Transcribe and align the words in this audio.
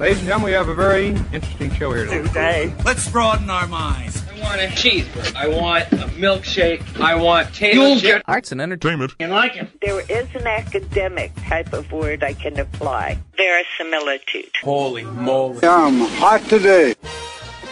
Ladies 0.00 0.20
and 0.20 0.28
gentlemen, 0.28 0.46
we 0.46 0.52
have 0.52 0.68
a 0.68 0.74
very 0.74 1.08
interesting 1.08 1.70
show 1.74 1.92
here 1.92 2.06
today. 2.06 2.74
Let's 2.86 3.06
broaden 3.10 3.50
our 3.50 3.66
minds. 3.66 4.26
I 4.30 4.40
want 4.40 4.62
a 4.62 4.68
cheeseburger. 4.68 5.36
I 5.36 5.46
want 5.48 5.92
a 5.92 6.08
milkshake. 6.16 6.98
I 6.98 7.16
want 7.16 7.52
tater 7.54 8.22
Arts 8.24 8.50
and 8.50 8.62
entertainment. 8.62 9.12
You 9.20 9.26
like 9.26 9.56
it? 9.56 9.68
There 9.82 10.00
is 10.00 10.26
an 10.34 10.46
academic 10.46 11.32
type 11.46 11.74
of 11.74 11.92
word 11.92 12.24
I 12.24 12.32
can 12.32 12.58
apply. 12.58 13.18
Verisimilitude. 13.36 14.52
Holy 14.62 15.04
moly. 15.04 15.58
I'm 15.68 16.00
hot 16.00 16.40
today. 16.44 16.94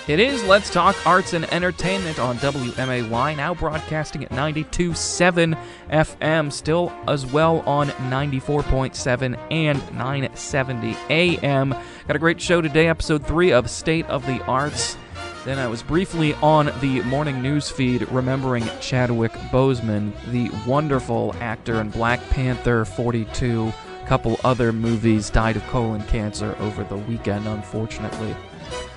It 0.09 0.21
is 0.21 0.43
Let's 0.45 0.71
Talk 0.71 0.97
Arts 1.07 1.35
and 1.35 1.45
Entertainment 1.53 2.19
on 2.19 2.39
WMAY, 2.39 3.37
now 3.37 3.53
broadcasting 3.53 4.25
at 4.25 4.31
92.7 4.31 5.55
FM, 5.91 6.51
still 6.51 6.91
as 7.07 7.27
well 7.27 7.61
on 7.67 7.89
94.7 7.89 9.39
and 9.51 9.79
970 9.93 10.97
AM. 11.11 11.69
Got 12.07 12.17
a 12.17 12.19
great 12.19 12.41
show 12.41 12.63
today, 12.63 12.89
episode 12.89 13.27
3 13.27 13.53
of 13.53 13.69
State 13.69 14.07
of 14.07 14.25
the 14.25 14.43
Arts. 14.45 14.97
Then 15.45 15.59
I 15.59 15.67
was 15.67 15.83
briefly 15.83 16.33
on 16.37 16.73
the 16.81 17.03
morning 17.03 17.43
news 17.43 17.69
feed 17.69 18.09
remembering 18.11 18.65
Chadwick 18.81 19.33
Boseman, 19.53 20.15
the 20.31 20.51
wonderful 20.67 21.35
actor 21.41 21.83
in 21.83 21.91
Black 21.91 22.27
Panther 22.31 22.87
42, 22.87 23.71
a 24.03 24.07
couple 24.07 24.41
other 24.43 24.73
movies, 24.73 25.29
died 25.29 25.57
of 25.57 25.67
colon 25.67 26.03
cancer 26.05 26.57
over 26.61 26.83
the 26.85 26.97
weekend, 26.97 27.47
unfortunately. 27.47 28.35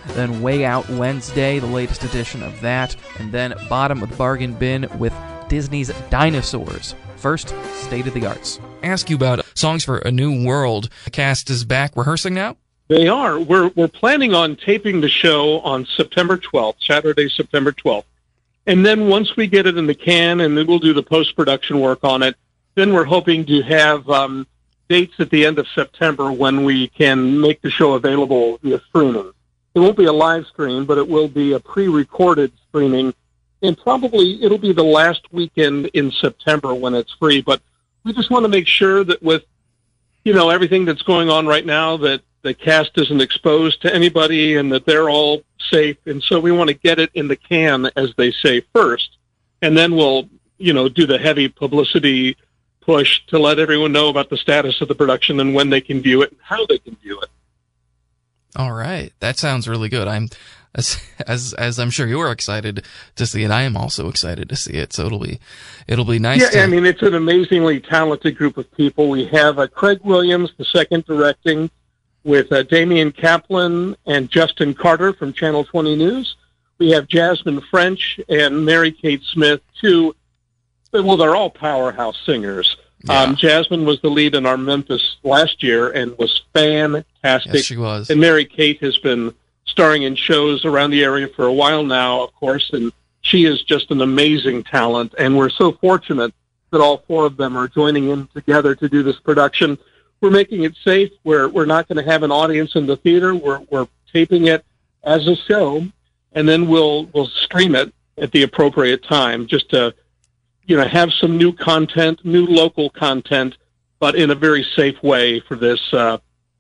Then 0.07 0.41
Way 0.41 0.65
Out 0.65 0.89
Wednesday, 0.89 1.59
the 1.59 1.67
latest 1.67 2.03
edition 2.03 2.43
of 2.43 2.59
that. 2.61 2.95
And 3.19 3.31
then 3.31 3.53
Bottom 3.69 4.03
of 4.03 4.09
the 4.09 4.15
Bargain 4.15 4.53
Bin 4.53 4.87
with 4.97 5.13
Disney's 5.47 5.89
Dinosaurs. 6.09 6.95
First, 7.17 7.53
State 7.73 8.07
of 8.07 8.13
the 8.13 8.25
Arts. 8.25 8.59
Ask 8.83 9.09
you 9.09 9.15
about 9.15 9.45
Songs 9.55 9.83
for 9.83 9.99
a 9.99 10.11
New 10.11 10.45
World. 10.45 10.89
The 11.05 11.11
cast 11.11 11.49
is 11.49 11.65
back 11.65 11.95
rehearsing 11.95 12.33
now? 12.33 12.57
They 12.87 13.07
are. 13.07 13.39
We're, 13.39 13.69
we're 13.69 13.87
planning 13.87 14.33
on 14.33 14.55
taping 14.55 15.01
the 15.01 15.09
show 15.09 15.59
on 15.61 15.85
September 15.85 16.37
12th, 16.37 16.75
Saturday, 16.81 17.29
September 17.29 17.71
12th. 17.71 18.03
And 18.67 18.85
then 18.85 19.07
once 19.07 19.35
we 19.35 19.47
get 19.47 19.65
it 19.65 19.77
in 19.77 19.87
the 19.87 19.95
can 19.95 20.41
and 20.41 20.57
then 20.57 20.67
we'll 20.67 20.79
do 20.79 20.93
the 20.93 21.03
post 21.03 21.35
production 21.35 21.79
work 21.79 22.03
on 22.03 22.21
it, 22.21 22.35
then 22.75 22.93
we're 22.93 23.05
hoping 23.05 23.45
to 23.45 23.61
have 23.61 24.09
um, 24.09 24.47
dates 24.89 25.13
at 25.19 25.29
the 25.29 25.45
end 25.45 25.57
of 25.57 25.67
September 25.73 26.31
when 26.31 26.63
we 26.63 26.87
can 26.89 27.39
make 27.39 27.61
the 27.61 27.71
show 27.71 27.93
available 27.93 28.57
via 28.61 28.81
streaming. 28.89 29.31
It 29.73 29.79
won't 29.79 29.97
be 29.97 30.05
a 30.05 30.13
live 30.13 30.45
stream, 30.47 30.85
but 30.85 30.97
it 30.97 31.07
will 31.07 31.27
be 31.27 31.53
a 31.53 31.59
pre-recorded 31.59 32.51
streaming, 32.67 33.13
and 33.61 33.77
probably 33.77 34.43
it'll 34.43 34.57
be 34.57 34.73
the 34.73 34.83
last 34.83 35.31
weekend 35.31 35.87
in 35.93 36.11
September 36.11 36.73
when 36.73 36.93
it's 36.93 37.13
free. 37.13 37.41
But 37.41 37.61
we 38.03 38.13
just 38.13 38.29
want 38.29 38.43
to 38.43 38.49
make 38.49 38.67
sure 38.67 39.03
that 39.03 39.21
with 39.23 39.43
you 40.25 40.33
know 40.33 40.49
everything 40.49 40.85
that's 40.85 41.03
going 41.03 41.29
on 41.29 41.47
right 41.47 41.65
now, 41.65 41.97
that 41.97 42.21
the 42.41 42.53
cast 42.53 42.91
isn't 42.95 43.21
exposed 43.21 43.81
to 43.83 43.93
anybody 43.93 44.57
and 44.57 44.71
that 44.71 44.85
they're 44.85 45.09
all 45.09 45.43
safe. 45.69 45.97
And 46.05 46.21
so 46.23 46.39
we 46.39 46.51
want 46.51 46.69
to 46.69 46.73
get 46.73 46.99
it 46.99 47.11
in 47.13 47.27
the 47.27 47.35
can, 47.35 47.89
as 47.95 48.13
they 48.17 48.31
say, 48.31 48.61
first, 48.73 49.17
and 49.61 49.77
then 49.77 49.95
we'll 49.95 50.27
you 50.57 50.73
know 50.73 50.89
do 50.89 51.05
the 51.05 51.17
heavy 51.17 51.47
publicity 51.47 52.35
push 52.81 53.25
to 53.27 53.39
let 53.39 53.59
everyone 53.59 53.91
know 53.91 54.09
about 54.09 54.29
the 54.29 54.37
status 54.37 54.81
of 54.81 54.87
the 54.87 54.95
production 54.95 55.39
and 55.39 55.53
when 55.53 55.69
they 55.69 55.81
can 55.81 56.01
view 56.01 56.23
it 56.23 56.31
and 56.31 56.39
how 56.43 56.65
they 56.65 56.79
can 56.79 56.95
view 56.97 57.21
it. 57.21 57.29
All 58.55 58.73
right, 58.73 59.13
that 59.19 59.37
sounds 59.37 59.67
really 59.67 59.89
good. 59.89 60.07
I'm 60.07 60.29
as 60.75 61.01
as 61.27 61.53
as 61.53 61.79
I'm 61.79 61.89
sure 61.89 62.07
you're 62.07 62.31
excited 62.31 62.85
to 63.15 63.25
see 63.25 63.43
it. 63.43 63.51
I 63.51 63.63
am 63.63 63.75
also 63.75 64.07
excited 64.07 64.47
to 64.49 64.55
see 64.55 64.73
it. 64.73 64.93
So 64.93 65.05
it'll 65.05 65.19
be 65.19 65.39
it'll 65.87 66.05
be 66.05 66.19
nice. 66.19 66.41
Yeah, 66.41 66.49
to... 66.49 66.63
I 66.63 66.67
mean 66.67 66.85
it's 66.85 67.01
an 67.01 67.13
amazingly 67.13 67.81
talented 67.81 68.37
group 68.37 68.57
of 68.57 68.71
people. 68.71 69.09
We 69.09 69.25
have 69.25 69.59
uh, 69.59 69.67
Craig 69.67 69.99
Williams, 70.03 70.53
the 70.57 70.65
second 70.65 71.05
directing, 71.05 71.69
with 72.23 72.51
uh, 72.51 72.63
Damian 72.63 73.11
Kaplan 73.11 73.97
and 74.05 74.29
Justin 74.29 74.73
Carter 74.73 75.11
from 75.13 75.33
Channel 75.33 75.65
20 75.65 75.95
News. 75.95 76.37
We 76.77 76.91
have 76.91 77.07
Jasmine 77.07 77.61
French 77.61 78.19
and 78.29 78.65
Mary 78.65 78.91
Kate 78.91 79.21
Smith, 79.23 79.61
two. 79.79 80.15
Well, 80.93 81.17
they're 81.17 81.35
all 81.35 81.49
powerhouse 81.49 82.19
singers. 82.25 82.77
Yeah. 83.03 83.21
Um, 83.21 83.35
Jasmine 83.35 83.85
was 83.85 84.01
the 84.01 84.09
lead 84.09 84.35
in 84.35 84.45
our 84.45 84.57
Memphis 84.57 85.17
last 85.23 85.63
year 85.63 85.91
and 85.91 86.17
was 86.17 86.43
fantastic. 86.53 87.53
Yes, 87.53 87.65
she 87.65 87.77
was. 87.77 88.09
And 88.09 88.19
Mary 88.19 88.45
Kate 88.45 88.79
has 88.81 88.97
been 88.97 89.33
starring 89.65 90.03
in 90.03 90.15
shows 90.15 90.65
around 90.65 90.91
the 90.91 91.03
area 91.03 91.27
for 91.27 91.45
a 91.45 91.53
while 91.53 91.83
now, 91.83 92.23
of 92.23 92.33
course, 92.35 92.71
and 92.73 92.91
she 93.21 93.45
is 93.45 93.63
just 93.63 93.91
an 93.91 94.01
amazing 94.01 94.63
talent. 94.63 95.13
And 95.17 95.37
we're 95.37 95.49
so 95.49 95.71
fortunate 95.73 96.33
that 96.71 96.81
all 96.81 96.99
four 97.07 97.25
of 97.25 97.37
them 97.37 97.57
are 97.57 97.67
joining 97.67 98.09
in 98.09 98.27
together 98.27 98.75
to 98.75 98.89
do 98.89 99.03
this 99.03 99.19
production. 99.19 99.77
We're 100.19 100.31
making 100.31 100.63
it 100.63 100.75
safe. 100.83 101.11
We're 101.23 101.49
we're 101.49 101.65
not 101.65 101.87
going 101.87 102.03
to 102.03 102.11
have 102.11 102.23
an 102.23 102.31
audience 102.31 102.75
in 102.75 102.85
the 102.85 102.97
theater. 102.97 103.33
We're 103.35 103.61
we're 103.69 103.87
taping 104.11 104.47
it 104.47 104.63
as 105.03 105.27
a 105.27 105.35
show, 105.35 105.85
and 106.33 106.47
then 106.47 106.67
we'll 106.67 107.05
we'll 107.05 107.27
stream 107.27 107.75
it 107.75 107.93
at 108.17 108.31
the 108.31 108.43
appropriate 108.43 109.03
time, 109.03 109.47
just 109.47 109.69
to 109.69 109.93
you 110.71 110.77
know, 110.77 110.87
have 110.87 111.11
some 111.11 111.37
new 111.37 111.51
content, 111.51 112.23
new 112.23 112.45
local 112.45 112.89
content, 112.91 113.57
but 113.99 114.15
in 114.15 114.31
a 114.31 114.35
very 114.35 114.63
safe 114.63 115.03
way 115.03 115.41
for 115.41 115.57
this 115.57 115.93
uh, 115.93 116.17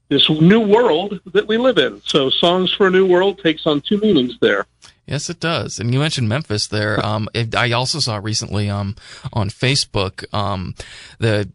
this 0.09 0.29
new 0.29 0.59
world 0.59 1.21
that 1.27 1.47
we 1.47 1.57
live 1.57 1.77
in. 1.77 2.01
So, 2.01 2.29
songs 2.29 2.73
for 2.73 2.87
a 2.87 2.89
new 2.89 3.07
world 3.07 3.39
takes 3.41 3.65
on 3.65 3.79
two 3.79 3.97
meanings 3.99 4.37
there. 4.41 4.65
Yes, 5.07 5.29
it 5.29 5.39
does. 5.39 5.79
And 5.79 5.93
you 5.93 5.99
mentioned 6.01 6.27
Memphis 6.27 6.67
there. 6.67 6.99
Um, 7.05 7.29
it, 7.33 7.55
I 7.55 7.71
also 7.71 7.99
saw 7.99 8.17
recently 8.17 8.69
um, 8.69 8.97
on 9.31 9.49
Facebook 9.49 10.25
um, 10.33 10.75
the 11.19 11.49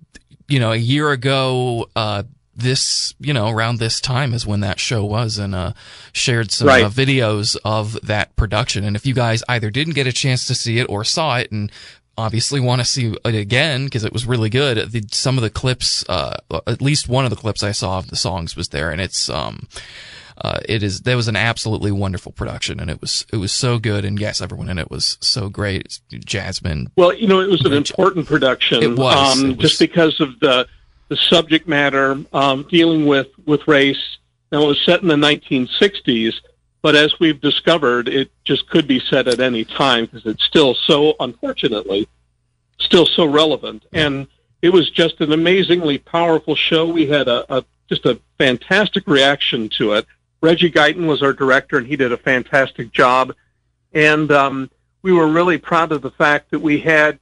you 0.49 0.59
know 0.59 0.73
a 0.73 0.77
year 0.77 1.11
ago. 1.11 1.91
Uh, 1.95 2.23
this, 2.59 3.15
you 3.21 3.35
know, 3.35 3.51
around 3.51 3.81
this 3.81 4.01
time 4.01 4.33
is 4.33 4.47
when 4.47 4.61
that 4.61 4.81
show 4.81 5.05
was 5.05 5.37
and, 5.37 5.55
uh, 5.55 5.75
shared 6.15 6.51
some 6.51 6.69
right. 6.69 6.85
uh, 6.85 6.89
videos 6.89 7.55
of 7.67 8.01
that 8.01 8.35
production. 8.35 8.83
And 8.83 8.97
if 8.97 9.05
you 9.05 9.13
guys 9.13 9.45
either 9.47 9.71
didn't 9.71 9.93
get 9.93 10.07
a 10.07 10.13
chance 10.13 10.47
to 10.47 10.55
see 10.55 10.79
it 10.79 10.87
or 10.89 11.05
saw 11.05 11.37
it 11.37 11.53
and 11.53 11.71
obviously 12.19 12.61
want 12.61 12.81
to 12.81 12.85
see 12.85 13.15
it 13.25 13.35
again 13.35 13.85
because 13.85 14.05
it 14.05 14.13
was 14.13 14.27
really 14.27 14.51
good. 14.51 14.91
The, 14.91 15.03
some 15.11 15.37
of 15.37 15.43
the 15.43 15.51
clips, 15.51 16.05
uh, 16.09 16.37
at 16.67 16.81
least 16.81 17.09
one 17.09 17.25
of 17.25 17.31
the 17.31 17.37
clips 17.37 17.63
I 17.63 17.73
saw 17.73 17.99
of 17.99 18.09
the 18.09 18.17
songs 18.17 18.57
was 18.57 18.69
there, 18.69 18.91
and 18.91 19.01
it's 19.01 19.29
um, 19.29 19.69
uh, 20.39 20.61
it 20.69 20.83
is 20.83 21.03
there 21.03 21.17
was 21.17 21.29
an 21.29 21.37
absolutely 21.37 21.91
wonderful 21.93 22.33
production, 22.33 22.81
and 22.81 22.91
it 22.91 23.01
was 23.01 23.27
it 23.33 23.37
was 23.37 23.53
so 23.53 23.79
good, 23.79 24.05
and 24.05 24.21
yes, 24.21 24.41
everyone 24.41 24.69
in 24.69 24.79
it 24.79 24.91
was 24.91 25.17
so 25.21 25.49
great. 25.49 26.01
Jasmine. 26.11 26.91
Well, 26.97 27.15
you 27.15 27.27
know, 27.27 27.41
it 27.41 27.49
was 27.49 27.65
an 27.65 27.73
important 27.73 28.27
production. 28.27 28.83
It 28.83 28.99
was, 28.99 29.39
um, 29.39 29.51
it 29.51 29.57
was. 29.57 29.71
just 29.71 29.79
because 29.79 30.21
of 30.21 30.39
the 30.41 30.67
the 31.09 31.17
subject 31.17 31.69
matter 31.69 32.19
um, 32.33 32.67
dealing 32.71 33.07
with 33.07 33.29
with 33.47 33.67
race. 33.67 34.19
Now, 34.53 34.63
it 34.63 34.67
was 34.67 34.85
set 34.85 35.03
in 35.03 35.09
the 35.09 35.17
1960s. 35.17 36.35
But 36.87 36.95
as 36.95 37.19
we've 37.19 37.41
discovered, 37.41 38.07
it 38.07 38.31
just 38.45 38.71
could 38.71 38.87
be 38.87 39.01
said 39.01 39.27
at 39.27 39.41
any 39.41 39.65
time 39.65 40.05
because 40.05 40.25
it's 40.25 40.45
still 40.45 40.73
so, 40.73 41.17
unfortunately, 41.19 42.07
still 42.79 43.07
so 43.07 43.25
relevant. 43.25 43.85
And 43.93 44.29
it 44.63 44.69
was 44.69 44.89
just 44.91 45.21
an 45.21 45.33
amazingly 45.33 45.99
powerful 45.99 46.55
show. 46.55 46.87
We 46.87 47.09
had 47.09 47.27
a, 47.27 47.57
a 47.57 47.65
just 47.89 48.07
a 48.07 48.21
fantastic 48.39 49.09
reaction 49.09 49.69
to 49.71 49.95
it. 49.95 50.07
Reggie 50.41 50.71
Guyton 50.71 51.09
was 51.09 51.25
our 51.25 51.33
director, 51.33 51.77
and 51.77 51.89
he 51.89 51.97
did 51.97 52.13
a 52.13 52.17
fantastic 52.17 52.93
job. 52.93 53.35
And 53.93 54.31
um, 54.31 54.71
we 55.03 55.13
were 55.13 55.27
really 55.27 55.59
proud 55.59 55.91
of 55.91 56.03
the 56.03 56.13
fact 56.13 56.53
that 56.53 56.61
we 56.61 56.79
had, 56.79 57.19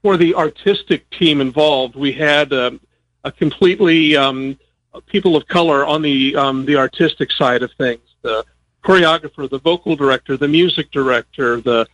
for 0.00 0.16
the 0.16 0.34
artistic 0.36 1.10
team 1.10 1.42
involved, 1.42 1.96
we 1.96 2.12
had 2.12 2.50
um, 2.54 2.80
a 3.24 3.30
completely 3.30 4.16
um, 4.16 4.58
people 5.04 5.36
of 5.36 5.46
color 5.48 5.84
on 5.84 6.00
the 6.00 6.34
um, 6.34 6.64
the 6.64 6.76
artistic 6.76 7.30
side 7.30 7.62
of 7.62 7.70
things. 7.72 8.00
The 8.22 8.42
choreographer, 8.84 9.48
the 9.48 9.58
vocal 9.58 9.96
director, 9.96 10.36
the 10.36 10.48
music 10.48 10.90
director, 10.90 11.60
the 11.60 11.86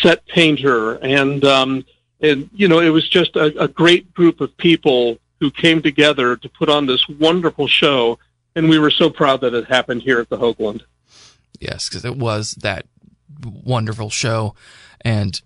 set 0.00 0.26
painter, 0.26 0.94
and 0.96 1.44
um, 1.44 1.84
and 2.20 2.48
you 2.54 2.68
know 2.68 2.80
it 2.80 2.90
was 2.90 3.08
just 3.08 3.36
a, 3.36 3.62
a 3.62 3.68
great 3.68 4.12
group 4.14 4.40
of 4.40 4.56
people 4.56 5.18
who 5.40 5.50
came 5.50 5.80
together 5.82 6.36
to 6.36 6.48
put 6.48 6.68
on 6.68 6.86
this 6.86 7.06
wonderful 7.08 7.66
show, 7.66 8.18
and 8.56 8.68
we 8.68 8.78
were 8.78 8.90
so 8.90 9.08
proud 9.08 9.40
that 9.40 9.54
it 9.54 9.64
happened 9.66 10.02
here 10.02 10.18
at 10.20 10.28
the 10.28 10.36
Hoogland. 10.36 10.82
Yes, 11.60 11.88
because 11.88 12.04
it 12.04 12.16
was 12.16 12.52
that 12.62 12.86
wonderful 13.64 14.10
show, 14.10 14.54
and 15.02 15.40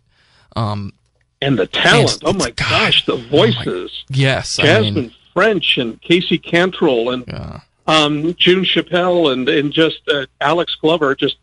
um, 0.56 0.92
and 1.40 1.58
the 1.58 1.66
talent. 1.66 2.22
and- 2.22 2.22
oh 2.24 2.32
my 2.32 2.50
God, 2.50 2.70
gosh, 2.70 3.06
the 3.06 3.14
oh 3.14 3.18
my- 3.18 3.28
voices. 3.28 4.04
yes, 4.08 4.58
I 4.58 4.62
Jasmine 4.64 4.94
mean, 4.94 5.14
French 5.32 5.78
and 5.78 6.00
Casey 6.02 6.38
Cantrell 6.38 7.10
and 7.10 7.24
yeah. 7.28 7.60
Um, 7.86 8.34
June 8.34 8.64
Chappelle 8.64 9.32
and 9.32 9.48
and 9.48 9.72
just 9.72 10.00
uh, 10.08 10.26
Alex 10.40 10.74
Glover, 10.76 11.14
just 11.14 11.36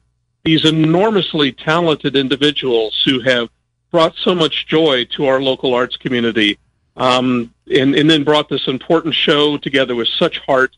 these 0.43 0.65
enormously 0.65 1.51
talented 1.51 2.15
individuals 2.15 3.01
who 3.03 3.19
have 3.21 3.49
brought 3.91 4.15
so 4.15 4.33
much 4.33 4.67
joy 4.67 5.05
to 5.05 5.25
our 5.25 5.41
local 5.41 5.73
arts 5.73 5.97
community, 5.97 6.57
um, 6.95 7.53
and 7.73 7.95
and 7.95 8.09
then 8.09 8.23
brought 8.23 8.49
this 8.49 8.67
important 8.67 9.13
show 9.13 9.57
together 9.57 9.95
with 9.95 10.07
such 10.07 10.39
heart. 10.39 10.75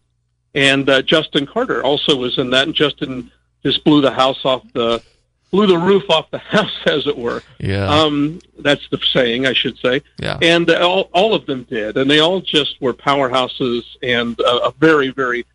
And 0.53 0.89
uh, 0.89 1.01
Justin 1.01 1.45
Carter 1.45 1.83
also 1.83 2.15
was 2.17 2.37
in 2.37 2.49
that, 2.49 2.67
and 2.67 2.75
Justin 2.75 3.31
just 3.63 3.83
blew 3.83 4.01
the 4.01 4.11
house 4.11 4.43
off 4.43 4.63
the 4.73 5.01
blew 5.51 5.67
the 5.67 5.77
roof 5.77 6.09
off 6.09 6.31
the 6.31 6.37
house, 6.55 6.71
as 6.85 7.05
it 7.07 7.17
were. 7.17 7.43
yeah, 7.59 7.87
Um, 7.87 8.39
that's 8.59 8.87
the 8.89 8.97
saying, 9.13 9.45
I 9.45 9.53
should 9.53 9.77
say 9.77 10.01
yeah. 10.17 10.37
and 10.41 10.69
uh, 10.69 10.79
all, 10.87 11.09
all 11.13 11.33
of 11.33 11.45
them 11.45 11.63
did, 11.69 11.97
and 11.97 12.09
they 12.09 12.19
all 12.19 12.39
just 12.41 12.81
were 12.81 12.93
powerhouses 12.93 13.83
and 14.01 14.39
a, 14.39 14.67
a 14.67 14.71
very, 14.79 15.09
very 15.09 15.45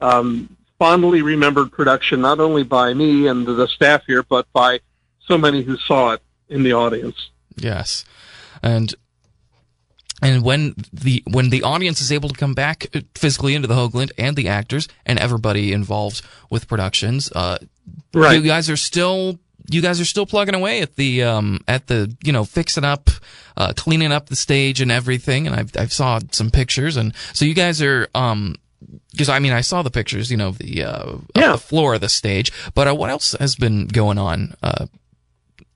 um, 0.00 0.54
fondly 0.78 1.22
remembered 1.22 1.72
production, 1.72 2.20
not 2.20 2.38
only 2.38 2.62
by 2.62 2.92
me 2.92 3.26
and 3.28 3.46
the 3.46 3.66
staff 3.68 4.02
here, 4.06 4.22
but 4.22 4.46
by 4.52 4.78
so 5.26 5.38
many 5.38 5.62
who 5.62 5.76
saw 5.78 6.12
it 6.12 6.22
in 6.48 6.62
the 6.62 6.72
audience. 6.74 7.30
Yes, 7.56 8.04
and 8.62 8.94
and 10.22 10.42
when 10.42 10.74
the 10.92 11.22
when 11.30 11.48
the 11.50 11.62
audience 11.62 12.00
is 12.00 12.10
able 12.12 12.28
to 12.28 12.34
come 12.34 12.54
back 12.54 12.86
physically 13.14 13.54
into 13.54 13.68
the 13.68 13.74
Hoogland 13.74 14.10
and 14.18 14.36
the 14.36 14.48
actors 14.48 14.86
and 15.04 15.18
everybody 15.18 15.72
involved 15.72 16.22
with 16.50 16.68
productions, 16.68 17.30
uh, 17.34 17.58
Right. 18.14 18.34
you 18.36 18.42
guys 18.42 18.68
are 18.70 18.76
still 18.76 19.38
you 19.70 19.80
guys 19.82 20.00
are 20.00 20.04
still 20.04 20.26
plugging 20.26 20.54
away 20.54 20.80
at 20.80 20.96
the 20.96 21.22
um 21.22 21.60
at 21.66 21.86
the 21.86 22.14
you 22.22 22.32
know 22.32 22.44
fixing 22.44 22.84
up, 22.84 23.10
uh, 23.56 23.72
cleaning 23.76 24.12
up 24.12 24.26
the 24.28 24.36
stage 24.36 24.80
and 24.80 24.90
everything. 24.92 25.46
And 25.46 25.56
I've 25.56 25.70
I've 25.76 25.92
saw 25.92 26.20
some 26.32 26.50
pictures, 26.50 26.96
and 26.96 27.14
so 27.32 27.44
you 27.44 27.54
guys 27.54 27.80
are 27.82 28.08
um 28.14 28.56
because 29.10 29.28
I 29.28 29.38
mean 29.38 29.52
I 29.52 29.62
saw 29.62 29.82
the 29.82 29.90
pictures, 29.90 30.30
you 30.30 30.36
know, 30.36 30.50
the 30.52 30.84
uh, 30.84 31.16
Yeah. 31.34 31.52
the 31.52 31.58
floor 31.58 31.94
of 31.94 32.00
the 32.00 32.08
stage. 32.08 32.52
But 32.74 32.88
uh, 32.88 32.94
what 32.94 33.10
else 33.10 33.32
has 33.40 33.56
been 33.56 33.86
going 33.86 34.18
on 34.18 34.54
uh 34.62 34.86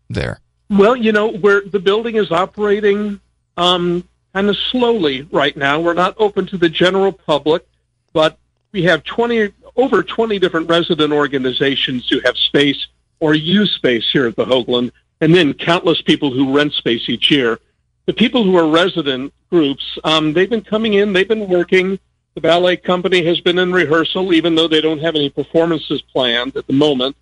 there? 0.08 0.40
Well, 0.68 0.94
you 0.96 1.10
know, 1.12 1.28
where 1.28 1.62
the 1.62 1.80
building 1.80 2.16
is 2.16 2.30
operating 2.30 3.20
um, 3.56 4.04
kind 4.34 4.48
of 4.48 4.56
slowly 4.56 5.22
right 5.32 5.56
now. 5.56 5.80
We're 5.80 5.94
not 5.94 6.14
open 6.18 6.46
to 6.46 6.56
the 6.58 6.68
general 6.68 7.10
public, 7.12 7.66
but 8.12 8.38
we 8.72 8.84
have 8.84 9.02
20 9.02 9.52
over 9.76 10.02
20 10.02 10.38
different 10.38 10.68
resident 10.68 11.12
organizations 11.12 12.08
who 12.08 12.20
have 12.20 12.36
space 12.36 12.86
or 13.20 13.34
use 13.34 13.72
space 13.74 14.08
here 14.10 14.26
at 14.26 14.36
the 14.36 14.44
Hoogland, 14.44 14.90
and 15.20 15.34
then 15.34 15.54
countless 15.54 16.00
people 16.02 16.30
who 16.30 16.56
rent 16.56 16.72
space 16.72 17.08
each 17.08 17.30
year. 17.30 17.58
The 18.06 18.14
people 18.14 18.42
who 18.42 18.56
are 18.56 18.68
resident 18.68 19.32
groups, 19.50 19.98
um, 20.04 20.32
they've 20.32 20.50
been 20.50 20.64
coming 20.64 20.94
in, 20.94 21.12
they've 21.12 21.28
been 21.28 21.48
working. 21.48 21.98
The 22.34 22.40
ballet 22.40 22.76
company 22.76 23.24
has 23.26 23.40
been 23.40 23.58
in 23.58 23.72
rehearsal, 23.72 24.32
even 24.32 24.54
though 24.54 24.68
they 24.68 24.80
don't 24.80 25.00
have 25.00 25.14
any 25.14 25.30
performances 25.30 26.00
planned 26.02 26.56
at 26.56 26.66
the 26.66 26.72
moment. 26.72 27.16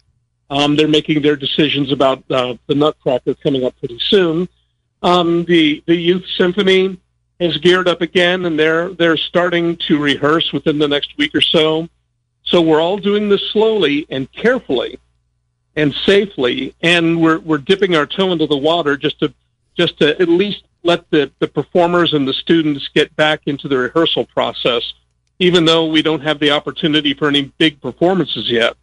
Um, 0.50 0.76
they're 0.76 0.88
making 0.88 1.20
their 1.20 1.36
decisions 1.36 1.92
about 1.92 2.22
uh, 2.30 2.54
the 2.68 2.74
Nutcracker 2.74 3.34
coming 3.34 3.64
up 3.64 3.78
pretty 3.78 3.98
soon. 3.98 4.48
Um, 5.02 5.44
the 5.44 5.82
the 5.86 5.94
youth 5.94 6.24
symphony 6.36 6.98
has 7.40 7.56
geared 7.58 7.88
up 7.88 8.00
again, 8.00 8.44
and 8.46 8.58
they're 8.58 8.90
they're 8.90 9.16
starting 9.16 9.76
to 9.88 9.98
rehearse 9.98 10.52
within 10.52 10.78
the 10.78 10.88
next 10.88 11.16
week 11.18 11.34
or 11.34 11.40
so. 11.40 11.88
So 12.44 12.62
we're 12.62 12.80
all 12.80 12.96
doing 12.96 13.28
this 13.28 13.50
slowly 13.50 14.06
and 14.08 14.30
carefully 14.32 14.98
and 15.76 15.94
safely, 16.04 16.74
and 16.82 17.20
we're 17.20 17.38
we're 17.38 17.58
dipping 17.58 17.94
our 17.94 18.06
toe 18.06 18.32
into 18.32 18.46
the 18.46 18.56
water 18.56 18.96
just 18.96 19.20
to 19.20 19.32
just 19.76 19.98
to 19.98 20.20
at 20.20 20.28
least 20.28 20.64
let 20.82 21.08
the, 21.10 21.30
the 21.38 21.48
performers 21.48 22.12
and 22.12 22.26
the 22.26 22.32
students 22.32 22.88
get 22.94 23.14
back 23.16 23.42
into 23.46 23.68
the 23.68 23.76
rehearsal 23.76 24.26
process, 24.26 24.82
even 25.38 25.64
though 25.64 25.86
we 25.86 26.02
don't 26.02 26.20
have 26.20 26.38
the 26.40 26.50
opportunity 26.50 27.14
for 27.14 27.28
any 27.28 27.42
big 27.58 27.80
performances 27.80 28.50
yet. 28.50 28.76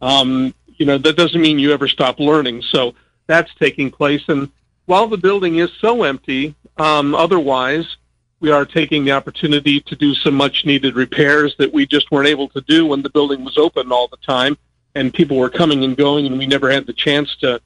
Um, 0.00 0.54
you 0.66 0.86
know, 0.86 0.98
that 0.98 1.16
doesn't 1.16 1.40
mean 1.40 1.58
you 1.58 1.72
ever 1.72 1.88
stop 1.88 2.20
learning. 2.20 2.62
So 2.62 2.94
that's 3.26 3.52
taking 3.54 3.90
place. 3.90 4.22
And 4.28 4.50
while 4.84 5.08
the 5.08 5.16
building 5.16 5.56
is 5.56 5.70
so 5.80 6.02
empty, 6.02 6.54
um, 6.76 7.14
otherwise, 7.14 7.96
we 8.40 8.50
are 8.50 8.66
taking 8.66 9.04
the 9.04 9.12
opportunity 9.12 9.80
to 9.80 9.96
do 9.96 10.14
some 10.14 10.34
much 10.34 10.66
needed 10.66 10.94
repairs 10.94 11.54
that 11.58 11.72
we 11.72 11.86
just 11.86 12.10
weren't 12.10 12.28
able 12.28 12.48
to 12.50 12.60
do 12.62 12.86
when 12.86 13.02
the 13.02 13.10
building 13.10 13.44
was 13.44 13.56
open 13.56 13.90
all 13.90 14.08
the 14.08 14.18
time 14.18 14.58
and 14.96 15.12
people 15.12 15.36
were 15.36 15.50
coming 15.50 15.84
and 15.84 15.96
going 15.96 16.26
and 16.26 16.38
we 16.38 16.46
never 16.46 16.70
had 16.70 16.86
the 16.86 16.92
chance 16.92 17.36
to 17.36 17.60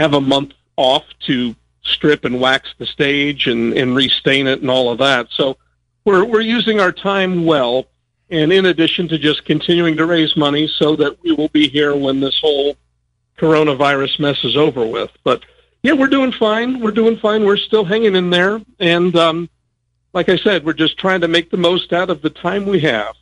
have 0.00 0.14
a 0.14 0.20
month 0.20 0.52
off 0.76 1.04
to 1.20 1.54
strip 1.84 2.24
and 2.24 2.40
wax 2.40 2.74
the 2.78 2.86
stage 2.86 3.46
and, 3.46 3.72
and 3.74 3.94
restain 3.94 4.46
it 4.48 4.60
and 4.60 4.70
all 4.70 4.90
of 4.90 4.98
that. 4.98 5.28
So 5.30 5.56
we're, 6.04 6.24
we're 6.24 6.40
using 6.40 6.80
our 6.80 6.92
time 6.92 7.44
well. 7.44 7.86
And 8.30 8.52
in 8.52 8.66
addition 8.66 9.08
to 9.08 9.18
just 9.18 9.44
continuing 9.44 9.96
to 9.98 10.06
raise 10.06 10.36
money 10.36 10.66
so 10.66 10.96
that 10.96 11.22
we 11.22 11.32
will 11.32 11.48
be 11.48 11.68
here 11.68 11.94
when 11.94 12.18
this 12.18 12.38
whole 12.40 12.76
coronavirus 13.38 14.18
mess 14.18 14.42
is 14.42 14.56
over 14.56 14.86
with. 14.86 15.10
But 15.22 15.44
yeah, 15.82 15.92
we're 15.92 16.06
doing 16.06 16.32
fine. 16.32 16.80
We're 16.80 16.92
doing 16.92 17.18
fine. 17.18 17.44
We're 17.44 17.56
still 17.56 17.84
hanging 17.84 18.16
in 18.16 18.30
there. 18.30 18.60
And 18.80 19.14
um, 19.16 19.50
like 20.14 20.28
I 20.28 20.36
said, 20.36 20.64
we're 20.64 20.72
just 20.72 20.98
trying 20.98 21.20
to 21.20 21.28
make 21.28 21.50
the 21.50 21.56
most 21.58 21.92
out 21.92 22.10
of 22.10 22.22
the 22.22 22.30
time 22.30 22.66
we 22.66 22.80
have. 22.80 23.14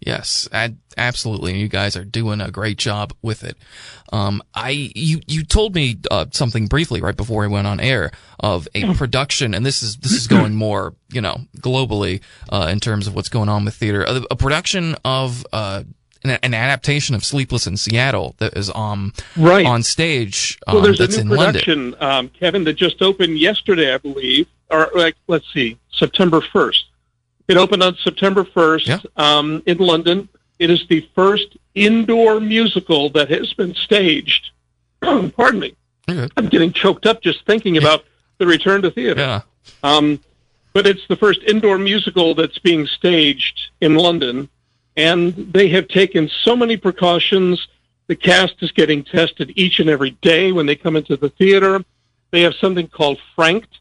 Yes, 0.00 0.48
ad- 0.52 0.78
absolutely. 0.96 1.58
You 1.58 1.68
guys 1.68 1.96
are 1.96 2.04
doing 2.04 2.40
a 2.40 2.50
great 2.50 2.78
job 2.78 3.12
with 3.22 3.42
it. 3.44 3.56
Um, 4.12 4.42
I 4.54 4.70
you 4.94 5.20
you 5.26 5.44
told 5.44 5.74
me 5.74 5.98
uh, 6.10 6.26
something 6.32 6.66
briefly 6.66 7.00
right 7.00 7.16
before 7.16 7.42
we 7.42 7.48
went 7.48 7.66
on 7.66 7.80
air 7.80 8.10
of 8.40 8.68
a 8.74 8.94
production, 8.94 9.54
and 9.54 9.66
this 9.66 9.82
is 9.82 9.96
this 9.98 10.12
is 10.12 10.26
going 10.26 10.54
more 10.66 10.94
you 11.12 11.20
know 11.20 11.40
globally 11.58 12.20
uh, 12.50 12.68
in 12.70 12.80
terms 12.80 13.06
of 13.06 13.14
what's 13.14 13.28
going 13.28 13.48
on 13.48 13.64
with 13.64 13.74
theater. 13.74 14.04
A, 14.04 14.22
a 14.30 14.36
production 14.36 14.94
of 15.04 15.44
uh, 15.52 15.82
an, 16.24 16.30
an 16.42 16.54
adaptation 16.54 17.14
of 17.14 17.24
Sleepless 17.24 17.66
in 17.66 17.76
Seattle 17.76 18.34
that 18.38 18.56
is 18.56 18.70
um 18.74 19.12
Right. 19.36 19.66
on 19.66 19.82
stage. 19.82 20.58
Um, 20.66 20.74
Well, 20.76 20.84
there's 20.84 21.00
a 21.00 21.08
new 21.08 21.16
in 21.18 21.28
London. 21.28 21.52
production, 21.62 21.94
um, 22.00 22.28
Kevin, 22.30 22.64
that 22.64 22.74
just 22.74 23.02
opened 23.02 23.38
yesterday, 23.38 23.92
I 23.94 23.98
believe, 23.98 24.46
or 24.70 24.90
like, 24.94 25.16
let's 25.26 25.46
see, 25.52 25.78
September 25.92 26.40
1st. 26.40 26.82
It 27.48 27.56
opened 27.56 27.82
on 27.82 27.96
September 28.04 28.44
1st 28.44 28.86
Yeah. 28.86 28.98
um, 29.16 29.62
in 29.66 29.78
London. 29.78 30.28
It 30.58 30.70
is 30.70 30.86
the 30.88 31.08
first 31.14 31.56
indoor 31.74 32.40
musical 32.40 33.08
that 33.10 33.30
has 33.30 33.52
been 33.54 33.74
staged. 33.74 34.50
Pardon 35.00 35.60
me. 35.60 35.74
I'm 36.08 36.48
getting 36.48 36.72
choked 36.72 37.06
up 37.06 37.22
just 37.22 37.44
thinking 37.46 37.76
about 37.76 38.04
the 38.38 38.46
return 38.46 38.82
to 38.82 38.90
theater. 38.90 39.20
Yeah. 39.20 39.40
Um, 39.82 40.20
but 40.72 40.86
it's 40.86 41.06
the 41.08 41.16
first 41.16 41.40
indoor 41.46 41.78
musical 41.78 42.34
that's 42.34 42.58
being 42.58 42.86
staged 42.86 43.58
in 43.80 43.94
London, 43.94 44.48
and 44.96 45.34
they 45.52 45.68
have 45.68 45.88
taken 45.88 46.30
so 46.44 46.56
many 46.56 46.76
precautions. 46.76 47.66
The 48.06 48.16
cast 48.16 48.54
is 48.62 48.72
getting 48.72 49.04
tested 49.04 49.52
each 49.56 49.80
and 49.80 49.88
every 49.90 50.10
day 50.22 50.50
when 50.52 50.66
they 50.66 50.76
come 50.76 50.96
into 50.96 51.16
the 51.16 51.28
theater. 51.30 51.84
They 52.30 52.42
have 52.42 52.54
something 52.54 52.88
called 52.88 53.18
Franked, 53.34 53.78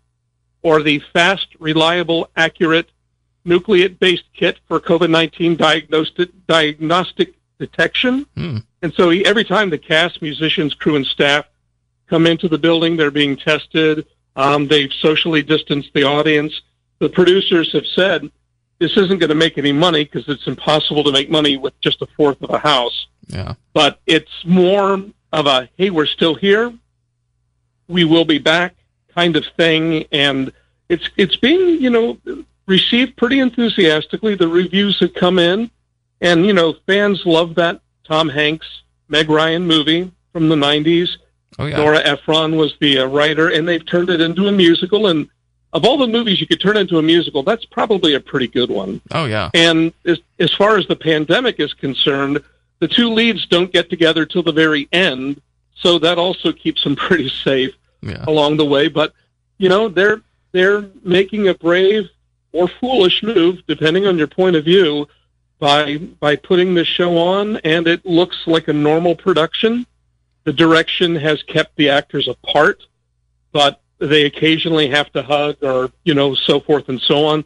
or 0.64 0.82
the 0.82 1.00
Fast, 1.14 1.48
Reliable, 1.60 2.30
Accurate 2.36 2.90
Nucleate-Based 3.48 4.26
Kit 4.34 4.60
for 4.68 4.80
COVID-19 4.80 5.58
diagnostic, 5.58 6.30
diagnostic 6.48 7.36
detection. 7.60 8.26
Hmm. 8.36 8.58
And 8.82 8.94
so 8.94 9.10
every 9.10 9.44
time 9.44 9.70
the 9.70 9.78
cast, 9.78 10.22
musicians, 10.22 10.74
crew, 10.74 10.96
and 10.96 11.06
staff 11.06 11.46
come 12.08 12.28
into 12.28 12.48
the 12.48 12.58
building, 12.58 12.98
they're 12.98 13.12
being 13.12 13.36
tested. 13.36 14.06
Um, 14.36 14.68
they've 14.68 14.94
socially 14.94 15.42
distanced 15.42 15.90
the 15.94 16.04
audience. 16.04 16.62
The 17.00 17.10
producers 17.10 17.72
have 17.74 17.86
said 17.88 18.30
this 18.80 18.96
isn't 18.96 19.20
going 19.20 19.30
to 19.30 19.36
make 19.36 19.58
any 19.58 19.72
money 19.72 20.04
because 20.04 20.28
it's 20.30 20.46
impossible 20.48 21.04
to 21.04 21.12
make 21.12 21.30
money 21.30 21.58
with 21.58 21.80
just 21.82 22.02
a 22.02 22.06
fourth 22.06 22.42
of 22.42 22.52
a 22.52 22.60
house. 22.60 23.08
Yeah. 23.28 23.56
But 23.74 24.00
it's 24.06 24.46
more 24.46 25.04
of 25.34 25.48
a 25.48 25.70
hey, 25.78 25.90
we're 25.90 26.06
still 26.06 26.36
here, 26.36 26.74
we 27.88 28.04
will 28.04 28.26
be 28.26 28.38
back 28.38 28.76
kind 29.14 29.36
of 29.36 29.46
thing, 29.58 30.06
and 30.12 30.52
it's 30.90 31.10
it's 31.18 31.36
being 31.36 31.82
you 31.82 31.90
know 31.90 32.18
received 32.68 33.16
pretty 33.18 33.40
enthusiastically. 33.40 34.36
The 34.36 34.48
reviews 34.48 35.00
have 35.00 35.14
come 35.14 35.40
in, 35.40 35.70
and 36.22 36.46
you 36.46 36.54
know 36.54 36.74
fans 36.86 37.26
love 37.26 37.56
that 37.56 37.82
Tom 38.04 38.30
Hanks 38.30 38.68
Meg 39.10 39.30
Ryan 39.30 39.66
movie 39.66 40.12
from 40.34 40.50
the 40.50 40.56
'90s. 40.56 41.10
Oh 41.60 41.66
yeah. 41.66 41.78
Nora 41.78 42.00
Ephron 42.00 42.56
was 42.56 42.76
the 42.80 43.00
uh, 43.00 43.06
writer, 43.08 43.50
and 43.50 43.68
they've 43.68 43.86
turned 43.86 44.10
it 44.10 44.22
into 44.22 44.48
a 44.48 44.52
musical. 44.52 45.08
And 45.08 45.28
of 45.74 45.86
all 45.86 45.98
the 45.98 46.08
movies 46.08 46.40
you 46.40 46.48
could 46.48 46.62
turn 46.62 46.78
into 46.78 46.98
a 47.00 47.02
musical, 47.02 47.42
that's 47.44 47.66
probably 47.66 48.14
a 48.14 48.20
pretty 48.20 48.48
good 48.48 48.70
one. 48.70 49.02
Oh 49.12 49.26
yeah. 49.26 49.50
And 49.54 49.92
as, 50.06 50.20
as 50.40 50.54
far 50.54 50.78
as 50.78 50.88
the 50.88 50.96
pandemic 50.96 51.60
is 51.60 51.74
concerned, 51.74 52.44
the 52.80 52.88
two 52.88 53.10
leads 53.12 53.48
don't 53.48 53.72
get 53.74 53.90
together 53.90 54.26
till 54.26 54.44
the 54.44 54.52
very 54.52 54.88
end, 54.92 55.42
so 55.76 55.98
that 56.00 56.18
also 56.20 56.52
keeps 56.52 56.84
them 56.84 56.96
pretty 57.08 57.30
safe 57.30 57.74
Yeah. 58.02 58.24
along 58.28 58.58
the 58.58 58.66
way. 58.66 58.88
But 58.88 59.14
you 59.58 59.70
know, 59.70 59.88
they're 59.90 60.22
they're 60.52 60.86
making 61.04 61.48
a 61.48 61.54
brave 61.56 62.08
or 62.58 62.68
foolish 62.68 63.22
move, 63.22 63.62
depending 63.68 64.08
on 64.08 64.18
your 64.18 64.28
point 64.28 64.56
of 64.56 64.66
view, 64.66 65.08
by 65.60 65.98
by 66.20 66.36
putting 66.36 66.74
this 66.74 66.88
show 66.88 67.18
on, 67.18 67.58
and 67.58 67.88
it 67.88 68.06
looks 68.06 68.38
like 68.48 68.68
a 68.68 68.74
normal 68.74 69.16
production. 69.16 69.86
The 70.44 70.54
direction 70.54 71.16
has 71.16 71.44
kept 71.44 71.76
the 71.76 71.90
actors 71.90 72.28
apart, 72.28 72.82
but 73.52 73.82
they 74.00 74.26
occasionally 74.26 74.90
have 74.90 75.12
to 75.14 75.22
hug 75.22 75.58
or 75.64 75.92
you 76.04 76.14
know 76.14 76.34
so 76.34 76.60
forth 76.60 76.90
and 76.90 77.00
so 77.02 77.26
on. 77.26 77.46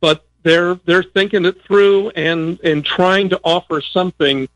But 0.00 0.24
they're 0.42 0.74
they're 0.86 1.02
thinking 1.02 1.44
it 1.44 1.62
through 1.62 2.10
and 2.10 2.58
and 2.60 2.84
trying 2.84 3.28
to 3.30 3.40
offer 3.44 3.80
something 3.80 4.48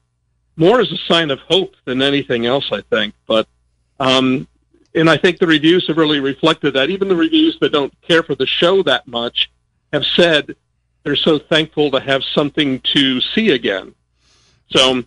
more 0.57 0.81
as 0.81 0.91
a 0.91 0.99
sign 1.09 1.31
of 1.31 1.39
hope 1.41 1.75
than 1.85 2.03
anything 2.03 2.47
else. 2.47 2.71
I 2.73 2.83
think, 2.83 3.15
but 3.27 3.47
um, 4.01 4.49
and 4.95 5.09
I 5.09 5.17
think 5.17 5.39
the 5.39 5.47
reviews 5.47 5.87
have 5.87 5.97
really 5.97 6.21
reflected 6.21 6.75
that. 6.75 6.91
Even 6.91 7.09
the 7.09 7.17
reviews 7.17 7.59
that 7.61 7.73
don't 7.73 7.95
care 8.03 8.23
for 8.23 8.35
the 8.35 8.47
show 8.47 8.83
that 8.83 9.07
much 9.07 9.51
have 9.93 10.05
said 10.05 10.55
they're 11.05 11.17
so 11.17 11.39
thankful 11.39 11.91
to 11.91 12.01
have 12.01 12.23
something 12.35 12.81
to 12.95 13.21
see 13.21 13.51
again. 13.51 13.95
So, 14.71 15.03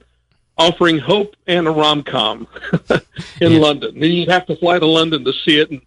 offering 0.58 1.00
hope 1.00 1.36
and 1.48 1.68
a 1.68 1.72
rom 1.72 2.04
com 2.04 2.48
in 3.42 3.52
Yeah. 3.54 3.60
London. 3.60 3.96
And 3.96 4.06
you'd 4.14 4.30
have 4.30 4.46
to 4.48 4.56
fly 4.56 4.80
to 4.80 4.86
London 4.86 5.24
to 5.26 5.34
see 5.34 5.60
it, 5.60 5.72
and 5.72 5.82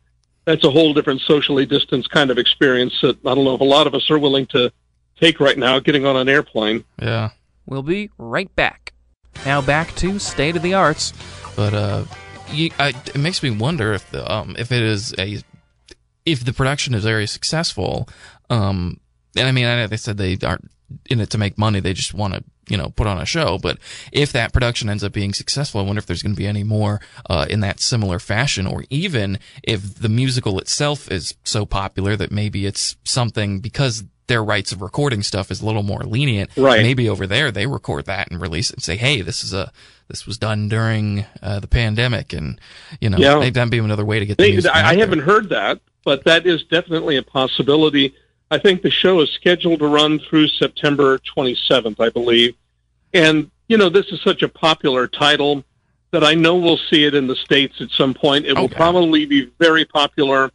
that's 0.45 0.65
a 0.65 0.71
whole 0.71 0.93
different 0.95 1.21
socially 1.21 1.67
distanced 1.67 2.11
kind 2.11 2.31
of 2.31 2.39
experience 2.39 2.99
that 3.03 3.19
I 3.27 3.35
don't 3.35 3.45
know 3.45 3.55
if 3.55 3.61
a 3.61 3.65
lot 3.65 3.87
of 3.87 3.95
us 3.95 4.11
are 4.11 4.19
willing 4.19 4.47
to 4.47 4.73
take 5.21 5.41
right 5.41 5.59
now, 5.59 5.79
getting 5.79 6.07
on 6.07 6.17
an 6.17 6.29
airplane. 6.29 6.85
Yeah. 7.01 7.31
We'll 7.67 7.83
be 7.83 8.11
right 8.19 8.55
back. 8.57 8.93
Now 9.45 9.61
back 9.61 9.95
to 9.97 10.19
State 10.19 10.57
of 10.57 10.63
the 10.63 10.75
Arts, 10.75 11.13
but 11.55 11.75
uh, 11.75 12.05
you, 12.51 12.71
I, 12.79 12.89
it 13.07 13.19
makes 13.19 13.43
me 13.43 13.51
wonder 13.51 13.93
if 13.93 14.11
the 14.11 14.31
um 14.33 14.57
if 14.59 14.73
it 14.73 14.83
is 14.83 15.15
a 15.19 15.39
if 16.25 16.45
the 16.45 16.53
production 16.53 16.95
is 16.95 17.05
very 17.05 17.27
successful. 17.27 18.09
Um, 18.51 19.01
and 19.37 19.47
I 19.47 19.53
mean, 19.53 19.67
I 19.67 19.77
know 19.77 19.87
they 19.87 19.97
said 19.97 20.17
they 20.17 20.39
aren't 20.43 20.71
in 21.11 21.21
it 21.21 21.31
to 21.31 21.39
make 21.39 21.59
money; 21.59 21.81
they 21.81 21.93
just 21.93 22.15
want 22.15 22.35
to 22.35 22.45
you 22.69 22.77
know 22.77 22.91
put 22.91 23.07
on 23.07 23.19
a 23.19 23.27
show. 23.27 23.59
But 23.59 23.79
if 24.13 24.33
that 24.33 24.53
production 24.53 24.89
ends 24.89 25.05
up 25.05 25.13
being 25.13 25.33
successful, 25.33 25.81
I 25.81 25.85
wonder 25.85 25.99
if 25.99 26.07
there's 26.07 26.23
going 26.23 26.35
to 26.35 26.39
be 26.39 26.47
any 26.47 26.65
more 26.65 27.01
uh, 27.29 27.47
in 27.49 27.61
that 27.61 27.81
similar 27.81 28.19
fashion, 28.19 28.67
or 28.67 28.85
even 28.91 29.39
if 29.63 29.97
the 29.97 30.09
musical 30.09 30.59
itself 30.59 31.11
is 31.11 31.35
so 31.45 31.67
popular 31.67 32.17
that 32.17 32.33
maybe 32.33 32.67
it's 32.67 32.97
something 33.05 33.61
because 33.61 34.05
their 34.29 34.45
rights 34.45 34.73
of 34.73 34.83
recording 34.83 35.23
stuff 35.23 35.51
is 35.51 35.63
a 35.63 35.67
little 35.67 35.83
more 35.83 36.03
lenient. 36.03 36.51
Right. 36.57 36.83
Maybe 36.83 37.09
over 37.09 37.27
there 37.27 37.51
they 37.51 37.67
record 37.67 38.05
that 38.07 38.31
and 38.31 38.41
release 38.41 38.71
it 38.71 38.77
and 38.77 38.83
say, 38.83 38.97
"Hey, 38.97 39.23
this 39.23 39.43
is 39.43 39.53
a 39.53 39.73
this 40.09 40.27
was 40.27 40.39
done 40.39 40.69
during 40.69 41.27
uh, 41.43 41.61
the 41.61 41.69
pandemic," 41.69 42.33
and 42.33 42.61
you 43.01 43.11
know, 43.11 43.19
Yeah. 43.19 43.39
maybe 43.39 43.51
that'd 43.51 43.71
be 43.71 43.79
another 43.79 44.05
way 44.05 44.19
to 44.21 44.27
get 44.27 44.39
the 44.39 44.61
They, 44.61 44.69
I, 44.69 44.91
I 44.91 44.97
haven't 44.97 45.21
heard 45.21 45.49
that, 45.51 45.81
but 46.05 46.25
that 46.25 46.47
is 46.47 46.63
definitely 46.65 47.17
a 47.17 47.23
possibility. 47.23 48.15
I 48.51 48.59
think 48.59 48.83
the 48.83 48.91
show 48.91 49.21
is 49.21 49.31
scheduled 49.31 49.81
to 49.81 49.87
run 49.87 50.19
through 50.19 50.49
September 50.49 51.19
27th, 51.19 51.97
I 52.01 52.09
believe. 52.09 52.55
And, 53.13 53.51
you 53.69 53.77
know, 53.77 53.89
this 53.89 54.07
is 54.07 54.21
such 54.23 54.43
a 54.43 54.49
popular 54.49 55.07
title 55.07 55.65
that 56.11 56.25
I 56.25 56.35
know 56.35 56.57
we'll 56.57 56.79
see 56.91 57.05
it 57.05 57.15
in 57.15 57.27
the 57.27 57.37
States 57.37 57.81
at 57.81 57.91
some 57.91 58.15
point. 58.15 58.47
It 58.47 58.57
will 58.57 58.69
probably 58.71 59.27
be 59.27 59.51
very 59.59 59.85
popular 59.85 60.51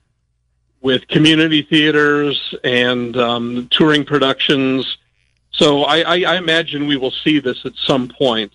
with 0.82 1.08
community 1.08 1.62
theaters 1.62 2.56
and 2.64 3.16
um, 3.18 3.68
touring 3.72 4.04
productions. 4.06 4.98
So 5.52 5.84
I, 5.84 6.00
I, 6.00 6.34
I 6.34 6.38
imagine 6.38 6.88
we 6.88 6.98
will 6.98 7.12
see 7.12 7.40
this 7.40 7.64
at 7.66 7.74
some 7.76 8.08
point, 8.10 8.52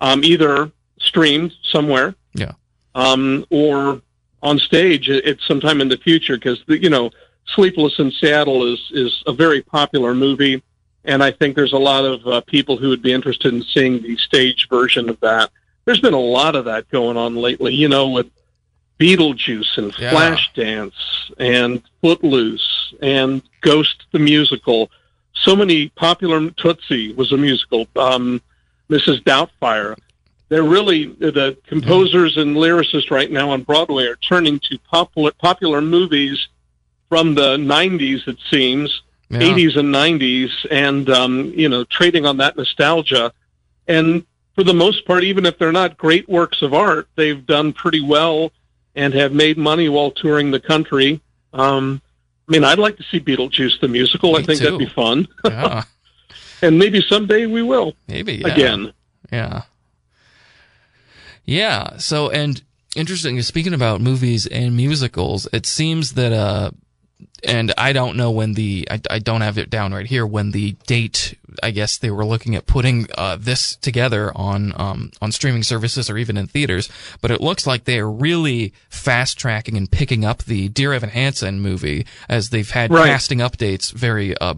um, 0.00 0.24
either 0.24 0.72
streamed 0.98 1.54
somewhere 1.62 2.14
Yeah. 2.34 2.52
um, 2.96 3.46
or 3.50 4.02
on 4.42 4.58
stage 4.58 5.08
at, 5.08 5.24
at 5.24 5.38
sometime 5.46 5.80
in 5.80 5.88
the 5.88 5.96
future 5.98 6.36
because 6.36 6.62
you 6.66 6.90
know 6.90 7.10
Sleepless 7.54 7.98
in 7.98 8.10
Seattle 8.12 8.72
is 8.72 8.80
is 8.92 9.22
a 9.26 9.32
very 9.32 9.62
popular 9.62 10.14
movie, 10.14 10.62
and 11.04 11.22
I 11.22 11.30
think 11.30 11.56
there's 11.56 11.72
a 11.72 11.78
lot 11.78 12.04
of 12.04 12.26
uh, 12.26 12.40
people 12.42 12.76
who 12.76 12.88
would 12.90 13.02
be 13.02 13.12
interested 13.12 13.52
in 13.52 13.62
seeing 13.62 14.02
the 14.02 14.16
stage 14.16 14.68
version 14.68 15.08
of 15.08 15.18
that. 15.20 15.50
There's 15.84 16.00
been 16.00 16.14
a 16.14 16.20
lot 16.20 16.54
of 16.54 16.66
that 16.66 16.88
going 16.90 17.16
on 17.16 17.36
lately, 17.36 17.74
you 17.74 17.88
know, 17.88 18.08
with 18.08 18.30
Beetlejuice 18.98 19.78
and 19.78 19.92
Yeah. 19.98 20.12
Flashdance 20.12 20.92
and 21.38 21.82
Footloose 22.02 22.94
and 23.02 23.42
Ghost 23.62 24.04
the 24.12 24.18
musical. 24.18 24.90
So 25.34 25.56
many 25.56 25.88
popular 25.88 26.50
Tootsie 26.50 27.14
was 27.14 27.32
a 27.32 27.36
musical. 27.36 27.88
Um, 27.96 28.42
Mrs. 28.90 29.22
Doubtfire. 29.22 29.96
They're 30.48 30.64
really 30.64 31.06
the 31.06 31.56
composers 31.66 32.36
and 32.36 32.56
lyricists 32.56 33.10
right 33.10 33.30
now 33.30 33.50
on 33.50 33.62
Broadway 33.62 34.06
are 34.06 34.16
turning 34.16 34.58
to 34.68 34.78
popular 34.78 35.30
popular 35.32 35.80
movies 35.80 36.48
from 37.10 37.34
the 37.34 37.56
'90s, 37.58 38.26
it 38.26 38.38
seems, 38.50 39.02
Yeah. 39.28 39.40
80s 39.40 39.76
and 39.76 39.94
90s, 39.94 40.50
and 40.70 41.10
um, 41.10 41.52
you 41.54 41.68
know, 41.68 41.84
trading 41.84 42.24
on 42.24 42.38
that 42.38 42.56
nostalgia. 42.56 43.32
And 43.86 44.24
for 44.54 44.64
the 44.64 44.72
most 44.74 45.04
part, 45.06 45.22
even 45.24 45.44
if 45.44 45.58
they're 45.58 45.72
not 45.72 45.98
great 45.98 46.26
works 46.28 46.62
of 46.62 46.72
art, 46.72 47.08
they've 47.16 47.44
done 47.44 47.72
pretty 47.74 48.00
well 48.00 48.52
and 48.94 49.12
have 49.14 49.32
made 49.32 49.58
money 49.58 49.88
while 49.88 50.10
touring 50.10 50.50
the 50.50 50.60
country. 50.60 51.20
Um, 51.52 52.00
I 52.48 52.52
mean, 52.52 52.64
I'd 52.64 52.78
like 52.78 52.96
to 52.96 53.04
see 53.04 53.20
Beetlejuice 53.20 53.80
the 53.80 53.88
musical. 53.88 54.36
I 54.36 54.42
think 54.42 54.58
too. 54.58 54.64
that'd 54.64 54.78
be 54.78 54.86
fun, 54.86 55.28
yeah, 55.44 55.84
and 56.62 56.78
maybe 56.78 57.00
someday 57.02 57.46
we 57.46 57.62
will 57.62 57.94
maybe 58.08 58.34
yeah. 58.36 58.48
again. 58.48 58.92
Yeah. 59.32 59.62
Yeah. 61.44 61.96
So, 61.98 62.30
and 62.30 62.60
interesting, 62.96 63.40
speaking 63.42 63.74
about 63.74 64.00
movies 64.00 64.46
and 64.46 64.76
musicals, 64.76 65.46
it 65.52 65.66
seems 65.66 66.12
that, 66.14 66.32
uh, 66.32 66.70
and 67.44 67.72
I 67.78 67.92
don't 67.92 68.16
know 68.16 68.30
when 68.30 68.54
the, 68.54 68.86
I, 68.90 69.00
I 69.10 69.18
don't 69.18 69.40
have 69.40 69.58
it 69.58 69.70
down 69.70 69.92
right 69.92 70.06
here, 70.06 70.26
when 70.26 70.50
the 70.50 70.72
date, 70.86 71.36
I 71.62 71.70
guess 71.70 71.98
they 71.98 72.10
were 72.10 72.24
looking 72.24 72.54
at 72.54 72.66
putting, 72.66 73.06
uh, 73.16 73.36
this 73.40 73.76
together 73.76 74.32
on, 74.36 74.72
um, 74.76 75.10
on 75.20 75.32
streaming 75.32 75.62
services 75.62 76.10
or 76.10 76.18
even 76.18 76.36
in 76.36 76.46
theaters, 76.46 76.88
but 77.20 77.30
it 77.30 77.40
looks 77.40 77.66
like 77.66 77.84
they 77.84 77.98
are 77.98 78.10
really 78.10 78.72
fast 78.88 79.38
tracking 79.38 79.76
and 79.76 79.90
picking 79.90 80.24
up 80.24 80.44
the 80.44 80.68
Dear 80.68 80.92
Evan 80.92 81.10
Hansen 81.10 81.60
movie 81.60 82.06
as 82.28 82.50
they've 82.50 82.70
had 82.70 82.90
Right. 82.92 83.06
casting 83.06 83.38
updates 83.38 83.92
very, 83.92 84.36
uh, 84.38 84.54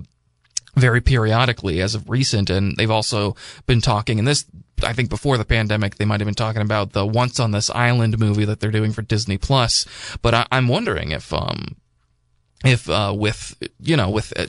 very 0.75 1.01
periodically 1.03 1.81
as 1.83 1.95
of 1.95 2.09
recent, 2.09 2.49
and 2.49 2.77
they've 2.77 2.91
also 2.91 3.37
been 3.67 3.83
talking. 3.83 4.19
And 4.19 4.27
this, 4.27 4.47
I 4.83 4.95
think, 4.95 5.11
before 5.11 5.37
the 5.37 5.45
pandemic, 5.45 5.97
they 5.97 6.07
might 6.07 6.21
have 6.21 6.27
been 6.27 6.35
talking 6.35 6.63
about 6.63 6.93
the 6.93 7.05
Once 7.07 7.39
on 7.39 7.51
This 7.51 7.69
Island 7.69 8.19
movie 8.19 8.47
that 8.47 8.61
they're 8.61 8.71
doing 8.71 8.93
for 8.93 9.03
Disney 9.03 9.37
Plus. 9.37 9.87
But 10.23 10.33
I, 10.33 10.47
I'm 10.51 10.69
wondering 10.69 11.11
if, 11.11 11.31
um, 11.33 11.77
if 12.65 12.89
uh, 12.89 13.15
with 13.17 13.57
you 13.81 13.97
know 13.97 14.11
with 14.11 14.33
uh, 14.39 14.47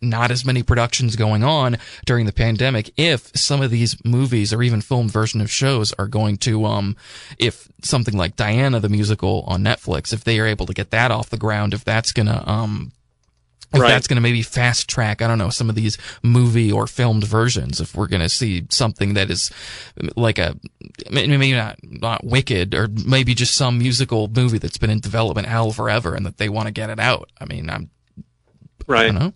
not 0.00 0.30
as 0.30 0.44
many 0.44 0.62
productions 0.62 1.16
going 1.16 1.42
on 1.42 1.78
during 2.04 2.26
the 2.26 2.32
pandemic, 2.32 2.92
if 2.96 3.30
some 3.36 3.62
of 3.62 3.70
these 3.70 3.96
movies 4.04 4.52
or 4.52 4.62
even 4.62 4.80
filmed 4.80 5.10
version 5.10 5.40
of 5.40 5.50
shows 5.50 5.92
are 5.98 6.06
going 6.06 6.36
to, 6.36 6.64
um, 6.64 6.96
if 7.38 7.68
something 7.82 8.16
like 8.16 8.36
Diana 8.36 8.80
the 8.80 8.88
musical 8.88 9.44
on 9.46 9.62
Netflix, 9.62 10.12
if 10.12 10.24
they 10.24 10.38
are 10.38 10.46
able 10.46 10.66
to 10.66 10.74
get 10.74 10.90
that 10.90 11.10
off 11.10 11.30
the 11.30 11.36
ground, 11.36 11.74
if 11.74 11.84
that's 11.84 12.12
gonna, 12.12 12.42
um, 12.46 12.92
if 13.74 13.80
Right. 13.80 13.88
that's 13.88 14.06
going 14.06 14.16
to 14.16 14.20
maybe 14.22 14.42
fast 14.42 14.88
track, 14.88 15.20
I 15.20 15.26
don't 15.26 15.38
know, 15.38 15.50
some 15.50 15.68
of 15.68 15.74
these 15.74 15.98
movie 16.22 16.70
or 16.72 16.86
filmed 16.86 17.24
versions, 17.24 17.80
if 17.80 17.94
we're 17.94 18.06
going 18.06 18.22
to 18.22 18.28
see 18.28 18.64
something 18.70 19.14
that 19.14 19.30
is 19.30 19.50
like 20.16 20.38
a, 20.38 20.56
maybe 21.10 21.52
not, 21.52 21.78
not 21.82 22.24
Wicked, 22.24 22.74
or 22.74 22.88
maybe 23.06 23.34
just 23.34 23.54
some 23.54 23.78
musical 23.78 24.28
movie 24.28 24.58
that's 24.58 24.78
been 24.78 24.90
in 24.90 25.00
development 25.00 25.48
hell 25.48 25.72
forever 25.72 26.14
and 26.14 26.24
that 26.24 26.36
they 26.38 26.48
want 26.48 26.66
to 26.68 26.72
get 26.72 26.90
it 26.90 27.00
out. 27.00 27.30
I 27.40 27.44
mean, 27.46 27.68
I'm, 27.68 27.90
I 28.18 28.22
Right. 28.86 29.06
don't 29.06 29.14
know. 29.18 29.32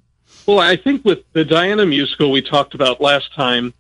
Well, 0.47 0.61
I 0.61 0.77
think 0.77 1.05
with 1.05 1.21
the 1.33 1.45
Diana 1.45 1.85
musical 1.85 2.31
we 2.31 2.41
talked 2.43 2.75
about 2.75 3.01
last 3.01 3.35
time, 3.35 3.75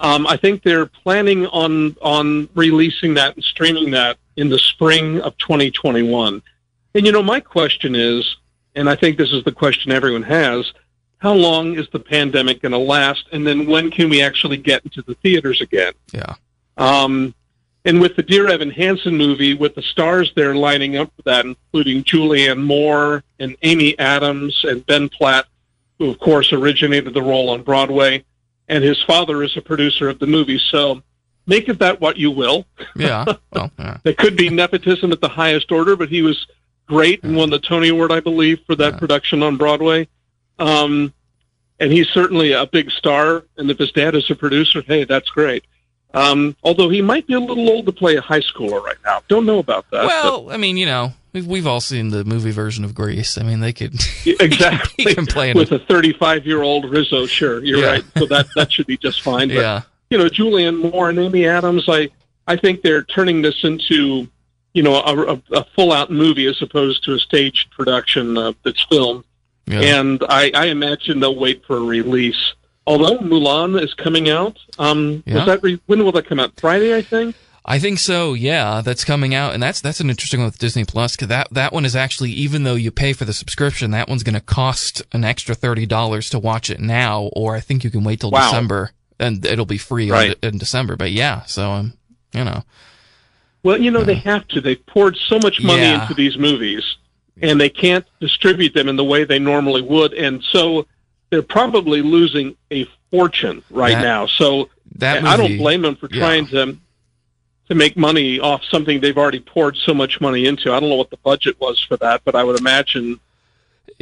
um, 0.00 0.26
I 0.26 0.36
think 0.36 0.62
they're 0.62 0.86
planning 0.86 1.46
on 1.46 1.96
on 2.02 2.48
releasing 2.54 3.14
that 3.14 3.34
and 3.34 3.44
streaming 3.44 3.90
that 3.92 4.18
in 4.36 4.48
the 4.50 4.58
spring 4.58 5.20
of 5.20 5.36
2021. 5.38 6.42
And 6.94 7.06
you 7.06 7.12
know, 7.12 7.22
my 7.22 7.40
question 7.40 7.94
is, 7.94 8.36
and 8.76 8.88
I 8.88 8.94
think 8.94 9.18
this 9.18 9.32
is 9.32 9.42
the 9.44 9.52
question 9.52 9.90
everyone 9.90 10.22
has: 10.22 10.72
How 11.18 11.32
long 11.32 11.76
is 11.76 11.88
the 11.92 11.98
pandemic 11.98 12.62
going 12.62 12.72
to 12.72 12.78
last? 12.78 13.24
And 13.32 13.46
then 13.46 13.66
when 13.66 13.90
can 13.90 14.08
we 14.08 14.22
actually 14.22 14.58
get 14.58 14.84
into 14.84 15.02
the 15.02 15.14
theaters 15.14 15.60
again? 15.60 15.94
Yeah. 16.12 16.34
Um, 16.76 17.34
and 17.86 18.00
with 18.00 18.16
the 18.16 18.22
Dear 18.22 18.48
Evan 18.48 18.70
Hansen 18.70 19.16
movie, 19.16 19.54
with 19.54 19.76
the 19.76 19.82
stars 19.82 20.32
there 20.34 20.54
lining 20.56 20.96
up 20.96 21.12
for 21.16 21.22
that, 21.22 21.44
including 21.44 22.02
Julianne 22.02 22.62
Moore 22.62 23.22
and 23.38 23.56
Amy 23.62 23.98
Adams 23.98 24.64
and 24.64 24.84
Ben 24.86 25.08
Platt, 25.08 25.46
who 25.98 26.10
of 26.10 26.18
course 26.18 26.52
originated 26.52 27.14
the 27.14 27.22
role 27.22 27.48
on 27.48 27.62
Broadway, 27.62 28.24
and 28.68 28.82
his 28.82 29.00
father 29.04 29.42
is 29.42 29.56
a 29.56 29.60
producer 29.60 30.08
of 30.08 30.18
the 30.18 30.26
movie. 30.26 30.58
So 30.58 31.00
make 31.46 31.68
of 31.68 31.78
that 31.78 32.00
what 32.00 32.16
you 32.16 32.30
will. 32.30 32.66
Yeah. 32.94 33.24
Well, 33.52 33.70
yeah. 33.78 33.96
There 34.02 34.12
could 34.12 34.36
be 34.36 34.50
nepotism 34.50 35.12
at 35.12 35.22
the 35.22 35.28
highest 35.28 35.72
order, 35.72 35.96
but 35.96 36.10
he 36.10 36.20
was 36.20 36.46
great 36.86 37.22
and 37.24 37.36
won 37.36 37.50
the 37.50 37.58
Tony 37.58 37.88
Award, 37.88 38.12
I 38.12 38.20
believe, 38.20 38.60
for 38.66 38.74
that 38.76 38.94
Yeah. 38.94 38.98
production 38.98 39.42
on 39.42 39.56
Broadway. 39.56 40.08
Um, 40.58 41.12
and 41.78 41.92
he's 41.92 42.08
certainly 42.08 42.52
a 42.52 42.66
big 42.66 42.90
star. 42.90 43.44
And 43.56 43.70
if 43.70 43.78
his 43.78 43.92
dad 43.92 44.14
is 44.14 44.30
a 44.30 44.34
producer, 44.34 44.82
hey, 44.86 45.04
that's 45.04 45.28
great. 45.28 45.64
Um, 46.14 46.56
although 46.62 46.88
he 46.88 47.02
might 47.02 47.26
be 47.26 47.34
a 47.34 47.40
little 47.40 47.68
old 47.68 47.84
to 47.86 47.92
play 47.92 48.16
a 48.16 48.20
high 48.22 48.40
schooler 48.40 48.82
right 48.82 48.96
now. 49.04 49.20
Don't 49.28 49.44
know 49.44 49.58
about 49.58 49.84
that. 49.90 50.06
Well, 50.06 50.50
I 50.50 50.56
mean, 50.56 50.78
you 50.78 50.86
know, 50.86 51.12
we've, 51.34 51.46
we've 51.46 51.66
all 51.66 51.80
seen 51.82 52.08
the 52.08 52.24
movie 52.24 52.52
version 52.52 52.84
of 52.84 52.94
Grease. 52.94 53.36
I 53.36 53.42
mean, 53.42 53.60
they 53.60 53.74
could, 53.74 53.94
exactly. 54.24 55.04
he 55.04 55.14
can 55.14 55.26
play 55.26 55.52
With 55.52 55.72
a 55.72 55.78
35 55.80 56.46
year 56.46 56.62
old 56.62 56.88
Rizzo, 56.90 57.26
sure, 57.26 57.62
you're 57.62 57.80
Yeah. 57.80 57.86
right. 57.86 58.04
So 58.16 58.24
that, 58.26 58.46
that 58.56 58.72
should 58.72 58.86
be 58.86 58.96
just 58.96 59.20
fine. 59.20 59.48
But 59.48 59.54
Yeah. 59.56 59.82
you 60.08 60.16
know, 60.16 60.26
Julianne 60.26 60.90
Moore 60.90 61.10
and 61.10 61.18
Amy 61.18 61.46
Adams, 61.46 61.84
I, 61.88 62.08
I 62.46 62.56
think 62.56 62.80
they're 62.80 63.02
turning 63.02 63.42
this 63.42 63.64
into, 63.64 64.26
you 64.76 64.82
know, 64.82 64.94
a, 65.00 65.34
a, 65.34 65.42
a 65.60 65.64
full 65.74 65.90
out 65.92 66.10
movie 66.10 66.46
as 66.46 66.60
opposed 66.60 67.02
to 67.04 67.14
a 67.14 67.18
staged 67.18 67.70
production 67.70 68.36
uh, 68.36 68.52
that's 68.62 68.84
filmed. 68.84 69.24
Yeah. 69.66 69.80
And 69.98 70.22
I, 70.28 70.50
I 70.54 70.66
imagine 70.66 71.18
they'll 71.20 71.34
wait 71.38 71.64
for 71.66 71.76
a 71.78 71.80
release. 71.80 72.52
Although 72.86 73.18
Mulan 73.18 73.82
is 73.82 73.94
coming 73.94 74.28
out, 74.28 74.58
um, 74.78 75.22
Yeah. 75.26 75.44
that 75.46 75.62
re- 75.62 75.80
when 75.86 76.04
will 76.04 76.12
that 76.12 76.26
come 76.26 76.38
out? 76.38 76.52
Friday, 76.60 76.94
I 76.94 77.02
think. 77.02 77.34
I 77.68 77.80
think 77.80 77.98
so. 77.98 78.34
Yeah, 78.34 78.80
that's 78.80 79.02
coming 79.04 79.34
out, 79.34 79.54
and 79.54 79.60
that's 79.60 79.80
that's 79.80 79.98
an 79.98 80.08
interesting 80.08 80.38
one 80.38 80.46
with 80.46 80.58
Disney 80.58 80.84
Plus 80.84 81.16
because 81.16 81.26
that 81.28 81.48
that 81.50 81.72
one 81.72 81.84
is 81.84 81.96
actually 81.96 82.30
even 82.30 82.62
though 82.62 82.76
you 82.76 82.92
pay 82.92 83.12
for 83.12 83.24
the 83.24 83.32
subscription, 83.32 83.90
that 83.90 84.08
one's 84.08 84.22
going 84.22 84.36
to 84.36 84.40
cost 84.40 85.02
an 85.12 85.24
extra 85.24 85.52
thirty 85.56 85.84
dollars 85.84 86.30
to 86.30 86.38
watch 86.38 86.70
it 86.70 86.78
now, 86.78 87.24
or 87.34 87.56
I 87.56 87.60
think 87.60 87.82
you 87.82 87.90
can 87.90 88.04
wait 88.04 88.20
till 88.20 88.30
Wow. 88.30 88.44
December 88.50 88.92
and 89.18 89.44
it'll 89.44 89.66
be 89.66 89.78
free 89.78 90.10
on- 90.12 90.34
in 90.44 90.58
December. 90.58 90.94
But 90.94 91.10
yeah, 91.10 91.42
so 91.46 91.70
um, 91.72 91.94
you 92.32 92.44
know, 92.44 92.62
Well, 93.66 93.80
you 93.80 93.90
know, 93.90 94.04
they 94.04 94.14
have 94.14 94.46
to. 94.48 94.60
They've 94.60 94.86
poured 94.86 95.16
so 95.16 95.40
much 95.40 95.60
money 95.60 95.82
Yeah. 95.82 96.00
into 96.02 96.14
these 96.14 96.38
movies, 96.38 96.84
and 97.42 97.60
they 97.60 97.68
can't 97.68 98.04
distribute 98.20 98.74
them 98.74 98.88
in 98.88 98.94
the 98.94 99.02
way 99.02 99.24
they 99.24 99.40
normally 99.40 99.82
would, 99.82 100.12
and 100.14 100.40
so 100.52 100.86
they're 101.30 101.42
probably 101.42 102.00
losing 102.00 102.54
a 102.70 102.86
fortune 103.10 103.64
right 103.68 103.94
That- 103.94 104.02
now. 104.02 104.26
So 104.26 104.68
that 104.98 105.24
I 105.24 105.36
don't 105.36 105.58
blame 105.58 105.82
them 105.82 105.96
for 105.96 106.08
yeah. 106.12 106.20
trying 106.20 106.46
to 106.48 106.76
to 107.68 107.74
make 107.74 107.96
money 107.96 108.38
off 108.38 108.62
something 108.70 109.00
they've 109.00 109.18
already 109.18 109.40
poured 109.40 109.76
so 109.76 109.92
much 109.92 110.20
money 110.20 110.46
into. 110.46 110.72
I 110.72 110.78
don't 110.78 110.88
know 110.88 110.94
what 110.94 111.10
the 111.10 111.16
budget 111.24 111.56
was 111.58 111.80
for 111.80 111.96
that, 111.96 112.20
but 112.24 112.36
I 112.36 112.44
would 112.44 112.60
imagine 112.60 113.18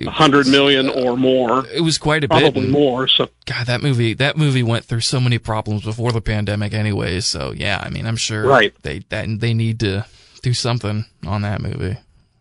hundred 0.07 0.47
million 0.49 0.89
or 0.89 1.17
more, 1.17 1.65
It 1.69 1.81
was 1.83 1.99
quite 1.99 2.25
a 2.25 2.29
bit. 2.29 2.41
probably 2.41 2.67
more. 2.69 3.07
So 3.09 3.29
God, 3.47 3.67
that 3.67 3.81
movie 3.83 4.13
that 4.15 4.37
movie 4.37 4.63
went 4.63 4.85
through 4.85 5.01
so 5.03 5.21
many 5.21 5.39
problems 5.39 5.85
before 5.85 6.11
the 6.13 6.21
pandemic, 6.21 6.73
anyway. 6.75 7.21
So 7.21 7.53
yeah, 7.53 7.81
I 7.85 7.91
mean, 7.91 8.07
I'm 8.07 8.17
sure 8.17 8.43
Right. 8.47 8.75
they 8.83 9.01
that 9.11 9.27
they 9.41 9.55
need 9.55 9.81
to 9.81 10.05
do 10.43 10.53
something 10.53 11.05
on 11.27 11.43
that 11.43 11.61
movie. 11.63 11.97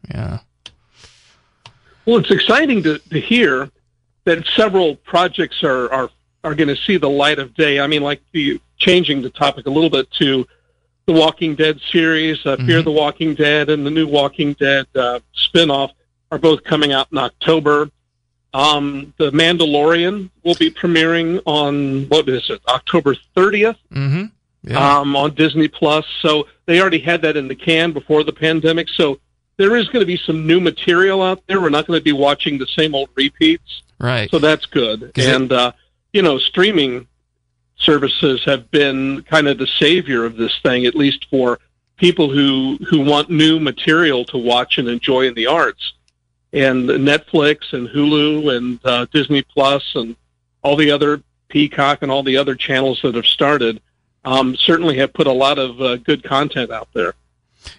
Yeah. 0.10 0.40
Well, 2.06 2.18
it's 2.18 2.32
exciting 2.32 2.84
to, 2.84 2.98
to 3.00 3.20
hear 3.20 3.70
that 4.26 4.46
several 4.56 4.96
projects 4.96 5.64
are 5.64 5.92
are, 5.92 6.10
are 6.44 6.56
going 6.56 6.68
to 6.70 6.76
see 6.76 6.98
the 6.98 7.10
light 7.10 7.40
of 7.40 7.54
day. 7.54 7.80
I 7.80 7.88
mean, 7.88 8.02
like 8.02 8.22
the 8.34 8.60
changing 8.78 9.22
the 9.22 9.30
topic 9.30 9.66
a 9.66 9.70
little 9.70 9.90
bit 9.90 10.10
to 10.20 10.46
the 11.06 11.14
Walking 11.14 11.56
Dead 11.56 11.80
series, 11.92 12.46
uh, 12.46 12.56
Fear 12.58 12.82
Mhm. 12.82 12.84
the 12.86 12.92
Walking 12.92 13.36
Dead, 13.36 13.70
and 13.70 13.86
the 13.86 13.92
new 13.92 14.08
Walking 14.08 14.54
Dead 14.54 14.86
uh, 14.96 15.20
spinoff 15.38 15.92
are 16.34 16.40
both 16.40 16.64
coming 16.64 16.92
out 16.92 17.08
in 17.12 17.18
October. 17.20 17.90
Um, 18.56 19.14
the 19.18 19.32
Mandalorian 19.32 20.30
will 20.44 20.56
be 20.56 20.70
premiering 20.72 21.42
on 21.46 22.04
what 22.10 22.28
is 22.28 22.50
it, 22.50 22.60
October 22.68 23.16
30th 23.36 23.78
Mm-hmm. 23.94 24.26
Yeah. 24.66 25.00
um, 25.00 25.16
on 25.16 25.34
Disney 25.36 25.68
Plus. 25.68 26.06
So 26.22 26.48
they 26.66 26.80
already 26.80 27.00
had 27.00 27.22
that 27.24 27.36
in 27.36 27.48
the 27.48 27.56
can 27.56 27.92
before 27.92 28.24
the 28.24 28.32
pandemic. 28.32 28.88
So 28.90 29.20
there 29.58 29.76
is 29.76 29.88
going 29.90 30.00
to 30.02 30.06
be 30.06 30.18
some 30.18 30.48
new 30.48 30.60
material 30.60 31.22
out 31.22 31.44
there. 31.48 31.60
We're 31.62 31.70
not 31.70 31.86
going 31.86 32.00
to 32.00 32.04
be 32.04 32.14
watching 32.14 32.58
the 32.58 32.68
same 32.68 32.96
old 32.96 33.10
repeats. 33.16 33.84
right. 34.00 34.30
So 34.32 34.40
that's 34.40 34.66
good. 34.66 35.12
'Cause 35.14 35.26
it- 35.26 35.36
And, 35.36 35.52
uh, 35.52 35.72
you 36.14 36.22
know, 36.22 36.38
streaming 36.40 37.08
services 37.78 38.44
have 38.46 38.70
been 38.72 39.22
kind 39.24 39.48
of 39.48 39.58
the 39.58 39.68
savior 39.68 40.24
of 40.26 40.38
this 40.38 40.58
thing, 40.64 40.86
at 40.86 40.96
least 40.96 41.26
for 41.30 41.60
people 41.98 42.30
who, 42.30 42.78
who 42.90 43.00
want 43.02 43.30
new 43.30 43.60
material 43.60 44.24
to 44.26 44.38
watch 44.38 44.78
and 44.78 44.88
enjoy 44.88 45.28
in 45.28 45.34
the 45.34 45.48
arts. 45.48 45.94
And 46.54 46.88
Netflix 46.88 47.74
and 47.74 47.88
Hulu 47.90 48.56
and 48.56 48.80
uh, 48.86 49.08
Disney 49.12 49.42
Plus 49.42 49.84
and 49.96 50.16
all 50.62 50.76
the 50.76 50.92
other 50.92 51.22
Peacock 51.50 52.00
and 52.02 52.12
all 52.12 52.24
the 52.24 52.38
other 52.38 52.56
channels 52.56 53.02
that 53.02 53.16
have 53.16 53.26
started 53.26 53.82
um, 54.24 54.56
certainly 54.56 54.98
have 54.98 55.14
put 55.14 55.28
a 55.28 55.32
lot 55.32 55.58
of 55.60 55.82
uh, 55.82 55.98
good 55.98 56.24
content 56.24 56.72
out 56.72 56.88
there. 56.94 57.16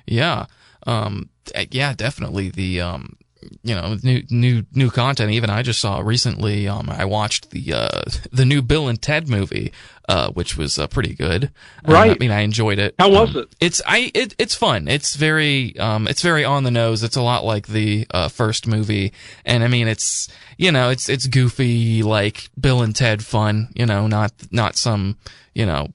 Yeah. 0.06 0.46
Um, 0.86 1.30
yeah, 1.70 1.94
definitely 1.94 2.50
the, 2.50 2.80
um, 2.80 3.16
you 3.62 3.74
know, 3.74 3.96
new, 4.02 4.22
new, 4.30 4.64
new 4.72 4.90
content. 4.90 5.30
Even 5.32 5.50
I 5.50 5.62
just 5.62 5.80
saw 5.80 6.00
recently, 6.00 6.66
um, 6.68 6.88
I 6.90 7.04
watched 7.04 7.50
the, 7.50 7.72
uh, 7.72 8.02
the 8.32 8.44
new 8.44 8.62
Bill 8.62 8.88
and 8.88 9.00
Ted 9.00 9.28
movie, 9.28 9.72
uh, 10.08 10.30
which 10.30 10.56
was, 10.56 10.78
uh, 10.78 10.86
pretty 10.86 11.14
good. 11.14 11.50
Uh, 11.88 11.92
Right. 11.92 12.10
I 12.12 12.16
mean, 12.18 12.30
I 12.30 12.40
enjoyed 12.40 12.78
it. 12.78 12.94
How 12.98 13.10
was 13.10 13.34
Um, 13.34 13.42
it? 13.42 13.54
It's, 13.60 13.82
I, 13.86 14.10
it, 14.14 14.34
it's 14.38 14.54
fun. 14.54 14.88
It's 14.88 15.16
very, 15.16 15.78
um, 15.78 16.06
it's 16.08 16.22
very 16.22 16.44
on 16.44 16.64
the 16.64 16.70
nose. 16.70 17.02
It's 17.02 17.16
a 17.16 17.22
lot 17.22 17.44
like 17.44 17.66
the, 17.68 18.06
uh, 18.10 18.28
first 18.28 18.66
movie. 18.66 19.12
And 19.44 19.62
I 19.64 19.68
mean, 19.68 19.88
it's, 19.88 20.28
you 20.58 20.70
know, 20.72 20.90
it's, 20.90 21.08
it's 21.08 21.26
goofy, 21.26 22.02
like 22.02 22.48
Bill 22.60 22.82
and 22.82 22.94
Ted 22.94 23.24
fun, 23.24 23.68
you 23.74 23.86
know, 23.86 24.06
not, 24.06 24.32
not 24.50 24.76
some, 24.76 25.16
you 25.54 25.66
know, 25.66 25.88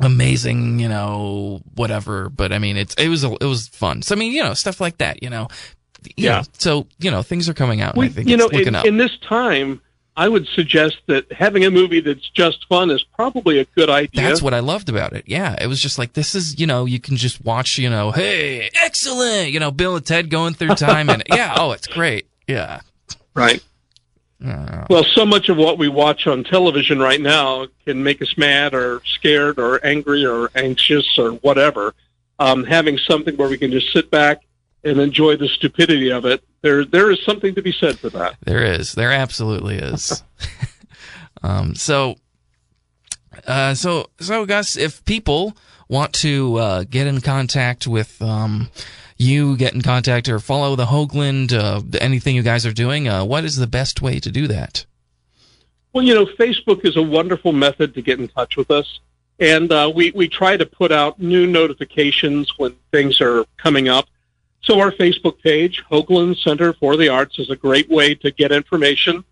amazing, 0.00 0.78
you 0.78 0.88
know, 0.88 1.62
whatever. 1.74 2.28
But 2.28 2.52
I 2.52 2.58
mean, 2.58 2.76
it's 2.76 2.94
it 2.96 3.08
was 3.08 3.24
a, 3.24 3.32
it 3.40 3.44
was 3.46 3.68
fun. 3.68 4.02
So 4.02 4.14
I 4.14 4.18
mean, 4.18 4.32
you 4.32 4.42
know, 4.42 4.54
stuff 4.54 4.80
like 4.80 4.98
that. 4.98 5.22
You 5.22 5.30
know, 5.30 5.48
Yeah. 6.16 6.38
know, 6.38 6.42
so 6.58 6.86
you 6.98 7.10
know, 7.10 7.22
things 7.22 7.48
are 7.48 7.54
coming 7.54 7.80
out. 7.80 7.94
And 7.94 8.00
We, 8.00 8.06
I 8.06 8.08
think 8.10 8.28
you 8.28 8.34
it's 8.36 8.52
know, 8.52 8.58
in, 8.58 8.74
up. 8.74 8.84
in 8.86 8.96
this 8.96 9.16
time, 9.18 9.80
I 10.16 10.28
would 10.28 10.46
suggest 10.48 10.96
that 11.06 11.30
having 11.30 11.64
a 11.64 11.70
movie 11.70 12.00
that's 12.00 12.28
just 12.30 12.66
fun 12.68 12.90
is 12.90 13.04
probably 13.14 13.58
a 13.58 13.64
good 13.76 13.90
idea. 13.90 14.22
That's 14.22 14.40
what 14.40 14.54
I 14.54 14.60
loved 14.60 14.88
about 14.88 15.12
it. 15.12 15.24
Yeah, 15.26 15.56
it 15.60 15.66
was 15.66 15.80
just 15.80 15.98
like 15.98 16.14
this 16.14 16.34
is 16.34 16.58
you 16.58 16.66
know 16.66 16.86
you 16.86 16.98
can 16.98 17.16
just 17.16 17.44
watch 17.44 17.76
you 17.78 17.90
know 17.90 18.12
hey 18.12 18.70
excellent 18.82 19.52
you 19.52 19.60
know 19.60 19.70
Bill 19.70 19.96
and 19.96 20.06
Ted 20.06 20.30
going 20.30 20.54
through 20.54 20.74
time 20.76 21.10
and 21.10 21.22
yeah 21.30 21.54
oh 21.58 21.72
it's 21.72 21.86
great 21.86 22.26
yeah 22.48 22.80
right. 23.34 23.62
Well, 24.38 25.04
so 25.04 25.24
much 25.24 25.48
of 25.48 25.56
what 25.56 25.78
we 25.78 25.88
watch 25.88 26.26
on 26.26 26.44
television 26.44 26.98
right 26.98 27.20
now 27.20 27.66
can 27.84 28.02
make 28.02 28.20
us 28.20 28.36
mad 28.36 28.74
or 28.74 29.00
scared 29.04 29.58
or 29.58 29.84
angry 29.84 30.24
or 30.24 30.50
anxious 30.54 31.18
or 31.18 31.32
whatever. 31.32 31.94
Um, 32.38 32.64
having 32.64 32.98
something 32.98 33.34
where 33.36 33.48
we 33.48 33.56
can 33.56 33.70
just 33.70 33.92
sit 33.92 34.10
back 34.10 34.42
and 34.86 35.00
enjoy 35.00 35.36
the 35.36 35.48
stupidity 35.48 36.10
of 36.10 36.24
it, 36.24 36.42
there 36.62 36.84
there 36.84 37.10
is 37.10 37.22
something 37.24 37.54
to 37.54 37.62
be 37.62 37.72
said 37.72 37.98
for 37.98 38.08
that. 38.10 38.36
There 38.44 38.64
is. 38.64 38.92
There 38.92 39.12
absolutely 39.12 39.76
is. 39.76 40.22
um, 41.42 41.74
so, 41.74 42.16
uh, 43.46 43.74
so, 43.74 44.06
so, 44.20 44.46
Gus, 44.46 44.76
if 44.76 45.04
people 45.04 45.56
want 45.88 46.12
to 46.14 46.56
uh, 46.56 46.84
get 46.88 47.06
in 47.06 47.20
contact 47.20 47.86
with 47.86 48.20
um, 48.22 48.70
you, 49.16 49.56
get 49.56 49.74
in 49.74 49.82
contact 49.82 50.28
or 50.28 50.38
follow 50.38 50.76
the 50.76 50.86
Hoogland, 50.86 51.52
uh, 51.52 51.82
anything 52.00 52.36
you 52.36 52.42
guys 52.42 52.64
are 52.64 52.72
doing, 52.72 53.08
uh, 53.08 53.24
what 53.24 53.44
is 53.44 53.56
the 53.56 53.66
best 53.66 54.00
way 54.00 54.20
to 54.20 54.30
do 54.30 54.46
that? 54.46 54.86
Well, 55.92 56.04
you 56.04 56.14
know, 56.14 56.26
Facebook 56.26 56.84
is 56.84 56.96
a 56.96 57.02
wonderful 57.02 57.52
method 57.52 57.94
to 57.94 58.02
get 58.02 58.20
in 58.20 58.28
touch 58.28 58.56
with 58.56 58.70
us. 58.70 59.00
And 59.38 59.70
uh, 59.70 59.90
we, 59.94 60.12
we 60.12 60.28
try 60.28 60.56
to 60.56 60.66
put 60.66 60.92
out 60.92 61.20
new 61.20 61.46
notifications 61.46 62.52
when 62.58 62.74
things 62.90 63.20
are 63.20 63.44
coming 63.56 63.88
up. 63.88 64.08
So 64.66 64.80
our 64.80 64.90
Facebook 64.90 65.40
page, 65.40 65.84
Hoogland 65.92 66.42
Center 66.42 66.72
for 66.72 66.96
the 66.96 67.08
Arts, 67.08 67.38
is 67.38 67.50
a 67.50 67.56
great 67.56 67.88
way 67.88 68.16
to 68.16 68.32
get 68.32 68.50
information. 68.50 69.24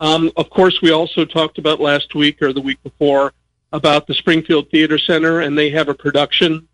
Um, 0.00 0.32
of 0.38 0.48
course, 0.48 0.80
we 0.80 0.90
also 0.90 1.26
talked 1.26 1.58
about 1.58 1.80
last 1.80 2.14
week 2.14 2.40
or 2.40 2.54
the 2.54 2.62
week 2.62 2.82
before 2.82 3.34
about 3.74 4.06
the 4.06 4.14
Springfield 4.14 4.70
Theater 4.70 4.96
Center, 4.96 5.40
and 5.40 5.56
they 5.56 5.68
have 5.68 5.90
a 5.90 5.94
production 5.94 6.66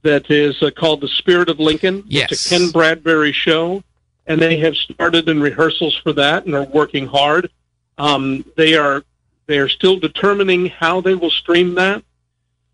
that 0.00 0.30
is 0.30 0.62
uh, 0.62 0.70
called 0.70 1.02
The 1.02 1.08
Spirit 1.08 1.50
of 1.50 1.60
Lincoln. 1.60 2.04
Yes. 2.06 2.32
It's 2.32 2.46
a 2.46 2.48
Ken 2.48 2.70
Bradbury 2.70 3.32
show, 3.32 3.84
and 4.26 4.40
they 4.40 4.56
have 4.60 4.74
started 4.74 5.28
in 5.28 5.42
rehearsals 5.42 5.94
for 6.02 6.14
that 6.14 6.46
and 6.46 6.54
are 6.54 6.64
working 6.64 7.06
hard. 7.06 7.50
Um, 7.98 8.42
they 8.56 8.74
are 8.74 9.04
they 9.46 9.58
are 9.58 9.68
still 9.68 9.98
determining 9.98 10.66
how 10.66 11.02
they 11.02 11.14
will 11.14 11.30
stream 11.30 11.74
that 11.74 12.02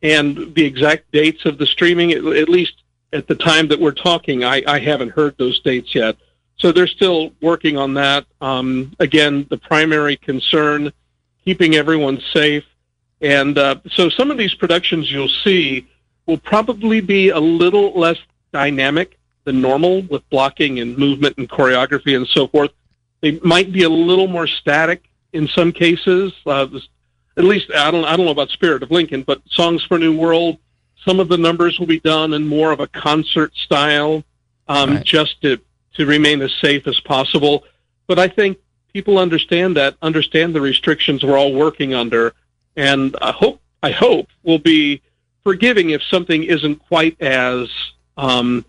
and 0.01 0.55
the 0.55 0.65
exact 0.65 1.11
dates 1.11 1.45
of 1.45 1.59
the 1.59 1.67
streaming. 1.67 2.13
At, 2.13 2.25
at 2.25 2.49
least 2.49 2.80
at 3.13 3.27
the 3.27 3.35
time 3.35 3.69
that 3.69 3.81
we're 3.81 3.93
talking, 3.93 4.45
I, 4.45 4.63
I 4.67 4.79
haven't 4.79 5.11
heard 5.11 5.37
those 5.39 5.61
dates 5.61 5.95
yet. 5.95 6.17
So 6.59 6.73
they're 6.73 6.87
still 6.87 7.33
working 7.41 7.77
on 7.77 7.95
that. 7.95 8.27
Um, 8.41 8.95
again, 8.99 9.47
the 9.51 9.57
primary 9.57 10.17
concern, 10.17 10.93
keeping 11.45 11.75
everyone 11.75 12.21
safe. 12.33 12.65
And 13.21 13.57
uh, 13.59 13.77
so 13.93 14.09
some 14.11 14.31
of 14.31 14.39
these 14.39 14.55
productions 14.55 15.11
you'll 15.11 15.29
see 15.45 15.89
will 16.27 16.39
probably 16.39 17.01
be 17.01 17.31
a 17.31 17.39
little 17.39 17.99
less 17.99 18.19
dynamic 18.53 19.19
than 19.45 19.61
normal 19.61 20.03
with 20.03 20.29
blocking 20.31 20.81
and 20.81 20.97
movement 20.97 21.37
and 21.39 21.49
choreography 21.49 22.17
and 22.17 22.27
so 22.29 22.47
forth. 22.47 22.71
They 23.21 23.39
might 23.41 23.73
be 23.73 23.83
a 23.83 23.89
little 23.89 24.27
more 24.27 24.47
static 24.47 25.05
in 25.33 25.49
some 25.49 25.73
cases. 25.73 26.33
Uh, 26.47 26.69
at 27.37 27.45
least 27.45 27.71
I 27.75 27.91
don't 27.91 28.05
I 28.05 28.17
don't 28.17 28.27
know 28.27 28.33
about 28.33 28.51
Spirit 28.51 28.83
of 28.83 28.91
Lincoln, 28.91 29.23
but 29.23 29.41
Songs 29.49 29.83
for 29.85 29.97
a 29.97 29.99
New 29.99 30.17
World. 30.17 30.59
Some 31.05 31.21
of 31.21 31.29
the 31.29 31.39
numbers 31.39 31.79
will 31.79 31.87
be 31.87 32.01
done 32.01 32.35
in 32.35 32.47
more 32.47 32.73
of 32.73 32.81
a 32.81 32.87
concert 32.87 33.55
style, 33.55 34.23
um, 34.69 34.97
Right. 34.97 35.05
just 35.05 35.41
to 35.43 35.59
to 35.95 36.07
remain 36.07 36.41
as 36.41 36.53
safe 36.61 36.87
as 36.87 36.99
possible. 37.01 37.65
But 38.07 38.19
I 38.19 38.29
think 38.29 38.59
people 38.93 39.19
understand 39.19 39.77
that, 39.77 39.97
understand 40.03 40.55
the 40.55 40.61
restrictions 40.61 41.25
we're 41.25 41.37
all 41.37 41.53
working 41.53 41.95
under, 41.95 42.33
and 42.77 43.17
I 43.21 43.33
hope 43.33 43.61
I 43.83 43.91
hope 43.91 44.29
will 44.45 44.59
be 44.59 45.03
forgiving 45.43 45.91
if 45.91 46.03
something 46.05 46.45
isn't 46.45 46.77
quite 46.87 47.21
as 47.21 47.69
um, 48.17 48.65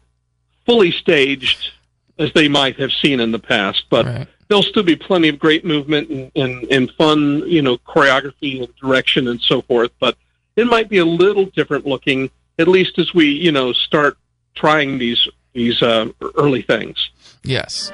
fully 0.66 0.92
staged 0.92 1.72
as 2.18 2.32
they 2.34 2.48
might 2.48 2.78
have 2.78 2.92
seen 2.92 3.20
in 3.20 3.32
the 3.32 3.40
past. 3.40 3.84
But 3.90 4.06
Right. 4.06 4.28
there'll 4.48 4.64
still 4.64 4.84
be 4.84 4.96
plenty 4.96 5.28
of 5.28 5.38
great 5.38 5.66
movement 5.66 6.10
and, 6.10 6.32
and, 6.36 6.64
and 6.72 6.92
fun, 6.92 7.44
you 7.46 7.62
know, 7.62 7.78
choreography 7.78 8.64
and 8.64 8.76
direction 8.78 9.28
and 9.28 9.42
so 9.42 9.62
forth. 9.62 9.92
But 10.00 10.18
it 10.56 10.66
might 10.68 10.90
be 10.90 10.98
a 10.98 11.06
little 11.06 11.46
different 11.46 11.86
looking, 11.86 12.30
at 12.60 12.68
least 12.68 13.00
as 13.00 13.14
we, 13.14 13.28
you 13.28 13.52
know, 13.52 13.74
start 13.74 14.18
trying 14.56 14.98
these 14.98 15.28
these 15.54 15.82
uh, 15.82 16.08
early 16.38 16.62
things. 16.62 17.10
Yes. 17.44 17.92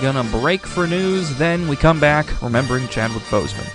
Gonna 0.00 0.24
break 0.24 0.66
for 0.66 0.86
news, 0.86 1.36
then 1.36 1.68
we 1.68 1.76
come 1.76 2.00
back 2.00 2.26
remembering 2.42 2.88
Chadwick 2.88 3.22
Boseman. 3.24 3.70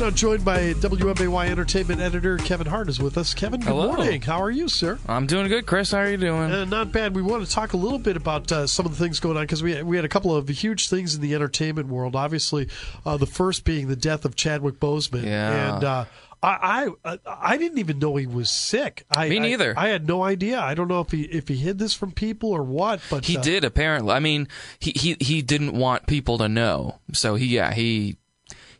Now 0.00 0.08
joined 0.08 0.46
by 0.46 0.72
WMAY 0.72 1.50
Entertainment 1.50 2.00
editor 2.00 2.38
Kevin 2.38 2.66
Hart 2.66 2.88
is 2.88 2.98
with 3.02 3.18
us. 3.18 3.34
Kevin, 3.34 3.60
good 3.60 3.68
Hello. 3.68 3.88
morning. 3.92 4.22
How 4.22 4.40
are 4.40 4.50
you, 4.50 4.66
sir? 4.66 4.98
I'm 5.06 5.26
doing 5.26 5.46
good, 5.48 5.66
Chris. 5.66 5.90
How 5.90 5.98
are 5.98 6.10
you 6.10 6.16
doing? 6.16 6.50
Uh, 6.50 6.64
not 6.64 6.90
bad. 6.90 7.14
We 7.14 7.20
want 7.20 7.44
to 7.44 7.52
talk 7.52 7.74
a 7.74 7.76
little 7.76 7.98
bit 7.98 8.16
about 8.16 8.50
uh, 8.50 8.66
some 8.66 8.86
of 8.86 8.96
the 8.96 8.98
things 8.98 9.20
going 9.20 9.36
on 9.36 9.42
because 9.42 9.62
we 9.62 9.82
we 9.82 9.96
had 9.96 10.06
a 10.06 10.08
couple 10.08 10.34
of 10.34 10.48
huge 10.48 10.88
things 10.88 11.14
in 11.14 11.20
the 11.20 11.34
entertainment 11.34 11.88
world. 11.88 12.16
Obviously, 12.16 12.66
uh, 13.04 13.18
the 13.18 13.26
first 13.26 13.64
being 13.64 13.88
the 13.88 13.96
death 13.96 14.24
of 14.24 14.36
Chadwick 14.36 14.80
Boseman, 14.80 15.24
Yeah. 15.24 15.74
and 15.74 15.84
uh, 15.84 16.04
I, 16.42 16.88
I 17.04 17.18
I 17.26 17.56
didn't 17.58 17.76
even 17.78 17.98
know 17.98 18.16
he 18.16 18.26
was 18.26 18.48
sick. 18.48 19.04
I, 19.14 19.28
Me 19.28 19.38
neither. 19.38 19.74
I, 19.76 19.84
I 19.84 19.88
had 19.88 20.08
no 20.08 20.22
idea. 20.22 20.60
I 20.60 20.72
don't 20.72 20.88
know 20.88 21.00
if 21.00 21.10
he 21.10 21.24
if 21.24 21.46
he 21.48 21.56
hid 21.56 21.78
this 21.78 21.92
from 21.92 22.12
people 22.12 22.50
or 22.52 22.62
what. 22.62 23.00
But 23.10 23.26
He 23.26 23.36
uh, 23.36 23.42
did 23.42 23.64
apparently. 23.64 24.12
I 24.12 24.20
mean, 24.20 24.48
he, 24.78 24.92
he 24.92 25.16
he 25.20 25.42
didn't 25.42 25.74
want 25.74 26.06
people 26.06 26.38
to 26.38 26.48
know. 26.48 27.00
So 27.12 27.34
he 27.34 27.44
yeah 27.48 27.74
he 27.74 28.16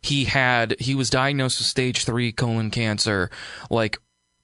he 0.01 0.25
had 0.25 0.75
he 0.79 0.95
was 0.95 1.09
diagnosed 1.09 1.59
with 1.59 1.67
stage 1.67 2.05
three 2.05 2.31
colon 2.31 2.71
cancer 2.71 3.29
like. 3.69 3.97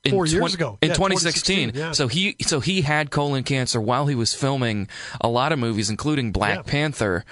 In 0.03 0.11
Four 0.11 0.25
years 0.27 0.39
twen- 0.39 0.53
ago. 0.53 0.77
in 0.81 0.89
Yeah, 0.89 0.93
2016. 0.95 1.69
2016, 1.73 1.81
yeah. 1.81 1.91
So 1.91 2.07
he 2.07 2.35
so 2.41 2.59
he 2.61 2.81
had 2.81 3.09
colon 3.11 3.43
cancer 3.43 3.81
while 3.81 4.05
he 4.05 4.15
was 4.15 4.33
filming 4.33 4.87
a 5.19 5.27
lot 5.27 5.51
of 5.51 5.59
movies, 5.59 5.89
including 5.89 6.31
Black 6.31 6.57
Yeah. 6.57 6.61
Panther, 6.71 7.25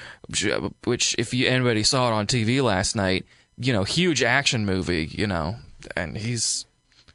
which, 0.83 1.15
if 1.17 1.33
you 1.33 1.47
anybody 1.47 1.83
saw 1.83 2.09
it 2.09 2.13
on 2.13 2.27
TV 2.27 2.61
last 2.61 2.95
night, 2.95 3.25
you 3.57 3.71
know, 3.71 3.83
huge 3.85 4.23
action 4.23 4.65
movie, 4.65 5.05
you 5.11 5.25
know, 5.27 5.55
and 5.95 6.17
he's, 6.17 6.65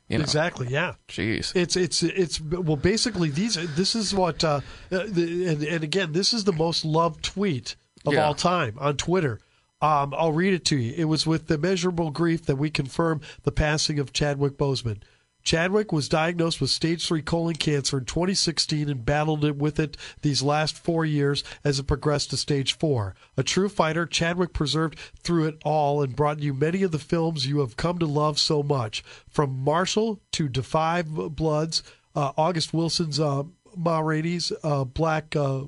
you 0.09 0.17
know, 0.19 0.25
Exactly. 0.25 0.69
Yeah. 0.69 0.95
jeez. 1.09 1.55
It's 1.55 1.77
it's 1.77 2.03
it's 2.05 2.41
well 2.41 2.77
basically 2.77 3.29
these 3.29 3.55
this 3.77 3.95
is 3.95 4.15
what 4.15 4.43
uh, 4.43 4.61
uh, 4.91 5.05
the, 5.09 5.47
and 5.47 5.63
and 5.63 5.85
again 5.85 6.13
this 6.13 6.33
is 6.33 6.45
the 6.45 6.53
most 6.55 6.85
loved 6.87 7.23
tweet 7.23 7.77
of 8.07 8.17
all 8.17 8.35
time 8.35 8.77
on 8.79 8.97
Twitter. 8.97 9.41
Um, 9.83 10.15
I'll 10.17 10.33
read 10.33 10.53
it 10.53 10.65
to 10.67 10.77
you. 10.77 10.95
It 10.97 11.07
was 11.07 11.27
with 11.27 11.51
immeasurable 11.51 12.11
grief 12.11 12.45
that 12.47 12.57
we 12.57 12.71
confirm 12.71 13.21
the 13.45 13.53
passing 13.53 13.99
of 13.99 14.13
Chadwick 14.13 14.59
Boseman. 14.59 14.99
Chadwick 15.43 15.91
was 15.91 16.09
diagnosed 16.09 16.61
with 16.61 16.71
stage 16.71 17.07
three 17.07 17.23
colon 17.23 17.55
cancer 17.55 17.99
in 17.99 18.05
2016 18.05 18.89
and 18.91 19.07
battled 19.07 19.45
it 19.45 19.57
with 19.57 19.81
it 19.81 19.97
these 20.21 20.43
last 20.43 20.77
four 20.77 21.05
years 21.05 21.43
as 21.65 21.79
it 21.79 21.87
progressed 21.87 22.31
to 22.31 22.37
stage 22.37 22.77
four. 22.77 23.15
A 23.37 23.43
true 23.43 23.69
fighter, 23.69 24.07
Chadwick 24.07 24.53
preserved 24.53 24.99
through 25.23 25.47
it 25.47 25.59
all 25.65 26.03
and 26.03 26.15
brought 26.15 26.41
you 26.41 26.53
many 26.53 26.83
of 26.83 26.93
the 26.93 26.99
films 26.99 27.47
you 27.47 27.61
have 27.61 27.77
come 27.77 27.99
to 27.99 28.07
love 28.07 28.39
so 28.39 28.63
much. 28.63 29.03
From 29.29 29.59
Marshall 29.59 30.21
to 30.33 30.49
Da 30.49 30.63
5 30.63 31.35
Bloods, 31.35 31.83
uh, 32.15 32.33
August 32.37 32.75
Wilson's 32.75 33.19
uh, 33.19 33.45
Ma 33.77 34.01
Rainey's 34.01 34.53
uh, 34.63 34.85
Black 34.85 35.35
uh, 35.35 35.65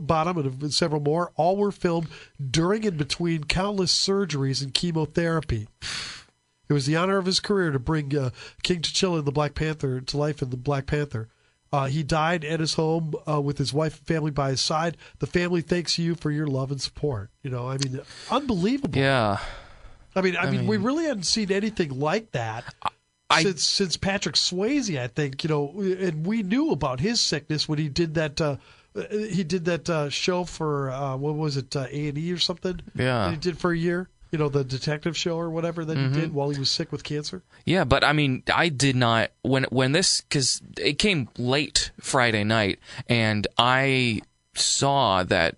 Bottom, 0.00 0.38
and 0.38 0.72
several 0.72 1.00
more. 1.00 1.32
All 1.36 1.56
were 1.56 1.72
filmed 1.72 2.08
during 2.50 2.86
and 2.86 2.96
between 2.96 3.44
countless 3.44 3.92
surgeries 3.96 4.62
and 4.62 4.74
chemotherapy. 4.74 5.68
It 6.68 6.72
was 6.72 6.86
the 6.86 6.96
honor 6.96 7.18
of 7.18 7.26
his 7.26 7.40
career 7.40 7.70
to 7.72 7.78
bring 7.78 8.16
uh, 8.16 8.30
King 8.62 8.80
T'Challa 8.80 9.18
and 9.18 9.26
the 9.26 9.32
Black 9.32 9.54
Panther 9.54 10.00
to 10.00 10.16
life 10.16 10.40
in 10.40 10.50
the 10.50 10.56
Black 10.56 10.86
Panther. 10.86 11.28
Uh, 11.72 11.86
he 11.86 12.02
died 12.02 12.44
at 12.44 12.60
his 12.60 12.74
home 12.74 13.14
uh, 13.28 13.40
with 13.40 13.58
his 13.58 13.72
wife 13.72 13.98
and 13.98 14.06
family 14.06 14.30
by 14.30 14.50
his 14.50 14.60
side. 14.60 14.96
The 15.18 15.26
family 15.26 15.60
thanks 15.60 15.98
you 15.98 16.14
for 16.14 16.30
your 16.30 16.46
love 16.46 16.70
and 16.70 16.80
support. 16.80 17.30
You 17.42 17.50
know, 17.50 17.68
I 17.68 17.78
mean, 17.78 18.00
unbelievable. 18.30 18.98
Yeah. 18.98 19.38
I 20.16 20.20
mean, 20.20 20.36
I, 20.36 20.48
mean, 20.50 20.66
we 20.66 20.76
really 20.76 21.04
hadn't 21.04 21.24
seen 21.24 21.50
anything 21.50 21.98
like 21.98 22.30
that 22.30 22.64
I- 23.28 23.42
since 23.42 23.64
since 23.64 23.96
Patrick 23.96 24.36
Swayze. 24.36 24.96
I 24.98 25.08
think 25.08 25.42
you 25.42 25.48
know, 25.48 25.74
and 25.80 26.24
we 26.24 26.42
knew 26.44 26.70
about 26.70 27.00
his 27.00 27.20
sickness 27.20 27.68
when 27.68 27.78
he 27.80 27.88
did 27.88 28.14
that. 28.14 28.40
Uh, 28.96 29.02
he 29.10 29.42
did 29.44 29.64
that 29.64 29.90
uh, 29.90 30.08
show 30.08 30.44
for 30.44 30.90
uh, 30.90 31.16
what 31.16 31.34
was 31.34 31.56
it, 31.56 31.74
A 31.74 31.88
and 32.08 32.16
E 32.18 32.32
or 32.32 32.38
something? 32.38 32.80
Yeah. 32.94 33.24
that 33.26 33.30
he 33.32 33.36
did 33.36 33.58
for 33.58 33.72
a 33.72 33.76
year. 33.78 34.08
You 34.30 34.38
know, 34.38 34.48
the 34.48 34.64
detective 34.64 35.16
show 35.16 35.36
or 35.36 35.48
whatever 35.50 35.84
that 35.84 35.96
Mm-hmm. 35.96 36.14
he 36.14 36.20
did 36.22 36.34
while 36.34 36.50
he 36.50 36.58
was 36.58 36.68
sick 36.70 36.90
with 36.90 37.04
cancer. 37.04 37.42
Yeah, 37.64 37.84
but 37.84 38.02
I 38.02 38.12
mean, 38.12 38.42
I 38.52 38.68
did 38.68 38.96
not 38.96 39.30
when 39.42 39.64
when 39.64 39.92
this 39.92 40.20
because 40.22 40.60
it 40.78 40.98
came 40.98 41.28
late 41.38 41.92
Friday 42.00 42.42
night, 42.42 42.80
and 43.08 43.46
I 43.58 44.22
saw 44.54 45.22
that 45.24 45.56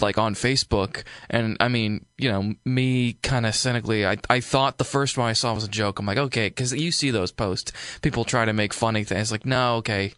like 0.00 0.16
on 0.16 0.34
Facebook, 0.34 1.02
and 1.28 1.56
I 1.60 1.68
mean, 1.68 2.06
you 2.16 2.30
know, 2.30 2.54
me 2.64 3.14
kind 3.22 3.44
of 3.44 3.54
cynically, 3.54 4.06
I 4.06 4.16
I 4.30 4.40
thought 4.40 4.78
the 4.78 4.84
first 4.84 5.18
one 5.18 5.28
I 5.28 5.32
saw 5.34 5.52
was 5.54 5.64
a 5.64 5.68
joke. 5.68 5.98
I'm 5.98 6.06
like, 6.06 6.16
okay, 6.18 6.48
because 6.48 6.72
you 6.72 6.92
see 6.92 7.10
those 7.10 7.32
posts, 7.32 7.72
people 8.00 8.24
try 8.24 8.44
to 8.46 8.52
make 8.54 8.72
funny 8.72 9.04
things. 9.04 9.30
Like, 9.32 9.44
no, 9.44 9.76
okay. 9.76 10.14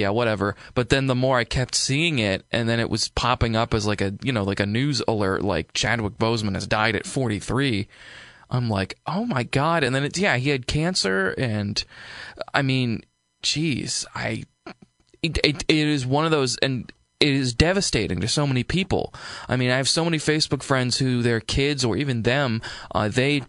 Yeah, 0.00 0.10
whatever. 0.10 0.56
But 0.74 0.88
then 0.88 1.06
the 1.06 1.14
more 1.14 1.38
I 1.38 1.44
kept 1.44 1.74
seeing 1.74 2.18
it, 2.18 2.44
and 2.50 2.68
then 2.68 2.80
it 2.80 2.90
was 2.90 3.08
popping 3.08 3.54
up 3.54 3.74
as 3.74 3.86
like 3.86 4.00
a, 4.00 4.14
you 4.22 4.32
know, 4.32 4.42
like 4.42 4.60
a 4.60 4.66
news 4.66 5.02
alert, 5.06 5.42
like 5.42 5.72
Chadwick 5.72 6.18
Boseman 6.18 6.54
has 6.54 6.66
died 6.66 6.96
at 6.96 7.06
43. 7.06 7.86
I'm 8.50 8.68
like, 8.68 8.98
oh 9.06 9.24
my 9.24 9.44
god! 9.44 9.84
And 9.84 9.94
then 9.94 10.04
it's 10.04 10.18
yeah, 10.18 10.36
he 10.36 10.50
had 10.50 10.66
cancer, 10.66 11.34
and 11.38 11.82
I 12.52 12.62
mean, 12.62 13.02
geez, 13.42 14.06
I 14.14 14.44
it, 15.22 15.38
it, 15.44 15.64
it 15.68 15.86
is 15.88 16.06
one 16.06 16.24
of 16.24 16.30
those, 16.30 16.56
and 16.58 16.90
it 17.20 17.32
is 17.32 17.52
devastating 17.52 18.20
to 18.20 18.28
so 18.28 18.46
many 18.46 18.64
people. 18.64 19.14
I 19.48 19.56
mean, 19.56 19.70
I 19.70 19.76
have 19.76 19.88
so 19.88 20.04
many 20.04 20.18
Facebook 20.18 20.62
friends 20.62 20.98
who 20.98 21.22
their 21.22 21.40
kids 21.40 21.84
or 21.84 21.96
even 21.96 22.22
them, 22.22 22.62
uh, 22.94 23.08
they 23.08 23.42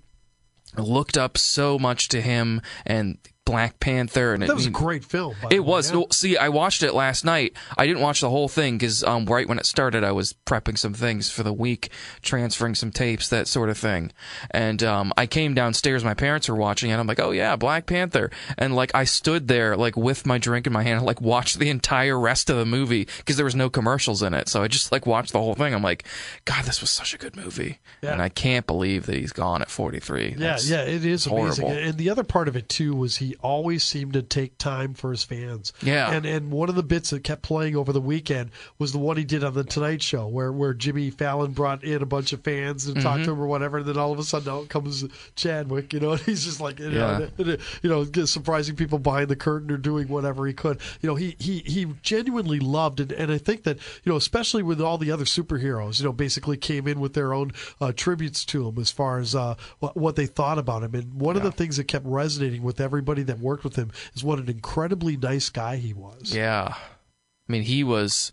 looked 0.77 1.17
up 1.17 1.37
so 1.37 1.79
much 1.79 2.09
to 2.09 2.21
him 2.21 2.61
and 2.85 3.17
Black 3.43 3.79
Panther, 3.79 4.33
and 4.33 4.43
That 4.43 4.49
it, 4.51 4.55
was 4.55 4.67
a 4.67 4.69
great 4.69 5.03
film. 5.03 5.35
it 5.49 5.55
way, 5.55 5.59
was. 5.59 5.91
yeah. 5.91 6.03
See, 6.11 6.37
I 6.37 6.49
watched 6.49 6.83
it 6.83 6.93
last 6.93 7.25
night. 7.25 7.53
I 7.77 7.87
didn't 7.87 8.01
watch 8.01 8.21
the 8.21 8.29
whole 8.29 8.47
thing 8.47 8.77
because 8.77 9.03
um, 9.03 9.25
right 9.25 9.47
when 9.49 9.57
it 9.57 9.65
started, 9.65 10.03
I 10.03 10.11
was 10.11 10.33
prepping 10.45 10.77
some 10.77 10.93
things 10.93 11.31
for 11.31 11.41
the 11.43 11.51
week, 11.51 11.89
transferring 12.21 12.75
some 12.75 12.91
tapes, 12.91 13.29
that 13.29 13.47
sort 13.47 13.69
of 13.69 13.77
thing. 13.77 14.11
And 14.51 14.83
um, 14.83 15.11
I 15.17 15.25
came 15.25 15.53
downstairs. 15.55 16.03
My 16.03 16.13
parents 16.13 16.47
were 16.49 16.55
watching 16.55 16.91
it. 16.91 16.97
I'm 16.97 17.07
like, 17.07 17.19
oh 17.19 17.31
yeah, 17.31 17.55
Black 17.55 17.87
Panther. 17.87 18.29
And 18.59 18.75
like 18.75 18.91
I 18.93 19.03
stood 19.05 19.47
there, 19.47 19.75
like 19.75 19.97
with 19.97 20.25
my 20.25 20.37
drink 20.37 20.67
in 20.67 20.73
my 20.73 20.83
hand, 20.83 20.97
and, 20.99 21.05
like 21.11 21.19
watched 21.19 21.57
the 21.59 21.69
entire 21.69 22.19
rest 22.19 22.49
of 22.49 22.57
the 22.57 22.65
movie 22.65 23.07
because 23.17 23.37
there 23.37 23.45
was 23.45 23.55
no 23.55 23.69
commercials 23.69 24.21
in 24.21 24.33
it. 24.35 24.49
So 24.49 24.61
I 24.61 24.67
just 24.67 24.91
like 24.91 25.05
watched 25.07 25.33
the 25.33 25.39
whole 25.39 25.55
thing. 25.55 25.73
I'm 25.73 25.81
like, 25.83 26.05
God, 26.45 26.65
this 26.65 26.79
was 26.79 26.91
such 26.91 27.13
a 27.15 27.17
good 27.17 27.35
movie. 27.35 27.79
Yeah. 28.03 28.13
And 28.13 28.21
I 28.21 28.29
can't 28.29 28.67
believe 28.67 29.07
that 29.07 29.15
he's 29.15 29.33
gone 29.33 29.61
at 29.63 29.69
43. 29.69 30.29
Yeah, 30.29 30.35
That's- 30.37 30.69
yeah, 30.69 30.83
it 30.83 31.03
is 31.03 31.25
amazing. 31.25 31.65
horrible. 31.65 31.83
And 31.89 31.97
the 31.97 32.09
other 32.11 32.23
part 32.23 32.47
of 32.47 32.55
it 32.55 32.69
too 32.69 32.95
was 32.95 33.17
he 33.17 33.30
always 33.35 33.83
seemed 33.83 34.13
to 34.13 34.21
take 34.21 34.57
time 34.57 34.93
for 34.93 35.11
his 35.11 35.23
fans. 35.23 35.73
Yeah. 35.81 36.11
And 36.11 36.25
and 36.25 36.51
one 36.51 36.69
of 36.69 36.75
the 36.75 36.83
bits 36.83 37.09
that 37.11 37.23
kept 37.23 37.41
playing 37.41 37.75
over 37.75 37.91
the 37.93 38.01
weekend 38.01 38.51
was 38.79 38.91
the 38.91 38.97
one 38.99 39.17
he 39.17 39.23
did 39.23 39.43
on 39.43 39.53
the 39.53 39.63
Tonight 39.63 40.01
Show 40.01 40.27
where 40.27 40.51
where 40.51 40.73
Jimmy 40.73 41.09
Fallon 41.09 41.51
brought 41.51 41.83
in 41.83 42.01
a 42.01 42.05
bunch 42.05 42.33
of 42.33 42.41
fans 42.43 42.85
and 42.87 42.97
Mm-hmm. 42.97 43.03
talked 43.07 43.23
to 43.23 43.31
him 43.31 43.41
or 43.41 43.47
whatever, 43.47 43.77
and 43.79 43.85
then 43.87 43.97
all 43.97 44.11
of 44.11 44.19
a 44.19 44.23
sudden 44.23 44.51
out 44.51 44.69
comes 44.69 45.03
Chadwick, 45.35 45.93
you 45.93 45.99
know, 45.99 46.11
and 46.11 46.21
he's 46.25 46.43
just 46.45 46.59
like 46.61 46.79
you 46.79 46.89
know, 46.91 47.27
Yeah. 47.37 47.55
you 47.81 47.89
know, 47.89 48.03
surprising 48.25 48.75
people 48.75 48.99
behind 48.99 49.29
the 49.29 49.35
curtain 49.35 49.71
or 49.71 49.77
doing 49.77 50.07
whatever 50.07 50.45
he 50.45 50.53
could. 50.53 50.79
You 51.01 51.07
know, 51.09 51.15
he 51.15 51.35
he 51.39 51.59
he 51.59 51.85
genuinely 52.01 52.59
loved 52.59 52.99
and 52.99 53.11
and 53.11 53.31
I 53.31 53.37
think 53.37 53.63
that, 53.63 53.77
you 54.03 54.11
know, 54.11 54.15
especially 54.15 54.63
with 54.63 54.81
all 54.81 54.97
the 54.97 55.11
other 55.11 55.25
superheroes, 55.25 55.99
you 55.99 56.05
know, 56.05 56.11
basically 56.13 56.57
came 56.57 56.87
in 56.87 56.99
with 56.99 57.13
their 57.13 57.33
own 57.33 57.51
uh, 57.79 57.91
tributes 57.95 58.45
to 58.45 58.67
him 58.67 58.77
as 58.79 58.91
far 58.91 59.19
as 59.19 59.35
uh, 59.35 59.55
what, 59.79 59.95
what 59.95 60.15
they 60.15 60.25
thought 60.25 60.57
about 60.57 60.83
him. 60.83 60.93
And 60.95 61.13
one 61.13 61.35
of 61.35 61.43
the 61.43 61.51
things 61.51 61.77
that 61.77 61.85
kept 61.85 62.05
resonating 62.05 62.61
with 62.63 62.79
everybody 62.81 63.20
that 63.23 63.39
worked 63.39 63.63
with 63.63 63.75
him 63.75 63.91
is 64.13 64.23
what 64.23 64.39
an 64.39 64.49
incredibly 64.49 65.17
nice 65.17 65.49
guy 65.49 65.77
he 65.77 65.93
was. 65.93 66.33
Yeah. 66.33 66.75
I 66.75 67.51
mean, 67.51 67.63
he 67.63 67.83
was, 67.83 68.31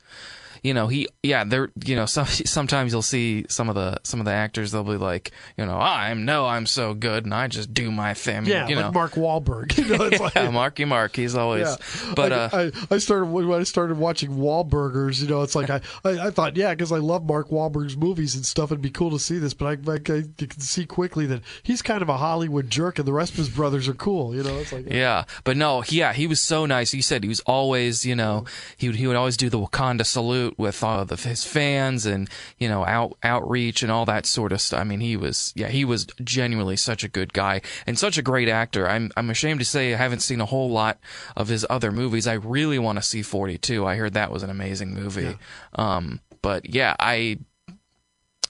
you 0.63 0.75
know, 0.75 0.87
he, 0.89 1.09
yeah, 1.23 1.45
there, 1.45 1.71
you 1.85 1.97
know, 1.97 2.07
some, 2.19 2.27
sometimes 2.27 2.93
you'll 2.93 3.03
see 3.03 3.47
some 3.49 3.69
of 3.69 3.75
the, 3.75 3.99
some 4.03 4.21
of 4.21 4.27
the 4.27 4.33
actors, 4.33 4.73
they'll 4.73 4.85
be 4.85 4.97
like, 4.97 5.33
you 5.57 5.65
know, 5.67 5.79
I'm, 5.79 6.25
no, 6.25 6.47
I'm 6.47 6.67
so 6.67 6.95
good 6.95 7.25
and 7.25 7.35
I 7.35 7.49
just 7.49 7.73
do 7.75 7.91
my 7.91 8.15
thing. 8.15 8.47
Yeah, 8.47 8.69
you 8.69 8.77
like 8.77 8.87
know. 8.87 8.93
Mark 8.93 9.13
Wahlberg. 9.13 9.77
You 9.79 9.97
know, 9.97 10.05
it's 10.05 10.21
like, 10.21 10.35
yeah, 10.35 10.51
Marky 10.51 10.85
Mark, 10.85 11.15
he's 11.17 11.35
always, 11.35 11.67
Yeah. 11.69 12.13
but, 12.15 12.31
Like, 12.33 12.55
uh, 12.55 12.71
I, 12.91 12.95
I 12.95 12.99
started 12.99 13.27
when 13.27 13.51
I 13.53 13.63
started 13.63 13.97
watching 13.99 14.31
Wahlburgers. 14.31 15.21
You 15.23 15.29
know, 15.29 15.43
it's 15.43 15.55
like 15.55 15.71
I, 15.71 15.81
I, 16.05 16.27
I 16.27 16.31
thought, 16.31 16.57
yeah, 16.57 16.71
because 16.75 16.93
I 16.93 16.99
love 16.99 17.25
Mark 17.25 17.49
Wahlberg's 17.51 17.97
movies 17.97 18.35
and 18.35 18.45
stuff. 18.45 18.71
It'd 18.71 18.83
be 18.83 18.91
cool 18.91 19.11
to 19.11 19.19
see 19.19 19.39
this, 19.39 19.55
but 19.55 19.67
I, 19.67 19.91
I, 19.93 19.95
I 19.97 20.23
can 20.47 20.61
see 20.61 20.85
quickly 20.87 21.27
that 21.27 21.43
he's 21.63 21.83
kind 21.83 22.03
of 22.03 22.09
a 22.09 22.17
Hollywood 22.17 22.71
jerk, 22.71 22.99
and 22.99 23.07
the 23.07 23.13
rest 23.13 23.33
of 23.33 23.39
his 23.39 23.49
brothers 23.49 23.89
are 23.89 23.95
cool. 23.95 24.35
You 24.35 24.43
know, 24.43 24.59
it's 24.59 24.73
like 24.73 24.87
Yeah, 24.91 25.25
but 25.45 25.57
no, 25.57 25.83
yeah, 25.89 26.13
he 26.13 26.27
was 26.27 26.43
so 26.43 26.67
nice. 26.67 26.91
He 26.91 27.03
said 27.03 27.23
he 27.23 27.29
was 27.29 27.41
always, 27.41 28.05
you 28.05 28.17
know, 28.17 28.45
he 28.77 28.89
would 28.89 28.97
he 28.97 29.07
would 29.07 29.17
always 29.17 29.37
do 29.37 29.49
the 29.51 29.59
Wakanda 29.59 30.05
salute 30.05 30.48
with 30.57 30.83
all 30.83 31.01
of 31.01 31.25
his 31.25 31.45
fans 31.45 32.07
and 32.07 32.29
you 32.59 32.69
know 32.69 32.85
out 32.85 33.17
outreach 33.23 33.83
and 33.83 33.93
all 33.93 34.05
that 34.07 34.27
sort 34.27 34.53
of 34.53 34.61
stuff. 34.61 34.81
I 34.81 34.85
mean, 34.85 35.01
he 35.01 35.17
was 35.17 35.53
yeah, 35.57 35.69
he 35.69 35.85
was 35.85 36.07
genuinely 36.23 36.77
such 36.77 37.05
a 37.05 37.09
good 37.09 37.33
guy 37.33 37.61
and 37.87 37.99
such 37.99 38.19
a 38.19 38.23
great 38.23 38.49
actor. 38.49 38.89
I'm 38.89 39.11
I'm 39.17 39.31
ashamed 39.31 39.61
to 39.61 39.67
say 39.67 39.93
I 39.95 39.97
haven't 39.97 40.21
seen 40.21 40.41
a 40.41 40.47
whole 40.47 40.71
lot 40.71 40.99
of 41.37 41.49
his 41.49 41.67
other 41.69 41.93
movies. 41.93 42.27
I 42.27 42.35
really 42.35 42.79
want 42.79 42.99
to 42.99 43.03
see 43.03 43.23
42. 43.23 43.87
I 43.87 43.97
heard 43.97 44.15
that 44.15 44.31
was 44.31 44.43
an 44.43 44.51
amazing 44.51 44.95
movie. 44.95 45.37
Um, 45.75 46.21
but 46.43 46.73
yeah, 46.73 46.95
I. 46.99 47.39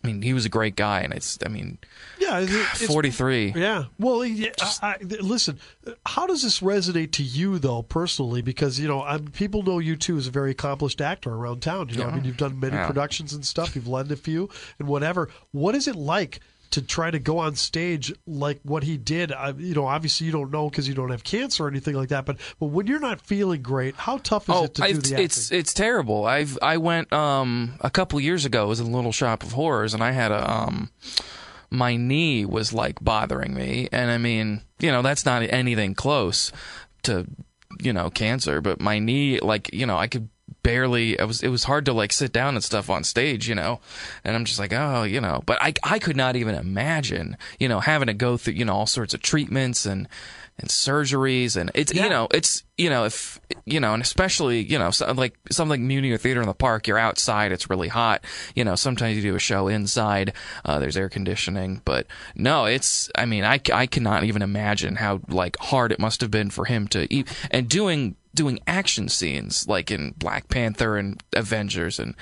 I 0.02 0.06
mean, 0.06 0.22
he 0.22 0.32
was 0.32 0.44
a 0.44 0.48
great 0.48 0.76
guy, 0.76 1.00
and 1.00 1.12
it's. 1.12 1.38
I 1.44 1.48
mean, 1.48 1.78
yeah, 2.20 2.40
it's, 2.40 2.86
43. 2.86 3.54
Yeah. 3.56 3.86
Well, 3.98 4.24
yeah, 4.24 4.50
I, 4.60 4.94
I, 4.94 4.96
listen. 5.20 5.58
How 6.06 6.26
does 6.26 6.42
this 6.42 6.60
resonate 6.60 7.10
to 7.12 7.24
you, 7.24 7.58
though, 7.58 7.82
personally? 7.82 8.40
Because 8.40 8.78
you 8.78 8.86
know, 8.86 9.02
I'm, 9.02 9.26
people 9.26 9.64
know 9.64 9.80
you 9.80 9.96
too 9.96 10.16
as 10.16 10.28
a 10.28 10.30
very 10.30 10.52
accomplished 10.52 11.00
actor 11.00 11.34
around 11.34 11.62
town. 11.62 11.88
You 11.88 11.96
know, 11.96 12.06
I 12.06 12.14
mean, 12.14 12.24
you've 12.24 12.36
done 12.36 12.60
many 12.60 12.76
Yeah. 12.76 12.86
productions 12.86 13.32
and 13.32 13.44
stuff. 13.44 13.74
You've 13.74 13.88
led 13.88 14.10
a 14.12 14.16
few 14.16 14.48
and 14.78 14.86
whatever. 14.86 15.30
What 15.50 15.74
is 15.74 15.88
it 15.88 15.96
like? 15.96 16.40
To 16.72 16.82
try 16.82 17.10
to 17.10 17.18
go 17.18 17.38
on 17.38 17.54
stage 17.54 18.12
like 18.26 18.60
what 18.62 18.82
he 18.82 18.98
did, 18.98 19.32
I, 19.32 19.50
you 19.52 19.74
know, 19.74 19.86
obviously 19.86 20.26
you 20.26 20.32
don't 20.32 20.50
know 20.50 20.68
because 20.68 20.86
you 20.86 20.92
don't 20.94 21.10
have 21.10 21.24
cancer 21.24 21.64
or 21.64 21.68
anything 21.68 21.94
like 21.94 22.10
that. 22.10 22.26
But 22.26 22.36
but 22.60 22.66
when 22.66 22.86
you're 22.86 23.00
not 23.00 23.22
feeling 23.22 23.62
great, 23.62 23.94
how 23.96 24.18
tough 24.18 24.50
is 24.50 24.54
Oh, 24.54 24.64
it 24.64 24.74
to 24.74 24.82
do 24.82 24.88
it's, 24.88 25.08
the 25.08 25.14
acting? 25.14 25.24
it's 25.24 25.50
it's 25.50 25.72
terrible. 25.74 26.26
I've 26.26 26.58
I 26.60 26.76
went 26.76 27.10
um 27.12 27.78
a 27.80 27.88
couple 27.90 28.20
years 28.20 28.44
ago. 28.44 28.64
It 28.64 28.68
was 28.68 28.80
in 28.80 28.88
a 28.88 28.90
Little 28.90 29.12
Shop 29.12 29.42
of 29.42 29.52
Horrors, 29.52 29.94
and 29.94 30.02
I 30.04 30.10
had 30.12 30.30
a 30.30 30.50
um 30.50 30.90
my 31.70 31.96
knee 31.96 32.44
was 32.44 32.72
like 32.72 33.02
bothering 33.02 33.54
me, 33.54 33.88
and 33.92 34.10
I 34.10 34.18
mean, 34.18 34.60
you 34.78 34.90
know, 34.92 35.00
that's 35.02 35.24
not 35.24 35.42
anything 35.42 35.94
close 35.94 36.52
to 37.04 37.26
you 37.80 37.92
know 37.94 38.10
cancer, 38.10 38.60
but 38.60 38.78
my 38.80 38.98
knee, 38.98 39.38
like 39.40 39.72
you 39.72 39.86
know, 39.86 39.96
I 39.96 40.06
could 40.06 40.28
barely 40.68 41.18
it 41.18 41.26
was 41.26 41.42
it 41.42 41.48
was 41.48 41.64
hard 41.64 41.86
to 41.86 41.92
like 41.94 42.12
sit 42.12 42.30
down 42.30 42.54
and 42.54 42.62
stuff 42.62 42.90
on 42.90 43.02
stage 43.02 43.48
you 43.48 43.54
know? 43.54 43.80
And 44.24 44.36
i'm 44.36 44.44
just 44.44 44.58
like 44.58 44.72
oh 44.72 45.02
you 45.04 45.20
know. 45.20 45.42
But 45.46 45.58
i 45.62 45.72
i 45.82 45.98
could 45.98 46.16
not 46.16 46.36
even 46.36 46.54
imagine 46.54 47.36
you 47.58 47.68
know 47.68 47.80
having 47.80 48.08
to 48.08 48.14
go 48.14 48.36
through 48.36 48.54
you 48.54 48.64
know 48.64 48.74
all 48.74 48.86
sorts 48.86 49.14
of 49.14 49.22
treatments 49.22 49.86
and 49.86 50.08
and 50.58 50.68
surgeries. 50.68 51.56
And 51.56 51.70
it's 51.74 51.94
you 51.94 52.08
know 52.08 52.28
it's 52.32 52.64
you 52.76 52.90
know 52.90 53.04
if 53.04 53.40
you 53.64 53.80
know 53.80 53.94
and 53.94 54.02
especially 54.02 54.60
you 54.60 54.78
know 54.78 54.90
so, 54.90 55.10
like 55.12 55.36
something 55.50 55.70
like 55.70 55.80
Muni 55.80 56.10
or 56.10 56.18
Theater 56.18 56.40
in 56.40 56.46
the 56.46 56.54
Park 56.54 56.86
you're 56.86 56.98
outside 56.98 57.52
it's 57.52 57.70
really 57.70 57.88
hot. 57.88 58.24
You 58.54 58.64
know 58.64 58.74
sometimes 58.74 59.16
you 59.16 59.22
do 59.22 59.34
a 59.34 59.40
show 59.40 59.68
inside 59.68 60.32
uh, 60.64 60.78
there's 60.78 60.96
air 60.96 61.08
conditioning. 61.08 61.80
But 61.84 62.06
no 62.34 62.64
it's 62.64 63.10
I 63.14 63.26
mean 63.26 63.44
I, 63.44 63.60
I 63.72 63.86
cannot 63.86 64.24
even 64.24 64.42
imagine 64.42 64.96
how 64.96 65.20
like 65.28 65.56
hard 65.58 65.92
it 65.92 66.00
must 66.00 66.20
have 66.20 66.30
been 66.30 66.50
for 66.50 66.64
him 66.64 66.88
to 66.88 67.12
eat 67.12 67.28
and 67.50 67.68
doing 67.68 68.16
doing 68.38 68.60
action 68.68 69.08
scenes 69.08 69.66
like 69.66 69.90
in 69.90 70.14
Black 70.16 70.48
Panther 70.48 70.96
and 70.96 71.20
Avengers 71.34 71.98
and 71.98 72.14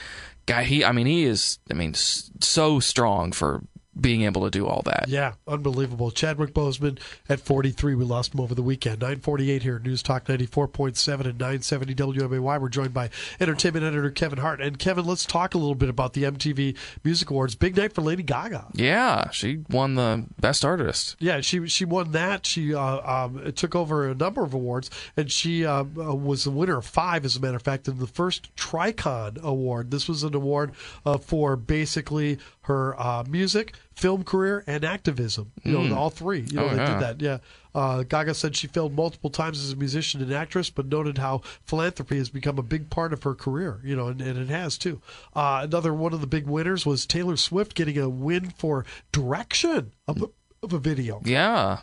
guy 0.47 0.65
he 0.65 0.83
I 0.83 0.93
mean 0.93 1.07
he 1.07 1.25
is 1.25 1.59
I 1.71 1.75
mean 1.75 1.93
so 1.93 2.81
strong 2.81 3.33
for 3.33 3.63
being 3.99 4.23
able 4.23 4.45
to 4.45 4.51
do 4.51 4.67
all 4.67 4.83
that 4.85 5.07
Yeah, 5.09 5.35
unbelievable. 5.47 6.11
Chadwick 6.11 6.53
Boseman 6.53 6.99
at 7.29 7.41
43. 7.41 7.95
We 7.95 8.05
lost 8.05 8.35
him 8.35 8.41
over 8.41 8.55
the 8.55 8.63
weekend. 8.63 9.01
948 9.01 9.63
here, 9.63 9.79
News 9.79 10.03
Talk 10.03 10.25
94.7 10.27 11.13
and 11.27 11.39
970 11.39 11.95
WMAY. 11.95 12.61
We're 12.61 12.69
joined 12.69 12.93
by 12.95 13.11
entertainment 13.41 13.85
editor 13.85 14.11
Kevin 14.11 14.39
Hart. 14.39 14.61
And 14.61 14.79
Kevin, 14.79 15.05
let's 15.07 15.25
talk 15.25 15.55
a 15.55 15.59
little 15.59 15.75
bit 15.75 15.89
about 15.89 16.13
the 16.13 16.25
MTV 16.25 16.77
Music 17.05 17.31
Awards. 17.31 17.55
Big 17.55 17.77
night 17.77 17.93
for 17.93 18.03
Lady 18.03 18.23
Gaga. 18.23 18.67
yeah 18.75 19.31
she 19.31 19.65
won 19.71 19.95
the 19.95 20.25
best 20.41 20.65
artist 20.65 21.17
Yeah, 21.19 21.41
she 21.41 21.67
she 21.69 21.85
won 21.85 22.13
that. 22.13 22.47
She 22.47 22.75
uh, 22.75 23.25
um, 23.25 23.53
took 23.53 23.75
over 23.75 24.09
a 24.09 24.15
number 24.15 24.43
of 24.43 24.55
awards, 24.55 24.91
and 25.17 25.31
she 25.31 25.65
uh, 25.65 25.81
uh, 25.81 26.15
was 26.15 26.45
the 26.45 26.51
winner 26.51 26.79
of 26.79 26.87
five, 26.87 27.25
as 27.25 27.37
a 27.37 27.41
matter 27.41 27.57
of 27.57 27.63
fact, 27.63 27.89
in 27.89 27.99
the 27.99 28.07
first 28.07 28.55
Tricon 28.57 29.41
Award. 29.43 29.91
This 29.91 30.09
was 30.09 30.23
an 30.23 30.35
award 30.35 30.73
uh, 31.05 31.19
for 31.19 31.57
basically 31.57 32.39
her 32.63 33.01
uh, 33.01 33.25
music, 33.29 33.75
film 33.97 34.23
career, 34.25 34.63
and 34.67 34.85
activism. 34.85 35.51
You 35.65 35.73
know, 35.89 35.97
all 35.97 36.11
three. 36.11 36.41
You 36.41 36.57
know, 36.57 36.65
Oh, 36.67 36.69
they 36.69 36.77
yeah. 36.77 36.93
did 36.93 37.03
that. 37.03 37.21
Yeah. 37.23 37.39
Uh, 37.75 38.03
Gaga 38.05 38.35
said 38.35 38.55
she 38.57 38.67
failed 38.67 38.95
multiple 38.95 39.29
times 39.31 39.63
as 39.63 39.73
a 39.73 39.77
musician 39.77 40.23
and 40.23 40.33
actress, 40.33 40.71
but 40.71 40.87
noted 40.87 41.19
how 41.19 41.41
philanthropy 41.65 42.17
has 42.19 42.29
become 42.31 42.59
a 42.59 42.63
big 42.63 42.89
part 42.91 43.13
of 43.13 43.23
her 43.25 43.35
career. 43.35 43.81
You 43.83 43.97
know, 43.97 44.09
and, 44.09 44.21
and 44.21 44.39
it 44.39 44.49
has 44.49 44.79
too. 44.79 45.01
Uh, 45.35 45.61
another 45.65 45.93
one 45.93 46.13
of 46.13 46.21
the 46.21 46.27
big 46.27 46.47
winners 46.47 46.85
was 46.87 47.05
Taylor 47.07 47.37
Swift 47.37 47.75
getting 47.75 47.99
a 47.99 48.09
win 48.09 48.51
for 48.51 48.85
direction 49.13 49.93
of 50.07 50.23
a, 50.23 50.27
of 50.63 50.73
a 50.73 50.79
video 50.79 51.21
yeah 51.25 51.81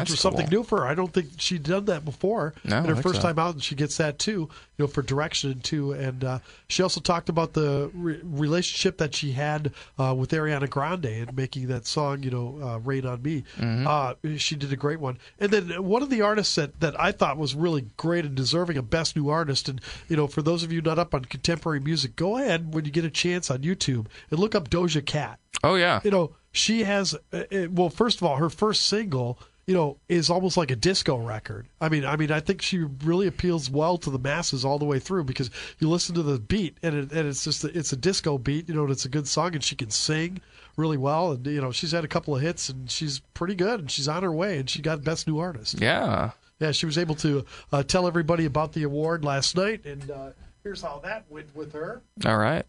which 0.00 0.10
was 0.10 0.20
something 0.20 0.46
cool. 0.46 0.60
new 0.60 0.62
for 0.62 0.80
her. 0.80 0.86
I 0.86 0.94
don't 0.94 1.12
think 1.12 1.30
she'd 1.38 1.62
done 1.62 1.86
that 1.86 2.04
before. 2.04 2.54
No, 2.64 2.78
and 2.78 2.86
her 2.86 2.96
first 2.96 3.16
so. 3.16 3.22
time 3.22 3.38
out, 3.38 3.54
and 3.54 3.62
she 3.62 3.74
gets 3.74 3.96
that 3.98 4.18
too, 4.18 4.32
you 4.32 4.48
know, 4.78 4.86
for 4.86 5.02
direction 5.02 5.60
too. 5.60 5.92
And 5.92 6.24
uh, 6.24 6.38
she 6.68 6.82
also 6.82 7.00
talked 7.00 7.28
about 7.28 7.52
the 7.52 7.90
re- 7.94 8.20
relationship 8.22 8.98
that 8.98 9.14
she 9.14 9.32
had 9.32 9.72
uh, 9.98 10.14
with 10.16 10.30
Ariana 10.30 10.68
Grande 10.68 11.06
and 11.06 11.36
making 11.36 11.68
that 11.68 11.86
song, 11.86 12.22
you 12.22 12.30
know, 12.30 12.58
uh, 12.62 12.78
"Rain 12.78 13.06
on 13.06 13.22
Me." 13.22 13.44
Mm-hmm. 13.58 13.86
Uh, 13.86 14.14
she 14.36 14.56
did 14.56 14.72
a 14.72 14.76
great 14.76 15.00
one. 15.00 15.18
And 15.38 15.50
then 15.50 15.84
one 15.84 16.02
of 16.02 16.10
the 16.10 16.22
artists 16.22 16.54
that 16.56 16.80
that 16.80 16.98
I 17.00 17.12
thought 17.12 17.38
was 17.38 17.54
really 17.54 17.86
great 17.96 18.24
and 18.24 18.34
deserving 18.34 18.76
of 18.76 18.90
best 18.90 19.16
new 19.16 19.28
artist. 19.28 19.68
And 19.68 19.80
you 20.08 20.16
know, 20.16 20.26
for 20.26 20.42
those 20.42 20.62
of 20.62 20.72
you 20.72 20.80
not 20.80 20.98
up 20.98 21.14
on 21.14 21.24
contemporary 21.24 21.80
music, 21.80 22.16
go 22.16 22.36
ahead 22.36 22.74
when 22.74 22.84
you 22.84 22.90
get 22.90 23.04
a 23.04 23.10
chance 23.10 23.50
on 23.50 23.58
YouTube 23.58 24.06
and 24.30 24.38
look 24.38 24.54
up 24.54 24.68
Doja 24.68 25.04
Cat 25.04 25.38
oh 25.64 25.74
yeah 25.74 26.00
you 26.02 26.10
know, 26.10 26.34
she 26.52 26.84
has. 26.84 27.14
Uh, 27.32 27.44
uh, 27.52 27.66
well, 27.70 27.88
first 27.88 28.18
of 28.18 28.24
all, 28.24 28.36
her 28.36 28.50
first 28.50 28.86
single, 28.86 29.38
you 29.66 29.74
know, 29.74 29.98
is 30.08 30.28
almost 30.28 30.56
like 30.56 30.70
a 30.70 30.76
disco 30.76 31.16
record. 31.16 31.66
I 31.80 31.88
mean, 31.88 32.04
I 32.04 32.16
mean, 32.16 32.32
I 32.32 32.40
think 32.40 32.62
she 32.62 32.78
really 32.78 33.26
appeals 33.26 33.70
well 33.70 33.96
to 33.98 34.10
the 34.10 34.18
masses 34.18 34.64
all 34.64 34.78
the 34.78 34.84
way 34.84 34.98
through 34.98 35.24
because 35.24 35.50
you 35.78 35.88
listen 35.88 36.14
to 36.16 36.22
the 36.22 36.38
beat 36.38 36.78
and 36.82 36.94
it, 36.94 37.12
and 37.12 37.28
it's 37.28 37.44
just 37.44 37.64
it's 37.64 37.92
a 37.92 37.96
disco 37.96 38.38
beat, 38.38 38.68
you 38.68 38.74
know, 38.74 38.82
and 38.82 38.90
it's 38.90 39.04
a 39.04 39.08
good 39.08 39.28
song 39.28 39.54
and 39.54 39.62
she 39.62 39.76
can 39.76 39.90
sing 39.90 40.40
really 40.76 40.96
well 40.96 41.32
and 41.32 41.46
you 41.46 41.60
know 41.60 41.70
she's 41.70 41.92
had 41.92 42.02
a 42.02 42.08
couple 42.08 42.34
of 42.34 42.40
hits 42.40 42.70
and 42.70 42.90
she's 42.90 43.20
pretty 43.34 43.54
good 43.54 43.78
and 43.78 43.90
she's 43.90 44.08
on 44.08 44.22
her 44.22 44.32
way 44.32 44.58
and 44.58 44.70
she 44.70 44.80
got 44.80 45.04
best 45.04 45.26
new 45.26 45.38
artist. 45.38 45.80
yeah 45.80 46.30
Yeah, 46.60 46.72
she 46.72 46.86
was 46.86 46.96
able 46.96 47.14
to 47.16 47.44
uh, 47.72 47.82
tell 47.82 48.06
everybody 48.06 48.46
about 48.46 48.72
the 48.72 48.82
award 48.84 49.22
last 49.24 49.54
night 49.56 49.84
and 49.84 50.10
uh, 50.10 50.30
here's 50.62 50.80
how 50.80 51.00
that 51.04 51.24
went 51.28 51.54
with 51.54 51.72
her. 51.74 52.00
all 52.24 52.38
right 52.38 52.64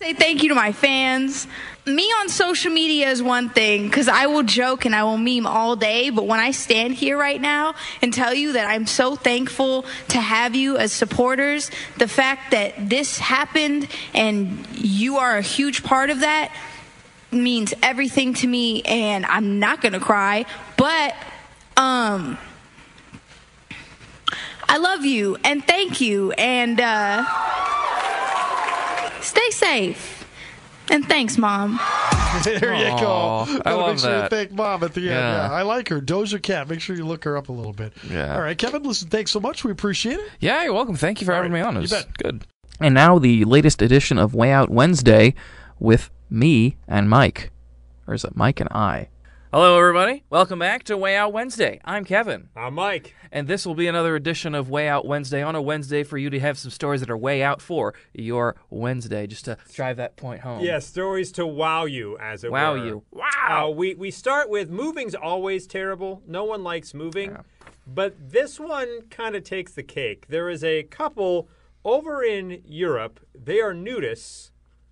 Say 0.00 0.12
thank 0.12 0.44
you 0.44 0.50
to 0.50 0.54
my 0.54 0.70
fans. 0.70 1.48
Me 1.84 2.04
on 2.04 2.28
social 2.28 2.70
media 2.70 3.10
is 3.10 3.20
one 3.20 3.48
thing 3.48 3.88
because 3.88 4.06
I 4.06 4.26
will 4.26 4.44
joke 4.44 4.84
and 4.84 4.94
I 4.94 5.02
will 5.02 5.18
meme 5.18 5.44
all 5.44 5.74
day, 5.74 6.10
but 6.10 6.24
when 6.24 6.38
I 6.38 6.52
stand 6.52 6.94
here 6.94 7.18
right 7.18 7.40
now 7.40 7.74
and 8.00 8.14
tell 8.14 8.32
you 8.32 8.52
that 8.52 8.70
I'm 8.70 8.86
so 8.86 9.16
thankful 9.16 9.84
to 10.10 10.20
have 10.20 10.54
you 10.54 10.76
as 10.76 10.92
supporters, 10.92 11.72
the 11.96 12.06
fact 12.06 12.52
that 12.52 12.88
this 12.88 13.18
happened 13.18 13.88
and 14.14 14.64
you 14.72 15.16
are 15.16 15.36
a 15.36 15.42
huge 15.42 15.82
part 15.82 16.10
of 16.10 16.20
that 16.20 16.54
means 17.32 17.74
everything 17.82 18.34
to 18.34 18.46
me 18.46 18.82
and 18.82 19.26
I'm 19.26 19.58
not 19.58 19.80
going 19.80 19.94
to 19.94 20.00
cry, 20.00 20.46
but 20.76 21.16
um 21.76 22.38
I 24.68 24.76
love 24.76 25.04
you 25.04 25.38
and 25.42 25.66
thank 25.66 26.00
you 26.00 26.30
and 26.38 26.80
uh 26.80 27.24
Stay 29.28 29.50
safe. 29.50 30.24
And 30.90 31.04
thanks, 31.06 31.36
Mom. 31.36 31.78
there 32.44 32.74
you 32.74 32.86
Aw, 32.86 32.98
go. 33.00 33.60
I 33.66 33.74
love 33.74 33.90
make 33.96 33.98
sure 33.98 34.10
you 34.14 34.20
that. 34.22 34.30
thank 34.30 34.52
mom 34.52 34.82
at 34.82 34.94
the 34.94 35.02
end. 35.02 35.10
Yeah. 35.10 35.48
Yeah. 35.48 35.52
I 35.52 35.62
like 35.62 35.88
her. 35.90 36.00
Doja 36.00 36.42
Cat. 36.42 36.66
Make 36.68 36.80
sure 36.80 36.96
you 36.96 37.04
look 37.04 37.24
her 37.24 37.36
up 37.36 37.50
a 37.50 37.52
little 37.52 37.74
bit. 37.74 37.92
Yeah. 38.10 38.34
All 38.34 38.40
right, 38.40 38.56
Kevin. 38.56 38.82
Listen, 38.84 39.08
thanks 39.08 39.30
so 39.30 39.38
much. 39.38 39.64
We 39.64 39.70
appreciate 39.70 40.18
it. 40.18 40.30
Yeah, 40.40 40.62
you're 40.64 40.72
welcome. 40.72 40.96
Thank 40.96 41.20
you 41.20 41.26
for 41.26 41.34
having 41.34 41.52
right. 41.52 41.58
me 41.60 41.66
on. 41.66 41.76
It 41.76 41.82
You 41.82 41.88
bet. 41.88 42.16
good. 42.16 42.46
And 42.80 42.94
now 42.94 43.18
the 43.18 43.44
latest 43.44 43.82
edition 43.82 44.16
of 44.18 44.34
Way 44.34 44.50
Out 44.50 44.70
Wednesday 44.70 45.34
with 45.78 46.10
me 46.30 46.76
and 46.86 47.10
Mike. 47.10 47.50
Or 48.06 48.14
is 48.14 48.24
it 48.24 48.34
Mike 48.34 48.58
and 48.60 48.70
I? 48.70 49.08
Hello, 49.50 49.78
everybody. 49.78 50.24
Welcome 50.28 50.58
back 50.58 50.82
to 50.84 50.96
Way 50.98 51.16
Out 51.16 51.32
Wednesday. 51.32 51.80
I'm 51.82 52.04
Kevin. 52.04 52.50
I'm 52.54 52.74
Mike. 52.74 53.14
And 53.32 53.48
this 53.48 53.64
will 53.64 53.74
be 53.74 53.86
another 53.86 54.14
edition 54.14 54.54
of 54.54 54.68
Way 54.68 54.88
Out 54.88 55.06
Wednesday 55.06 55.42
on 55.42 55.54
a 55.54 55.62
Wednesday 55.62 56.02
for 56.02 56.18
you 56.18 56.28
to 56.28 56.38
have 56.38 56.58
some 56.58 56.70
stories 56.70 57.00
that 57.00 57.08
are 57.08 57.16
way 57.16 57.42
out 57.42 57.62
for 57.62 57.94
your 58.12 58.56
Wednesday, 58.68 59.26
just 59.26 59.46
to 59.46 59.56
drive 59.72 59.96
that 59.96 60.16
point 60.16 60.42
home. 60.42 60.62
Yeah, 60.62 60.80
stories 60.80 61.32
to 61.32 61.46
wow 61.46 61.86
you, 61.86 62.18
as 62.18 62.44
it 62.44 62.52
Wow 62.52 62.72
were. 62.72 62.84
you. 62.84 63.02
Uh, 63.48 63.70
we 63.74 63.94
we 63.94 64.10
start 64.10 64.50
with 64.50 64.68
moving's 64.68 65.14
always 65.14 65.66
terrible. 65.66 66.22
No 66.26 66.44
one 66.44 66.62
likes 66.62 66.92
moving, 66.92 67.38
but 67.86 68.16
this 68.30 68.60
one 68.60 69.02
kind 69.08 69.34
of 69.34 69.44
takes 69.44 69.72
the 69.72 69.82
cake. 69.82 70.26
There 70.28 70.50
is 70.50 70.62
a 70.62 70.82
couple 70.82 71.48
over 71.86 72.22
in 72.22 72.60
Europe. 72.66 73.18
They 73.34 73.60
are 73.60 73.72
nudists. 73.72 74.50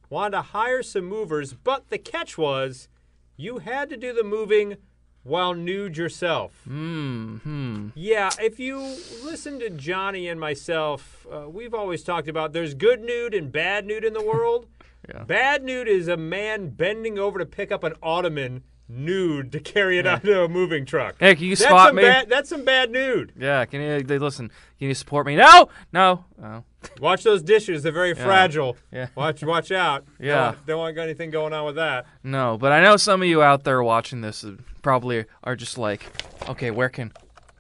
Wanted 0.09 0.31
to 0.37 0.43
hire 0.43 0.83
some 0.83 1.05
movers, 1.05 1.53
but 1.53 1.91
the 1.91 1.99
catch 1.99 2.39
was 2.39 2.89
you 3.37 3.59
had 3.59 3.89
to 3.91 3.97
do 3.97 4.13
the 4.13 4.25
moving 4.25 4.77
while 5.23 5.55
nude 5.55 5.97
yourself. 5.97 6.53
Hmm. 6.65 7.89
Yeah, 7.95 8.31
if 8.41 8.61
you 8.61 8.79
listen 9.25 9.59
to 9.59 9.71
Johnny 9.71 10.29
and 10.29 10.39
myself, 10.39 11.27
uh, 11.31 11.49
we've 11.49 11.75
always 11.75 12.03
talked 12.05 12.29
about 12.29 12.53
there's 12.53 12.75
good 12.75 13.03
nude 13.03 13.35
and 13.35 13.51
bad 13.51 13.87
nude 13.87 14.05
in 14.05 14.13
the 14.13 14.25
world. 14.25 14.67
Yeah. 15.09 15.25
Bad 15.25 15.65
nude 15.65 15.89
is 15.89 16.09
a 16.09 16.17
man 16.17 16.71
bending 16.71 17.19
over 17.19 17.39
to 17.39 17.47
pick 17.47 17.71
up 17.71 17.85
an 17.85 17.95
ottoman 18.03 18.63
nude 18.89 19.51
to 19.53 19.61
carry 19.61 19.99
it 19.99 20.07
onto 20.07 20.33
a 20.41 20.49
moving 20.49 20.85
truck. 20.85 21.17
Hey, 21.19 21.35
can 21.35 21.45
you 21.45 21.57
that's 21.57 21.69
spot 21.69 21.89
some 21.89 21.97
me? 21.97 22.03
Bad, 22.03 22.29
that's 22.29 22.49
some 22.49 22.65
bad 22.65 22.91
nude. 22.91 23.33
Yeah, 23.37 23.65
can 23.65 23.81
you 23.81 24.03
they 24.03 24.19
listen? 24.19 24.49
Can 24.79 24.89
you 24.89 24.95
support 24.95 25.27
me? 25.27 25.37
No, 25.37 25.69
no. 25.93 26.25
Oh. 26.43 26.63
Watch 27.01 27.23
those 27.25 27.43
dishes; 27.43 27.83
they're 27.83 27.93
very 27.93 28.15
fragile. 28.15 28.77
Yeah. 28.93 29.09
Watch, 29.15 29.43
watch 29.43 29.71
out. 29.71 30.05
Yeah. 30.19 30.35
Don't, 30.35 30.45
want- 30.45 30.67
don't 30.67 30.79
want 30.79 30.99
anything 30.99 31.31
going 31.31 31.53
on 31.53 31.67
with 31.67 31.77
that. 31.77 32.07
No, 32.23 32.57
but 32.59 32.73
I 32.73 32.83
know 32.83 32.97
some 32.97 33.23
of 33.23 33.29
you 33.29 33.43
out 33.43 33.65
there 33.65 33.83
watching 33.83 34.21
this 34.21 34.45
probably 34.83 35.25
are 35.45 35.57
just 35.57 35.79
like, 35.79 36.07
okay, 36.49 36.71
where 36.71 36.89
can, 36.89 37.13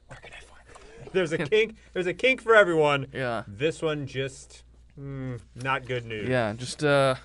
where 0.08 0.18
can 0.22 0.32
I 0.32 0.40
find? 0.40 1.10
There's 1.12 1.32
a 1.32 1.38
kink. 1.48 1.76
There's 1.92 2.06
a 2.06 2.14
kink 2.14 2.40
for 2.40 2.54
everyone. 2.54 3.06
Yeah. 3.12 3.44
This 3.46 3.82
one 3.82 4.06
just 4.06 4.62
mm, 4.98 5.40
not 5.54 5.86
good 5.86 6.06
news. 6.06 6.28
Yeah, 6.28 6.52
just 6.54 6.84
uh, 6.84 7.16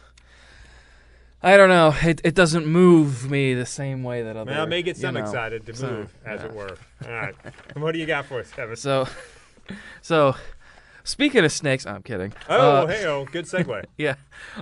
I 1.43 1.57
don't 1.57 1.69
know. 1.69 1.95
It 2.03 2.21
it 2.23 2.35
doesn't 2.35 2.67
move 2.67 3.29
me 3.29 3.53
the 3.55 3.65
same 3.65 4.03
way 4.03 4.21
that 4.23 4.35
other. 4.35 4.51
Well, 4.51 4.67
may 4.67 4.83
get 4.83 4.97
you 4.97 5.01
some 5.01 5.15
know, 5.15 5.21
excited 5.21 5.65
to 5.65 5.85
move, 5.85 6.13
as 6.23 6.41
yeah. 6.41 6.45
it 6.45 6.53
were. 6.53 6.77
All 7.05 7.11
right. 7.11 7.35
What 7.75 7.93
do 7.93 7.99
you 7.99 8.05
got 8.05 8.25
for 8.25 8.39
us, 8.39 8.51
Kevin? 8.51 8.75
So, 8.81 9.07
so, 10.01 10.35
speaking 11.03 11.43
of 11.43 11.51
snakes, 11.51 11.85
I'm 11.85 12.03
kidding. 12.03 12.33
Oh, 12.49 12.83
Uh, 12.83 12.87
hey, 12.87 13.05
oh, 13.05 13.25
good 13.25 13.45
segue. 13.45 13.85
Yeah. 13.97 14.15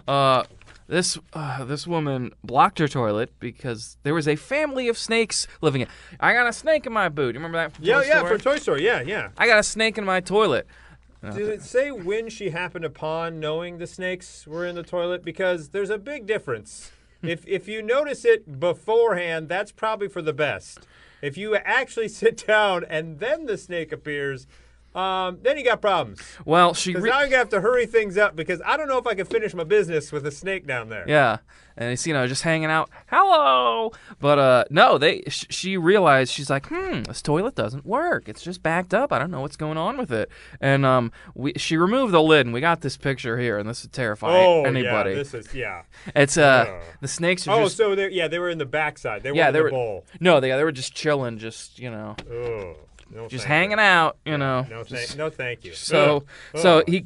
Uh, 0.07 0.43
this 0.87 1.19
uh, 1.33 1.63
this 1.65 1.85
woman 1.85 2.31
blocked 2.43 2.79
her 2.79 2.87
toilet 2.87 3.31
because 3.39 3.97
there 4.03 4.13
was 4.13 4.27
a 4.27 4.35
family 4.35 4.87
of 4.87 4.97
snakes 4.97 5.47
living 5.61 5.81
in. 5.81 5.87
I 6.19 6.33
got 6.33 6.47
a 6.47 6.53
snake 6.53 6.87
in 6.87 6.93
my 6.93 7.09
boot. 7.09 7.35
You 7.35 7.39
remember 7.39 7.57
that? 7.57 7.73
yeah, 7.79 7.95
Toy 7.95 8.05
yeah, 8.07 8.17
Story? 8.17 8.37
for 8.37 8.43
Toy 8.43 8.57
Story. 8.57 8.85
Yeah, 8.85 9.01
yeah. 9.01 9.29
I 9.37 9.45
got 9.45 9.59
a 9.59 9.63
snake 9.63 9.97
in 9.97 10.05
my 10.05 10.19
toilet. 10.19 10.67
Did 11.21 11.49
it 11.49 11.61
say 11.61 11.91
when 11.91 12.29
she 12.29 12.51
happened 12.51 12.85
upon 12.85 13.41
knowing 13.41 13.77
the 13.77 13.87
snakes 13.87 14.47
were 14.47 14.65
in 14.65 14.75
the 14.75 14.83
toilet? 14.83 15.23
Because 15.23 15.69
there's 15.69 15.89
a 15.89 15.97
big 15.97 16.25
difference 16.25 16.91
if 17.21 17.45
if 17.47 17.67
you 17.67 17.81
notice 17.81 18.23
it 18.25 18.59
beforehand, 18.59 19.49
that's 19.49 19.71
probably 19.71 20.07
for 20.07 20.21
the 20.21 20.33
best. 20.33 20.87
If 21.21 21.37
you 21.37 21.55
actually 21.55 22.07
sit 22.21 22.45
down 22.47 22.85
and 22.89 23.19
then 23.19 23.45
the 23.45 23.57
snake 23.57 23.91
appears, 23.91 24.47
um, 24.95 25.39
then 25.41 25.57
you 25.57 25.63
got 25.63 25.81
problems. 25.81 26.19
Well, 26.45 26.73
she 26.73 26.95
re- 26.95 27.09
now 27.09 27.17
I'm 27.19 27.25
gonna 27.27 27.37
have 27.37 27.49
to 27.49 27.61
hurry 27.61 27.85
things 27.85 28.17
up 28.17 28.35
because 28.35 28.61
I 28.65 28.75
don't 28.77 28.87
know 28.87 28.97
if 28.97 29.05
I 29.07 29.13
can 29.15 29.25
finish 29.25 29.53
my 29.53 29.63
business 29.63 30.11
with 30.11 30.25
a 30.25 30.31
snake 30.31 30.65
down 30.65 30.89
there. 30.89 31.05
Yeah, 31.07 31.37
and 31.77 31.91
it's 31.91 32.07
you 32.07 32.13
know 32.13 32.25
just 32.27 32.41
hanging 32.43 32.69
out. 32.71 32.89
Hello, 33.07 33.91
but 34.19 34.39
uh, 34.39 34.63
no, 34.69 34.97
they. 34.97 35.21
Sh- 35.27 35.45
she 35.49 35.77
realized 35.77 36.31
she's 36.33 36.49
like, 36.49 36.67
hmm, 36.67 37.03
this 37.03 37.21
toilet 37.21 37.55
doesn't 37.55 37.85
work. 37.85 38.27
It's 38.27 38.41
just 38.41 38.63
backed 38.63 38.93
up. 38.93 39.13
I 39.13 39.19
don't 39.19 39.29
know 39.31 39.41
what's 39.41 39.55
going 39.57 39.77
on 39.77 39.97
with 39.97 40.11
it. 40.11 40.29
And 40.59 40.85
um, 40.85 41.11
we 41.35 41.53
she 41.57 41.77
removed 41.77 42.13
the 42.13 42.21
lid, 42.23 42.45
and 42.47 42.53
we 42.53 42.61
got 42.61 42.81
this 42.81 42.97
picture 42.97 43.37
here, 43.37 43.57
and 43.59 43.69
this 43.69 43.83
would 43.83 43.93
terrify 43.93 44.27
Oh 44.29 44.63
anybody. 44.63 45.11
yeah, 45.11 45.15
this 45.15 45.33
is 45.33 45.53
yeah. 45.53 45.83
it's 46.15 46.37
uh, 46.37 46.81
the 47.01 47.07
snakes 47.07 47.47
are 47.47 47.59
Oh, 47.59 47.63
just 47.65 47.77
so 47.77 47.93
they 47.95 48.09
yeah 48.09 48.27
they 48.27 48.39
were 48.39 48.49
in 48.49 48.57
the 48.57 48.65
backside. 48.65 49.23
They 49.23 49.31
yeah, 49.33 49.51
they 49.51 49.59
in 49.59 49.63
were 49.65 49.69
the 49.69 49.75
bowl. 49.75 50.05
no, 50.19 50.39
they 50.39 50.49
they 50.49 50.63
were 50.63 50.71
just 50.71 50.95
chilling, 50.95 51.37
just 51.37 51.77
you 51.79 51.91
know. 51.91 52.15
No, 53.11 53.27
just 53.27 53.45
hanging 53.45 53.77
you. 53.77 53.83
out, 53.83 54.17
you 54.25 54.37
know. 54.37 54.65
No, 54.69 54.83
thank, 54.83 55.17
no, 55.17 55.29
thank 55.29 55.63
you. 55.65 55.73
So 55.73 56.25
Ugh. 56.53 56.61
so 56.61 56.83
he 56.87 57.05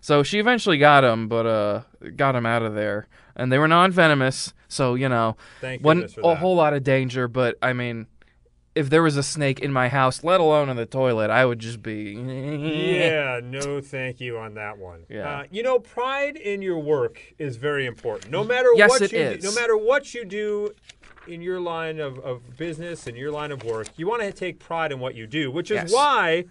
so 0.00 0.22
she 0.22 0.38
eventually 0.38 0.78
got 0.78 1.04
him, 1.04 1.28
but 1.28 1.46
uh 1.46 1.82
got 2.16 2.34
him 2.34 2.46
out 2.46 2.62
of 2.62 2.74
there. 2.74 3.08
And 3.34 3.50
they 3.50 3.58
were 3.58 3.68
non 3.68 3.90
venomous, 3.92 4.52
so 4.68 4.94
you 4.94 5.08
know 5.08 5.36
Thank 5.60 5.82
wasn't 5.84 6.16
a 6.18 6.20
that. 6.22 6.38
whole 6.38 6.54
lot 6.56 6.74
of 6.74 6.84
danger, 6.84 7.28
but 7.28 7.56
I 7.62 7.72
mean 7.72 8.06
if 8.74 8.88
there 8.88 9.02
was 9.02 9.16
a 9.18 9.22
snake 9.22 9.60
in 9.60 9.70
my 9.70 9.88
house, 9.88 10.24
let 10.24 10.40
alone 10.40 10.70
in 10.70 10.76
the 10.78 10.86
toilet, 10.86 11.28
I 11.30 11.44
would 11.44 11.58
just 11.58 11.82
be 11.82 12.12
Yeah, 12.14 13.40
no, 13.42 13.80
thank 13.80 14.20
you 14.20 14.38
on 14.38 14.54
that 14.54 14.78
one. 14.78 15.04
Yeah. 15.08 15.28
Uh, 15.40 15.44
you 15.50 15.62
know, 15.62 15.78
pride 15.78 16.36
in 16.36 16.62
your 16.62 16.78
work 16.78 17.20
is 17.38 17.56
very 17.56 17.86
important. 17.86 18.30
No 18.30 18.44
matter 18.44 18.68
Yes, 18.74 18.90
what 18.90 19.02
it 19.02 19.12
you 19.12 19.18
is. 19.18 19.42
Do, 19.42 19.48
no 19.48 19.54
matter 19.54 19.76
what 19.76 20.14
you 20.14 20.24
do 20.24 20.72
in 21.26 21.40
your 21.42 21.60
line 21.60 21.98
of, 22.00 22.18
of 22.20 22.56
business 22.56 23.06
and 23.06 23.16
your 23.16 23.30
line 23.30 23.52
of 23.52 23.64
work, 23.64 23.88
you 23.96 24.06
want 24.06 24.22
to 24.22 24.32
take 24.32 24.58
pride 24.58 24.92
in 24.92 24.98
what 25.00 25.14
you 25.14 25.26
do, 25.26 25.50
which 25.50 25.70
is 25.70 25.76
Yes. 25.76 25.92
why 25.92 26.44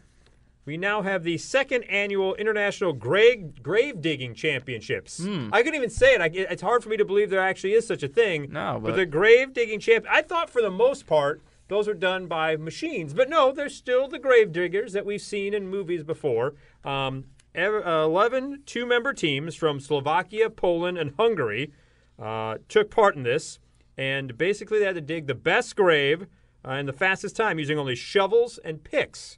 we 0.65 0.77
now 0.77 1.01
have 1.01 1.23
the 1.23 1.37
second 1.37 1.83
annual 1.85 2.35
International 2.35 2.93
Grave 2.93 3.61
Grave 3.63 3.99
Digging 4.01 4.33
Championships. 4.35 5.19
I 5.51 5.63
couldn't 5.63 5.75
even 5.75 5.89
say 5.89 6.13
it. 6.13 6.21
I, 6.21 6.25
it's 6.33 6.61
hard 6.61 6.83
for 6.83 6.89
me 6.89 6.97
to 6.97 7.05
believe 7.05 7.29
there 7.29 7.41
actually 7.41 7.73
is 7.73 7.85
such 7.87 8.03
a 8.03 8.07
thing. 8.07 8.47
No, 8.51 8.79
but 8.81 8.89
but- 8.91 8.95
the 8.95 9.05
grave 9.05 9.53
digging 9.53 9.79
champ. 9.79 10.05
I 10.09 10.21
thought 10.21 10.49
for 10.49 10.61
the 10.61 10.71
most 10.71 11.07
part 11.07 11.41
those 11.67 11.87
are 11.87 11.93
done 11.93 12.27
by 12.27 12.57
machines, 12.57 13.13
but 13.13 13.29
no, 13.29 13.51
there's 13.53 13.73
still 13.73 14.07
the 14.09 14.19
grave 14.19 14.51
diggers 14.51 14.91
that 14.93 15.05
we've 15.05 15.21
seen 15.21 15.53
in 15.53 15.67
movies 15.69 16.03
before. 16.03 16.53
Um, 16.83 17.23
ev- 17.55 17.85
uh, 17.87 18.03
11 18.05 18.63
two-member 18.65 19.13
teams 19.13 19.55
from 19.55 19.79
Slovakia, 19.79 20.49
Poland, 20.49 20.97
and 20.97 21.13
Hungary 21.17 21.71
uh, 22.19 22.57
took 22.67 22.91
part 22.91 23.15
in 23.15 23.23
this, 23.23 23.57
and 24.01 24.35
basically 24.35 24.79
they 24.79 24.85
had 24.85 24.95
to 24.95 25.01
dig 25.01 25.27
the 25.27 25.35
best 25.35 25.75
grave 25.75 26.25
uh, 26.67 26.71
in 26.71 26.87
the 26.87 26.93
fastest 26.93 27.35
time 27.35 27.59
using 27.59 27.77
only 27.77 27.95
shovels 27.95 28.57
and 28.65 28.83
picks. 28.83 29.37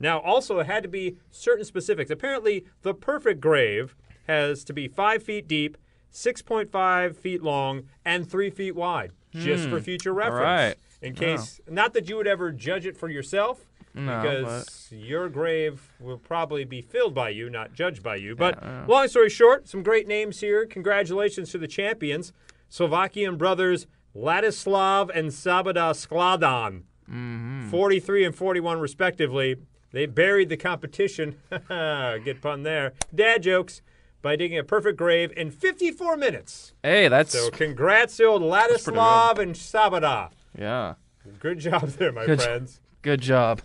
Now, 0.00 0.20
also, 0.20 0.60
it 0.60 0.66
had 0.66 0.82
to 0.84 0.88
be 0.88 1.16
certain 1.30 1.64
specifics. 1.64 2.10
Apparently, 2.10 2.64
the 2.82 2.94
perfect 2.94 3.40
grave 3.40 3.94
has 4.28 4.64
to 4.64 4.72
be 4.72 4.86
five 4.88 5.22
feet 5.22 5.46
deep, 5.48 5.76
6.5 6.12 7.16
feet 7.16 7.42
long, 7.42 7.82
and 8.04 8.30
three 8.30 8.50
feet 8.50 8.74
wide, 8.76 9.10
just 9.34 9.68
for 9.68 9.80
future 9.80 10.14
reference. 10.14 10.44
right. 10.44 10.76
In 11.02 11.14
case, 11.14 11.60
not 11.68 11.92
that 11.94 12.08
you 12.08 12.16
would 12.16 12.26
ever 12.28 12.50
judge 12.50 12.86
it 12.86 12.96
for 12.96 13.08
yourself, 13.10 13.66
No, 13.94 14.22
because 14.22 14.88
your 14.90 15.28
grave 15.28 15.90
will 16.00 16.18
probably 16.18 16.64
be 16.64 16.80
filled 16.80 17.14
by 17.14 17.28
you, 17.30 17.50
not 17.50 17.74
judged 17.74 18.02
by 18.02 18.16
you. 18.16 18.34
But 18.36 18.62
long 18.88 19.08
story 19.08 19.28
short, 19.28 19.68
some 19.68 19.82
great 19.82 20.06
names 20.08 20.40
here. 20.40 20.64
Congratulations 20.66 21.50
to 21.50 21.58
the 21.58 21.68
champions, 21.68 22.32
Slovakian 22.70 23.36
brothers 23.36 23.86
Ladislav 24.14 25.10
and 25.14 25.28
Sabada 25.30 25.92
Skladan. 25.94 26.82
Mm-hmm. 27.10 27.68
43 27.70 28.24
and 28.24 28.34
41 28.34 28.78
respectively. 28.80 29.56
They 29.92 30.06
buried 30.06 30.48
the 30.48 30.56
competition. 30.56 31.36
Good 31.68 32.40
pun 32.40 32.62
there. 32.62 32.92
Dad 33.14 33.42
jokes 33.42 33.82
by 34.22 34.36
digging 34.36 34.58
a 34.58 34.64
perfect 34.64 34.96
grave 34.96 35.32
in 35.36 35.50
54 35.50 36.16
minutes. 36.16 36.72
Hey, 36.82 37.08
that's 37.08 37.32
So 37.32 37.50
congrats 37.50 38.16
to 38.16 38.24
old 38.24 38.42
Ladislav 38.42 39.38
and 39.38 39.54
Sabada. 39.54 40.30
yeah. 40.58 40.94
Good 41.40 41.58
job 41.60 41.88
there, 41.90 42.12
my 42.12 42.26
Good- 42.26 42.42
friends. 42.42 42.80
Good 43.02 43.20
job. 43.20 43.60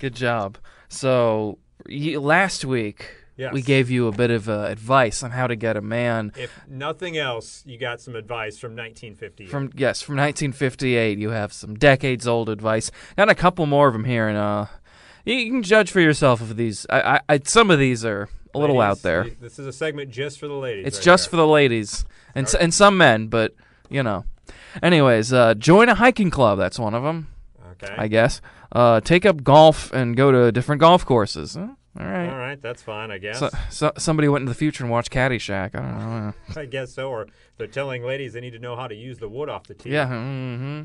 Good 0.00 0.14
job. 0.14 0.58
So, 0.88 1.58
last 1.88 2.64
week 2.64 3.06
Yes. 3.36 3.52
we 3.52 3.60
gave 3.60 3.90
you 3.90 4.08
a 4.08 4.12
bit 4.12 4.30
of 4.30 4.48
uh, 4.48 4.62
advice 4.62 5.22
on 5.22 5.30
how 5.30 5.46
to 5.46 5.56
get 5.56 5.76
a 5.76 5.82
man 5.82 6.32
If 6.36 6.58
nothing 6.66 7.18
else, 7.18 7.62
you 7.66 7.78
got 7.78 8.00
some 8.00 8.16
advice 8.16 8.58
from 8.58 8.70
1950. 8.70 9.46
from 9.46 9.70
yes, 9.74 10.00
from 10.00 10.16
1958. 10.16 11.18
You 11.18 11.30
have 11.30 11.52
some 11.52 11.74
decades 11.74 12.26
old 12.26 12.48
advice. 12.48 12.90
Got 13.16 13.28
a 13.28 13.34
couple 13.34 13.66
more 13.66 13.88
of 13.88 13.92
them 13.92 14.04
here 14.04 14.26
and 14.28 14.38
uh 14.38 14.66
you, 15.26 15.50
can 15.50 15.62
judge 15.62 15.90
for 15.90 16.00
yourself 16.00 16.40
if 16.40 16.56
these 16.56 16.86
I, 16.88 17.00
I, 17.16 17.20
I 17.28 17.40
some 17.44 17.70
of 17.70 17.78
these 17.78 18.04
are 18.04 18.28
a 18.54 18.58
little 18.58 18.80
out 18.80 19.02
there. 19.02 19.24
This 19.40 19.58
is 19.58 19.66
a 19.66 19.72
segment 19.72 20.10
just 20.10 20.38
for 20.38 20.48
the 20.48 20.54
ladies. 20.54 20.86
It's 20.86 20.98
right 20.98 21.04
just 21.04 21.24
there. 21.24 21.30
for 21.30 21.36
the 21.36 21.46
ladies 21.46 22.04
and 22.34 22.46
s 22.46 22.54
and 22.54 22.72
some 22.72 22.96
men, 22.96 23.26
but 23.26 23.54
you 23.90 24.02
know. 24.02 24.24
Anyways, 24.82 25.32
uh, 25.32 25.54
join 25.54 25.88
a 25.88 25.94
hiking 25.94 26.30
club. 26.30 26.58
That's 26.58 26.78
one 26.78 26.94
of 26.94 27.02
them, 27.02 27.28
Okay. 27.72 27.94
I 27.96 28.08
guess. 28.08 28.40
Uh, 28.70 29.00
take 29.00 29.24
up 29.26 29.42
golf 29.42 29.92
and 29.92 30.16
go 30.16 30.30
to 30.30 30.52
different 30.52 30.80
golf 30.80 31.04
courses. 31.04 31.56
All 31.98 32.06
right. 32.06 32.28
All 32.28 32.36
right, 32.38 32.60
that's 32.60 32.82
fine, 32.82 33.10
I 33.10 33.18
guess. 33.18 33.38
So, 33.38 33.50
so, 33.70 33.92
somebody 33.96 34.28
went 34.28 34.42
into 34.42 34.50
the 34.52 34.58
future 34.58 34.84
and 34.84 34.90
watched 34.90 35.10
Caddyshack. 35.10 35.74
I 35.74 35.80
don't 35.80 35.98
know. 36.26 36.34
I 36.60 36.66
guess 36.66 36.92
so. 36.92 37.08
Or 37.10 37.26
they're 37.56 37.66
telling 37.66 38.02
ladies 38.02 38.32
they 38.34 38.40
need 38.40 38.52
to 38.52 38.58
know 38.58 38.76
how 38.76 38.86
to 38.86 38.94
use 38.94 39.18
the 39.18 39.28
wood 39.28 39.48
off 39.48 39.66
the 39.66 39.74
tee. 39.74 39.90
Yeah. 39.90 40.08
hmm 40.08 40.82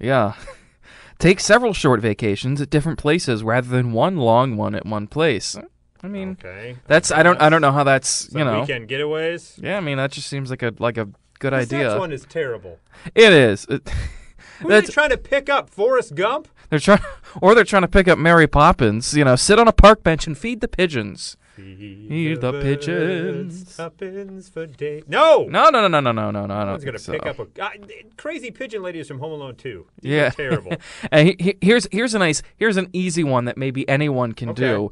Yeah. 0.00 0.34
Take 1.20 1.38
several 1.38 1.72
short 1.72 2.00
vacations 2.00 2.60
at 2.60 2.70
different 2.70 2.98
places 2.98 3.44
rather 3.44 3.68
than 3.68 3.92
one 3.92 4.16
long 4.16 4.56
one 4.56 4.74
at 4.74 4.84
one 4.84 5.06
place. 5.06 5.56
I 6.02 6.08
mean, 6.08 6.32
Okay. 6.40 6.76
that's 6.86 7.12
I 7.12 7.22
don't 7.22 7.40
I 7.40 7.48
don't 7.48 7.60
know 7.62 7.70
how 7.72 7.84
that's 7.84 8.08
Some 8.08 8.38
you 8.40 8.44
know. 8.44 8.60
weekend 8.60 8.88
getaways. 8.88 9.62
Yeah, 9.62 9.76
I 9.78 9.80
mean 9.80 9.96
that 9.96 10.10
just 10.10 10.26
seems 10.28 10.50
like 10.50 10.62
a 10.62 10.74
like 10.80 10.98
a 10.98 11.08
good 11.38 11.52
This 11.52 11.72
idea. 11.72 11.90
This 11.90 11.98
one 11.98 12.12
is 12.12 12.26
terrible. 12.26 12.78
It 13.14 13.32
is. 13.32 13.64
It- 13.70 13.88
Who 14.58 14.66
are 14.66 14.68
That's- 14.70 14.92
trying 14.92 15.10
to 15.10 15.16
pick 15.16 15.48
up? 15.48 15.70
Forrest 15.70 16.14
Gump? 16.16 16.48
They're 16.70 16.78
trying, 16.78 17.00
or 17.40 17.54
they're 17.54 17.64
trying 17.64 17.82
to 17.82 17.88
pick 17.88 18.08
up 18.08 18.18
Mary 18.18 18.46
Poppins. 18.46 19.14
You 19.14 19.24
know, 19.24 19.36
sit 19.36 19.58
on 19.58 19.68
a 19.68 19.72
park 19.72 20.02
bench 20.02 20.26
and 20.26 20.36
feed 20.36 20.60
the 20.60 20.68
pigeons. 20.68 21.36
Feed 21.56 22.40
the 22.40 22.52
pigeons. 22.60 23.76
Tuppence 23.76 24.48
for 24.48 24.66
day. 24.66 25.02
No. 25.06 25.46
No, 25.48 25.70
no, 25.70 25.86
no, 25.86 26.00
no, 26.00 26.00
no, 26.00 26.12
no, 26.12 26.30
no, 26.30 26.46
no. 26.46 26.70
One's 26.72 26.84
gonna 26.84 26.98
think 26.98 27.22
pick 27.22 27.30
up 27.38 27.38
a 27.58 27.62
uh, 27.64 27.70
crazy 28.16 28.50
pigeon 28.50 28.82
lady 28.82 28.98
is 28.98 29.06
from 29.06 29.20
Home 29.20 29.32
Alone 29.32 29.54
2. 29.54 29.86
These 30.00 30.12
Yeah, 30.12 30.30
terrible. 30.30 30.72
and 31.12 31.28
he, 31.28 31.36
he- 31.38 31.58
here's 31.60 31.86
here's 31.92 32.14
a 32.14 32.18
nice 32.18 32.42
here's 32.56 32.76
an 32.76 32.88
easy 32.92 33.22
one 33.22 33.44
that 33.44 33.56
maybe 33.56 33.88
anyone 33.88 34.32
can 34.32 34.48
Okay. 34.50 34.62
do. 34.62 34.90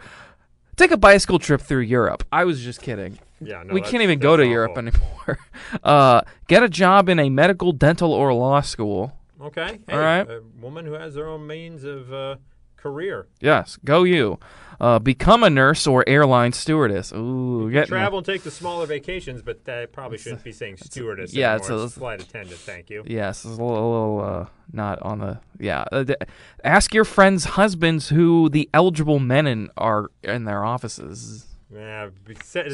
Take 0.76 0.92
a 0.92 0.96
bicycle 0.96 1.38
trip 1.40 1.60
through 1.60 1.80
Europe. 1.80 2.22
I 2.32 2.44
was 2.44 2.62
just 2.62 2.80
kidding. 2.80 3.18
Yeah, 3.40 3.62
no, 3.64 3.74
we 3.74 3.80
can't 3.80 4.02
even 4.04 4.20
go 4.20 4.36
to 4.36 4.42
that's 4.42 4.50
Europe 4.50 4.78
anymore. 4.78 5.38
Uh, 5.82 6.20
get 6.48 6.62
a 6.62 6.68
job 6.68 7.08
in 7.08 7.18
a 7.18 7.28
medical, 7.30 7.72
dental, 7.72 8.12
or 8.12 8.32
law 8.34 8.60
school. 8.60 9.16
Okay. 9.42 9.80
Hey, 9.88 9.92
All 9.94 9.98
right. 9.98 10.28
A 10.30 10.42
woman 10.60 10.86
who 10.86 10.92
has 10.92 11.14
their 11.14 11.28
own 11.28 11.46
means 11.46 11.84
of 11.84 12.12
uh, 12.12 12.36
career. 12.76 13.26
Yes, 13.40 13.78
go 13.84 14.04
you. 14.04 14.38
Uh, 14.80 14.98
become 14.98 15.44
a 15.44 15.50
nurse 15.50 15.86
or 15.86 16.04
airline 16.08 16.52
stewardess. 16.52 17.12
Ooh, 17.12 17.70
getting 17.70 17.88
Travel 17.88 18.18
and 18.18 18.26
take 18.26 18.42
the 18.42 18.50
smaller 18.50 18.84
vacations, 18.86 19.40
but 19.40 19.68
I 19.68 19.86
probably 19.86 20.18
shouldn't 20.18 20.42
be 20.42 20.50
saying 20.50 20.78
stewardess 20.78 21.32
yeah, 21.32 21.54
anymore. 21.54 21.84
it's 21.84 21.96
a- 21.96 22.00
flight 22.00 22.20
attendant. 22.20 22.58
Thank 22.58 22.90
you. 22.90 23.04
Yes, 23.06 23.44
it's 23.44 23.58
a 23.58 23.62
little, 23.62 23.76
a 23.76 23.90
little 23.92 24.20
uh, 24.20 24.46
not 24.72 25.00
on 25.02 25.20
the 25.20 25.40
yeah. 25.60 25.84
Uh, 25.92 26.02
d- 26.02 26.16
ask 26.64 26.92
your 26.94 27.04
friends' 27.04 27.44
husbands 27.44 28.08
who 28.08 28.48
the 28.48 28.68
eligible 28.74 29.20
men 29.20 29.46
in 29.46 29.70
are 29.76 30.10
in 30.24 30.44
their 30.44 30.64
offices. 30.64 31.46
Yeah, 31.74 32.10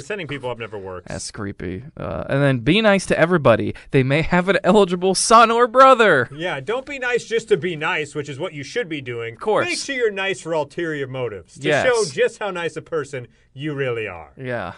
sending 0.00 0.26
people 0.26 0.50
up 0.50 0.58
never 0.58 0.76
works. 0.76 1.06
That's 1.08 1.30
creepy. 1.30 1.84
Uh, 1.96 2.24
and 2.28 2.42
then 2.42 2.58
be 2.58 2.80
nice 2.80 3.06
to 3.06 3.18
everybody. 3.18 3.74
They 3.92 4.02
may 4.02 4.22
have 4.22 4.48
an 4.48 4.58
eligible 4.64 5.14
son 5.14 5.50
or 5.52 5.68
brother. 5.68 6.28
Yeah, 6.34 6.58
don't 6.60 6.84
be 6.84 6.98
nice 6.98 7.24
just 7.24 7.48
to 7.48 7.56
be 7.56 7.76
nice, 7.76 8.14
which 8.16 8.28
is 8.28 8.38
what 8.40 8.54
you 8.54 8.64
should 8.64 8.88
be 8.88 9.00
doing. 9.00 9.34
Of 9.34 9.40
course. 9.40 9.66
Make 9.66 9.78
sure 9.78 9.94
you're 9.94 10.10
nice 10.10 10.40
for 10.40 10.52
ulterior 10.52 11.06
motives 11.06 11.54
to 11.58 11.68
Yes. 11.68 11.86
show 11.86 12.04
just 12.12 12.40
how 12.40 12.50
nice 12.50 12.76
a 12.76 12.82
person 12.82 13.28
you 13.52 13.72
really 13.74 14.08
are. 14.08 14.32
Yeah, 14.36 14.72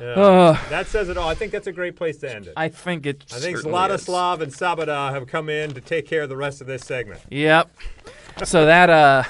Yeah. 0.00 0.06
Uh, 0.08 0.58
that 0.70 0.86
says 0.88 1.08
it 1.08 1.16
all. 1.16 1.28
I 1.28 1.34
think 1.34 1.52
that's 1.52 1.66
a 1.68 1.72
great 1.72 1.94
place 1.94 2.16
to 2.18 2.34
end 2.34 2.46
it. 2.48 2.54
I 2.56 2.68
think 2.68 3.06
it. 3.06 3.24
I 3.32 3.38
think 3.38 3.58
is. 3.58 3.64
And 3.64 3.72
Sabada 3.72 5.12
have 5.12 5.26
come 5.26 5.48
in 5.48 5.74
to 5.74 5.80
take 5.80 6.06
care 6.08 6.22
of 6.22 6.28
the 6.28 6.36
rest 6.36 6.60
of 6.60 6.66
this 6.66 6.82
segment. 6.82 7.20
Yep. 7.30 7.70
so 8.44 8.66
that 8.66 8.90
uh, 8.90 9.22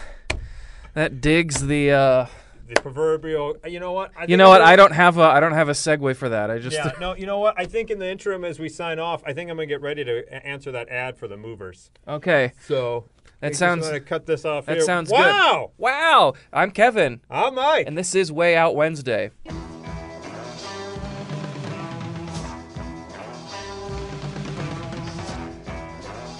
that 0.94 1.20
digs 1.20 1.66
the. 1.66 1.90
Uh, 1.90 2.26
The 2.72 2.80
proverbial. 2.80 3.56
Uh, 3.64 3.68
you 3.68 3.80
know 3.80 3.90
what? 3.90 4.12
I 4.16 4.26
you 4.26 4.36
know 4.36 4.48
what? 4.48 4.62
I 4.62 4.76
don't 4.76 4.92
have 4.92 5.18
a 5.18 5.22
I 5.22 5.40
don't 5.40 5.54
have 5.54 5.68
a 5.68 5.72
segue 5.72 6.14
for 6.14 6.28
that. 6.28 6.50
I 6.52 6.58
just. 6.58 6.76
Yeah, 6.76 6.92
no, 7.00 7.16
you 7.16 7.26
know 7.26 7.40
what? 7.40 7.54
I 7.58 7.66
think 7.66 7.90
in 7.90 7.98
the 7.98 8.08
interim, 8.08 8.44
as 8.44 8.60
we 8.60 8.68
sign 8.68 9.00
off, 9.00 9.22
I 9.26 9.32
think 9.32 9.50
I'm 9.50 9.56
gonna 9.56 9.66
get 9.66 9.80
ready 9.80 10.04
to 10.04 10.24
a- 10.32 10.46
answer 10.46 10.70
that 10.70 10.88
ad 10.88 11.18
for 11.18 11.26
the 11.26 11.36
movers. 11.36 11.90
Okay. 12.06 12.52
So 12.66 13.06
That 13.40 13.56
sounds. 13.56 13.86
I'm 13.86 13.94
gonna 13.94 14.04
cut 14.04 14.26
this 14.26 14.44
off. 14.44 14.66
That 14.66 14.76
here. 14.76 14.84
sounds 14.84 15.10
wow! 15.10 15.72
good. 15.76 15.82
Wow. 15.82 16.34
I'm 16.52 16.70
Kevin, 16.70 17.20
I'm 17.28 17.56
Mike. 17.56 17.88
and 17.88 17.98
this 17.98 18.14
is 18.14 18.30
Way 18.30 18.56
Out 18.56 18.76
Wednesday. 18.76 19.32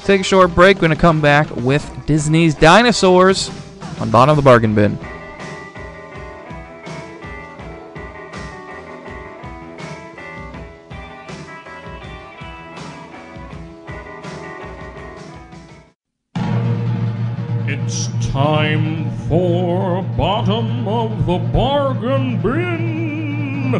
take 0.05 0.20
a 0.22 0.24
short 0.24 0.53
break. 0.55 0.76
We're 0.78 0.83
going 0.89 0.91
to 0.91 0.97
come 0.97 1.20
back 1.20 1.49
with 1.57 1.89
Disney's 2.07 2.55
Dinosaurs 2.55 3.49
on 4.01 4.11
Bottom 4.11 4.31
of 4.31 4.37
the 4.37 4.43
Bargain 4.43 4.74
Bin. 4.74 4.99
It's 17.73 18.09
time 18.33 19.09
for 19.29 20.03
Bottom 20.03 20.89
of 20.89 21.25
the 21.25 21.39
Bargain 21.39 22.43
Bin 22.43 23.71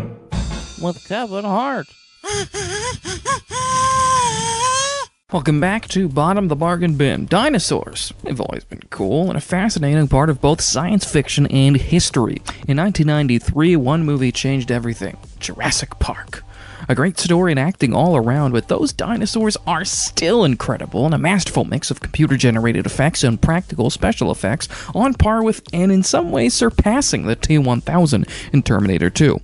with 0.81 1.05
Kevin 1.09 1.45
Hart. 1.45 1.89
Welcome 5.33 5.59
back 5.59 5.89
to 5.89 6.09
Bottom 6.09 6.45
of 6.45 6.51
the 6.51 6.55
Bargain 6.55 6.97
Bin. 6.97 7.27
Dinosaurs 7.27 8.13
have 8.29 8.41
always 8.41 8.63
been 8.63 8.83
cool 8.91 9.29
and 9.29 9.37
a 9.37 9.41
fascinating 9.41 10.07
part 10.07 10.31
of 10.31 10.41
both 10.41 10.61
science 10.61 11.05
fiction 11.05 11.49
and 11.49 11.77
history. 11.77 12.37
In 12.69 12.77
1993, 12.77 13.75
one 13.75 14.05
movie 14.05 14.31
changed 14.31 14.71
everything 14.71 15.17
Jurassic 15.41 15.99
Park. 15.99 16.45
A 16.89 16.95
great 16.95 17.19
story 17.19 17.53
and 17.53 17.61
acting 17.61 17.95
all 17.95 18.17
around, 18.17 18.53
but 18.53 18.69
those 18.69 18.93
dinosaurs 18.93 19.57
are 19.67 19.85
still 19.85 20.45
incredible 20.45 21.05
and 21.05 21.15
a 21.15 21.19
masterful 21.19 21.65
mix 21.65 21.91
of 21.91 22.01
computer 22.01 22.37
generated 22.37 22.87
effects 22.87 23.23
and 23.23 23.41
practical 23.41 23.91
special 23.91 24.31
effects 24.31 24.69
on 24.95 25.15
par 25.15 25.43
with 25.43 25.63
and 25.73 25.93
in 25.93 26.03
some 26.03 26.31
ways 26.31 26.55
surpassing 26.55 27.27
the 27.27 27.37
T 27.37 27.59
1000 27.59 28.27
in 28.53 28.63
Terminator 28.63 29.11
2. 29.11 29.41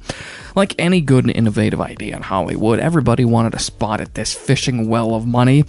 Like 0.54 0.74
any 0.78 1.02
good 1.02 1.24
and 1.24 1.36
innovative 1.36 1.82
idea 1.82 2.16
in 2.16 2.22
Hollywood, 2.22 2.80
everybody 2.80 3.26
wanted 3.26 3.54
a 3.54 3.58
spot 3.58 4.00
at 4.00 4.14
this 4.14 4.34
fishing 4.34 4.88
well 4.88 5.14
of 5.14 5.26
money. 5.26 5.64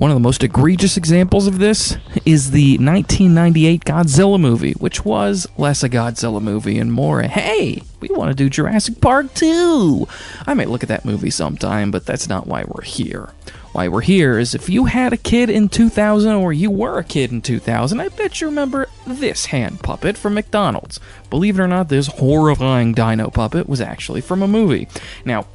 One 0.00 0.10
of 0.10 0.14
the 0.14 0.20
most 0.20 0.42
egregious 0.42 0.96
examples 0.96 1.46
of 1.46 1.58
this 1.58 1.98
is 2.24 2.52
the 2.52 2.78
1998 2.78 3.84
Godzilla 3.84 4.40
movie, 4.40 4.72
which 4.72 5.04
was 5.04 5.46
less 5.58 5.82
a 5.82 5.90
Godzilla 5.90 6.40
movie 6.40 6.78
and 6.78 6.90
more 6.90 7.20
a 7.20 7.28
hey, 7.28 7.82
we 8.00 8.08
want 8.08 8.30
to 8.30 8.34
do 8.34 8.48
Jurassic 8.48 9.02
Park 9.02 9.34
too. 9.34 10.08
I 10.46 10.54
might 10.54 10.70
look 10.70 10.82
at 10.82 10.88
that 10.88 11.04
movie 11.04 11.28
sometime, 11.28 11.90
but 11.90 12.06
that's 12.06 12.30
not 12.30 12.46
why 12.46 12.64
we're 12.66 12.80
here. 12.80 13.34
Why 13.72 13.88
we're 13.88 14.00
here 14.00 14.38
is 14.38 14.54
if 14.54 14.70
you 14.70 14.86
had 14.86 15.12
a 15.12 15.18
kid 15.18 15.50
in 15.50 15.68
2000 15.68 16.32
or 16.32 16.50
you 16.50 16.70
were 16.70 16.98
a 16.98 17.04
kid 17.04 17.30
in 17.30 17.42
2000, 17.42 18.00
I 18.00 18.08
bet 18.08 18.40
you 18.40 18.46
remember 18.46 18.88
this 19.06 19.44
hand 19.44 19.80
puppet 19.80 20.16
from 20.16 20.32
McDonald's. 20.32 20.98
Believe 21.28 21.58
it 21.58 21.62
or 21.62 21.68
not, 21.68 21.90
this 21.90 22.06
horrifying 22.06 22.94
dino 22.94 23.28
puppet 23.28 23.68
was 23.68 23.82
actually 23.82 24.22
from 24.22 24.40
a 24.40 24.48
movie. 24.48 24.88
Now, 25.26 25.46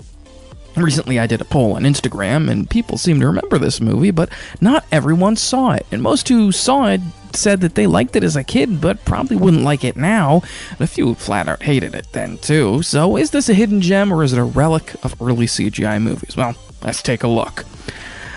Recently, 0.76 1.20
I 1.20 1.28
did 1.28 1.42
a 1.42 1.46
poll 1.46 1.76
on 1.76 1.84
Instagram, 1.84 2.50
and 2.50 2.70
people 2.70 2.98
seem 2.98 3.20
to 3.22 3.28
remember 3.28 3.58
this 3.58 3.80
movie, 3.80 4.12
but 4.12 4.30
not 4.60 4.86
everyone 4.92 5.38
saw 5.38 5.72
it. 5.72 5.86
And 5.92 6.02
most 6.02 6.28
who 6.28 6.52
saw 6.52 6.88
it 6.88 7.02
said 7.34 7.62
that 7.62 7.76
they 7.76 7.88
liked 7.88 8.16
it 8.16 8.24
as 8.24 8.36
a 8.36 8.44
kid, 8.44 8.82
but 8.82 9.04
probably 9.06 9.38
wouldn't 9.38 9.64
like 9.64 9.84
it 9.84 9.96
now. 9.96 10.42
And 10.72 10.82
a 10.82 10.88
few 10.88 11.16
flat 11.16 11.48
out 11.48 11.64
hated 11.64 11.96
it 11.96 12.08
then, 12.12 12.38
too. 12.38 12.82
So, 12.82 13.16
is 13.18 13.32
this 13.32 13.48
a 13.48 13.54
hidden 13.54 13.82
gem, 13.82 14.12
or 14.12 14.24
is 14.24 14.34
it 14.34 14.40
a 14.40 14.44
relic 14.44 14.94
of 15.04 15.20
early 15.22 15.46
CGI 15.46 16.02
movies? 16.02 16.36
Well, 16.36 16.56
let's 16.82 17.02
take 17.02 17.24
a 17.24 17.28
look. 17.28 17.66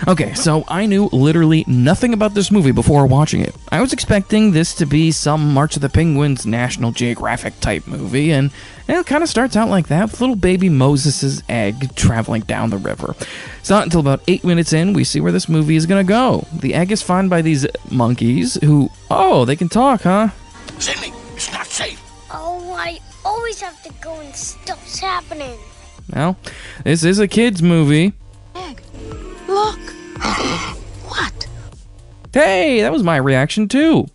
Okay, 0.07 0.33
so 0.33 0.63
I 0.67 0.85
knew 0.85 1.09
literally 1.11 1.65
nothing 1.67 2.13
about 2.13 2.33
this 2.33 2.51
movie 2.51 2.71
before 2.71 3.05
watching 3.05 3.41
it. 3.41 3.53
I 3.69 3.81
was 3.81 3.91
expecting 3.91 4.51
this 4.51 4.73
to 4.75 4.85
be 4.85 5.11
some 5.11 5.53
March 5.53 5.75
of 5.75 5.81
the 5.81 5.89
Penguins 5.89 6.45
National 6.45 6.91
Geographic 6.91 7.59
type 7.59 7.85
movie, 7.85 8.31
and 8.31 8.51
it 8.87 9.05
kind 9.05 9.23
of 9.23 9.29
starts 9.29 9.57
out 9.57 9.69
like 9.69 9.87
that 9.89 10.09
with 10.09 10.21
little 10.21 10.37
baby 10.37 10.69
Moses' 10.69 11.43
egg 11.49 11.95
traveling 11.95 12.41
down 12.43 12.69
the 12.69 12.77
river. 12.77 13.13
It's 13.59 13.69
not 13.69 13.83
until 13.83 13.99
about 13.99 14.21
eight 14.27 14.43
minutes 14.45 14.71
in 14.71 14.93
we 14.93 15.03
see 15.03 15.19
where 15.19 15.33
this 15.33 15.49
movie 15.49 15.75
is 15.75 15.85
going 15.85 16.05
to 16.05 16.09
go. 16.09 16.47
The 16.53 16.73
egg 16.75 16.91
is 16.91 17.01
found 17.01 17.29
by 17.29 17.41
these 17.41 17.67
monkeys 17.91 18.55
who, 18.63 18.89
oh, 19.11 19.43
they 19.43 19.57
can 19.57 19.69
talk, 19.69 20.03
huh? 20.03 20.29
Sydney, 20.79 21.11
it's 21.35 21.51
not 21.51 21.67
safe. 21.67 22.01
Oh, 22.31 22.73
I 22.73 22.99
always 23.25 23.59
have 23.59 23.83
to 23.83 23.93
go 24.01 24.17
and 24.19 24.33
stuff's 24.33 24.99
happening. 24.99 25.59
Well, 26.13 26.37
this 26.85 27.03
is 27.03 27.19
a 27.19 27.27
kid's 27.27 27.61
movie. 27.61 28.13
Egg. 29.49 29.55
Look. 29.55 29.79
what? 31.07 31.47
Hey, 32.33 32.81
that 32.81 32.91
was 32.91 33.03
my 33.03 33.17
reaction 33.17 33.67
too. 33.67 34.07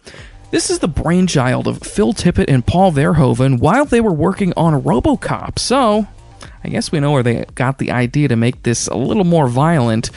This 0.51 0.71
is 0.71 0.79
the 0.79 0.89
brainchild 0.89 1.67
of 1.67 1.83
Phil 1.83 2.13
Tippett 2.13 2.45
and 2.47 2.65
Paul 2.65 2.93
Verhoeven 2.93 3.59
while 3.59 3.85
they 3.85 4.01
were 4.01 4.13
working 4.13 4.53
on 4.57 4.81
Robocop, 4.83 5.59
so 5.59 6.07
I 6.63 6.69
guess 6.69 6.93
we 6.93 7.01
know 7.01 7.11
where 7.11 7.25
they 7.25 7.45
got 7.55 7.79
the 7.79 7.91
idea 7.91 8.29
to 8.29 8.37
make 8.37 8.63
this 8.63 8.87
a 8.87 8.95
little 8.95 9.25
more 9.25 9.49
violent. 9.49 10.11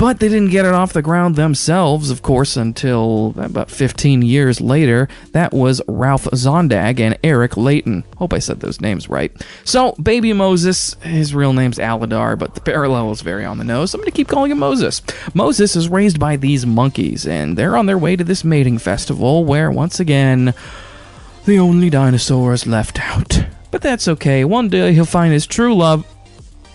But 0.00 0.18
they 0.18 0.30
didn't 0.30 0.48
get 0.48 0.64
it 0.64 0.72
off 0.72 0.94
the 0.94 1.02
ground 1.02 1.36
themselves, 1.36 2.08
of 2.08 2.22
course, 2.22 2.56
until 2.56 3.34
about 3.36 3.70
15 3.70 4.22
years 4.22 4.58
later. 4.58 5.08
That 5.32 5.52
was 5.52 5.82
Ralph 5.86 6.24
Zondag 6.24 6.98
and 6.98 7.18
Eric 7.22 7.58
Leighton. 7.58 8.04
Hope 8.16 8.32
I 8.32 8.38
said 8.38 8.60
those 8.60 8.80
names 8.80 9.10
right. 9.10 9.30
So, 9.62 9.92
Baby 10.02 10.32
Moses, 10.32 10.94
his 11.02 11.34
real 11.34 11.52
name's 11.52 11.76
Aladar, 11.76 12.38
but 12.38 12.54
the 12.54 12.62
parallel 12.62 13.10
is 13.10 13.20
very 13.20 13.44
on 13.44 13.58
the 13.58 13.64
nose. 13.64 13.92
I'm 13.92 14.00
going 14.00 14.10
to 14.10 14.16
keep 14.16 14.28
calling 14.28 14.50
him 14.50 14.58
Moses. 14.60 15.02
Moses 15.34 15.76
is 15.76 15.90
raised 15.90 16.18
by 16.18 16.36
these 16.36 16.64
monkeys, 16.64 17.26
and 17.26 17.58
they're 17.58 17.76
on 17.76 17.84
their 17.84 17.98
way 17.98 18.16
to 18.16 18.24
this 18.24 18.42
mating 18.42 18.78
festival 18.78 19.44
where, 19.44 19.70
once 19.70 20.00
again, 20.00 20.54
the 21.44 21.58
only 21.58 21.90
dinosaur 21.90 22.54
is 22.54 22.66
left 22.66 22.98
out. 22.98 23.44
But 23.70 23.82
that's 23.82 24.08
okay. 24.08 24.46
One 24.46 24.70
day 24.70 24.94
he'll 24.94 25.04
find 25.04 25.30
his 25.30 25.46
true 25.46 25.74
love 25.74 26.06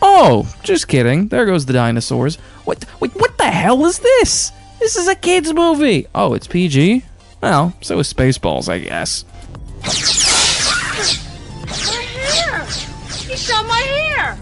Oh, 0.07 0.47
just 0.61 0.87
kidding. 0.87 1.29
There 1.29 1.47
goes 1.47 1.65
the 1.65 1.73
dinosaurs. 1.73 2.35
What? 2.63 2.85
Wait, 2.99 3.11
what 3.15 3.39
the 3.39 3.45
hell 3.49 3.83
is 3.87 3.97
this? 3.97 4.51
This 4.79 4.95
is 4.95 5.07
a 5.07 5.15
kids' 5.15 5.51
movie. 5.51 6.05
Oh, 6.13 6.35
it's 6.35 6.45
PG. 6.45 7.01
Well, 7.41 7.73
so 7.81 7.97
is 7.97 8.13
Spaceballs, 8.13 8.69
I 8.69 8.77
guess. 8.77 9.25
My 11.87 12.03
hair! 12.03 12.65
He 13.27 13.35
shot 13.35 13.65
my 13.65 13.79
hair! 13.79 14.37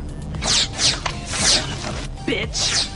Bitch! 2.28 2.92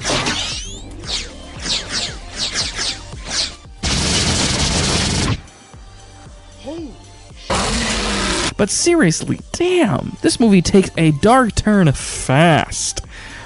But 8.57 8.69
seriously, 8.69 9.39
damn, 9.51 10.17
this 10.21 10.39
movie 10.39 10.61
takes 10.63 10.89
a 10.97 11.11
dark 11.11 11.55
turn 11.55 11.91
fast. 11.91 13.01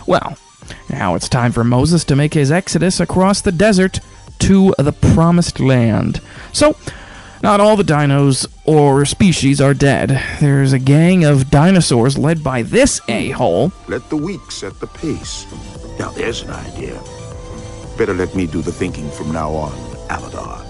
Well, 0.08 0.38
now 0.90 1.16
it's 1.16 1.30
time 1.30 1.52
for 1.52 1.64
Moses 1.64 2.04
to 2.06 2.16
make 2.16 2.34
his 2.34 2.52
exodus 2.52 3.00
across 3.00 3.42
the 3.42 3.52
desert 3.52 4.00
to 4.40 4.74
the 4.78 4.94
promised 4.94 5.60
land. 5.60 6.22
So, 6.54 6.76
not 7.44 7.60
all 7.60 7.76
the 7.76 7.84
dinos 7.84 8.48
or 8.66 9.04
species 9.06 9.60
are 9.60 9.74
dead. 9.74 10.22
There's 10.40 10.74
a 10.74 10.80
gang 10.80 11.26
of 11.26 11.50
dinosaurs 11.50 12.18
led 12.18 12.44
by 12.44 12.62
this 12.62 13.02
a 13.08 13.32
hole. 13.32 13.72
Let 13.88 14.10
the 14.10 14.18
weak 14.18 14.52
set 14.52 14.80
the 14.80 14.88
pace. 14.88 15.46
Now 16.00 16.12
there's 16.12 16.44
an 16.44 16.52
idea. 16.52 17.02
Better 17.98 18.14
let 18.14 18.34
me 18.36 18.48
do 18.48 18.62
the 18.62 18.72
thinking 18.72 19.10
from 19.12 19.32
now 19.32 19.52
on, 19.52 19.72
Aladar. 20.08 20.66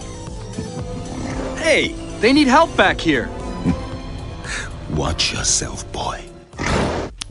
Hey, 1.58 1.94
they 2.20 2.34
need 2.34 2.48
help 2.48 2.76
back 2.76 3.00
here. 3.00 3.30
Watch 4.94 5.34
yourself, 5.34 5.90
boy. 5.92 6.24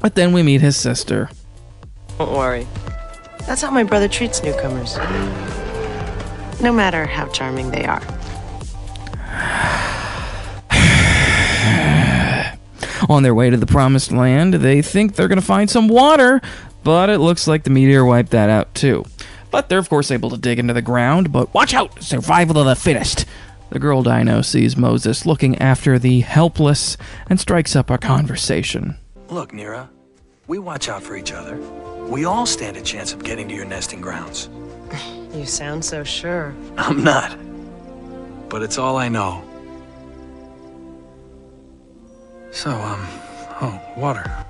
But 0.01 0.15
then 0.15 0.33
we 0.33 0.43
meet 0.43 0.61
his 0.61 0.77
sister. 0.77 1.31
Don't 2.19 2.33
worry. 2.33 2.67
That's 3.47 3.63
how 3.63 3.71
my 3.71 3.85
brother 3.85 4.09
treats 4.09 4.43
newcomers. 4.43 4.97
No 6.63 6.73
matter 6.73 7.07
how 7.07 7.29
charming 7.29 7.71
they 7.71 7.85
are. 7.85 8.03
On 13.09 13.23
their 13.23 13.35
way 13.35 13.51
to 13.51 13.57
the 13.57 13.67
promised 13.67 14.13
land, 14.13 14.55
they 14.55 14.83
think 14.83 15.15
they're 15.15 15.29
going 15.29 15.41
to 15.41 15.47
find 15.47 15.69
some 15.69 15.89
water, 15.89 16.41
but 16.83 17.11
it 17.11 17.19
looks 17.19 17.47
like 17.47 17.65
the 17.65 17.71
meteor 17.71 18.05
wiped 18.05 18.31
that 18.31 18.49
out 18.49 18.75
too. 18.75 19.05
But 19.51 19.69
they're, 19.69 19.79
of 19.79 19.89
course, 19.89 20.11
able 20.11 20.31
to 20.31 20.39
dig 20.39 20.59
into 20.59 20.75
the 20.75 20.83
ground, 20.83 21.33
but 21.33 21.53
watch 21.53 21.75
out! 21.75 22.03
Survival 22.03 22.59
of 22.59 22.67
the 22.67 22.77
fittest! 22.77 23.27
The 23.71 23.79
girl 23.79 24.03
dino 24.03 24.43
sees 24.43 24.77
Moses 24.77 25.25
looking 25.25 25.57
after 25.59 25.99
the 25.99 26.21
helpless 26.21 26.97
and 27.29 27.39
strikes 27.39 27.77
up 27.77 27.89
a 27.89 27.99
conversation. 27.99 28.97
Look, 29.29 29.53
Neera, 29.53 29.89
we 30.49 30.59
watch 30.59 30.89
out 30.89 31.05
for 31.05 31.17
each 31.17 31.33
other. 31.33 31.57
We 32.09 32.25
all 32.25 32.47
stand 32.47 32.77
a 32.77 32.83
chance 32.83 33.13
of 33.13 33.23
getting 33.23 33.49
to 33.49 33.55
your 33.55 33.65
nesting 33.65 34.01
grounds. 34.01 34.49
You 35.31 35.47
sound 35.47 35.85
so 35.85 36.03
sure. 36.03 36.53
I'm 36.77 37.05
not. 37.05 37.39
But 38.49 38.65
it's 38.65 38.79
all 38.79 38.97
I 38.97 39.09
know. 39.09 39.45
So, 42.51 42.73
um, 42.73 43.07
oh, 43.61 43.81
water. 43.97 44.45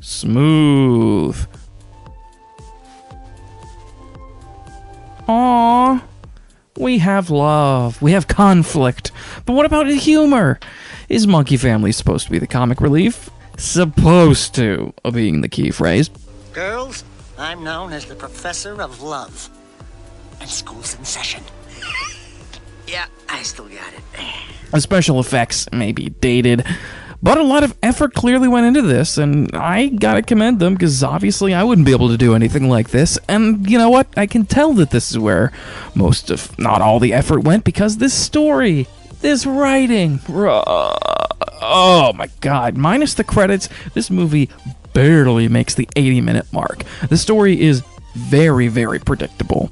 Smooth. 0.00 1.36
Aww. 5.26 6.00
We 6.78 6.98
have 6.98 7.28
love. 7.30 8.00
We 8.00 8.12
have 8.12 8.28
conflict. 8.28 9.10
But 9.44 9.54
what 9.54 9.66
about 9.66 9.88
humor? 9.88 10.60
Is 11.08 11.26
Monkey 11.26 11.56
Family 11.56 11.90
supposed 11.90 12.26
to 12.26 12.30
be 12.30 12.38
the 12.38 12.46
comic 12.46 12.80
relief? 12.80 13.30
Supposed 13.56 14.54
to, 14.54 14.94
uh, 15.04 15.10
being 15.10 15.40
the 15.40 15.48
key 15.48 15.70
phrase. 15.72 16.10
Girls, 16.52 17.02
I'm 17.36 17.64
known 17.64 17.92
as 17.92 18.04
the 18.04 18.14
Professor 18.14 18.80
of 18.80 19.02
Love. 19.02 19.50
And 20.40 20.48
school's 20.48 20.94
in 20.96 21.04
session. 21.04 21.42
Yeah, 22.86 23.04
I 23.28 23.42
still 23.42 23.66
got 23.66 23.92
it. 23.92 24.00
The 24.72 24.80
special 24.80 25.20
effects 25.20 25.70
may 25.72 25.92
be 25.92 26.08
dated, 26.08 26.64
but 27.22 27.38
a 27.38 27.42
lot 27.42 27.64
of 27.64 27.76
effort 27.82 28.14
clearly 28.14 28.48
went 28.48 28.66
into 28.66 28.82
this, 28.82 29.18
and 29.18 29.50
I 29.54 29.88
gotta 29.88 30.22
commend 30.22 30.60
them 30.60 30.74
because 30.74 31.02
obviously 31.02 31.54
I 31.54 31.64
wouldn't 31.64 31.86
be 31.86 31.92
able 31.92 32.08
to 32.08 32.16
do 32.16 32.34
anything 32.34 32.68
like 32.68 32.90
this. 32.90 33.18
And 33.28 33.68
you 33.68 33.78
know 33.78 33.90
what? 33.90 34.06
I 34.16 34.26
can 34.26 34.46
tell 34.46 34.72
that 34.74 34.90
this 34.90 35.10
is 35.10 35.18
where 35.18 35.52
most 35.94 36.30
of, 36.30 36.56
not 36.58 36.80
all 36.80 37.00
the 37.00 37.12
effort 37.12 37.40
went 37.40 37.64
because 37.64 37.96
this 37.96 38.14
story, 38.14 38.86
this 39.20 39.46
writing, 39.46 40.20
oh 40.28 42.12
my 42.14 42.28
god, 42.40 42.76
minus 42.76 43.14
the 43.14 43.24
credits, 43.24 43.68
this 43.94 44.10
movie 44.10 44.48
barely 44.92 45.48
makes 45.48 45.74
the 45.74 45.88
80 45.96 46.20
minute 46.20 46.52
mark. 46.52 46.84
The 47.08 47.16
story 47.16 47.60
is 47.60 47.82
very, 48.14 48.68
very 48.68 48.98
predictable. 48.98 49.70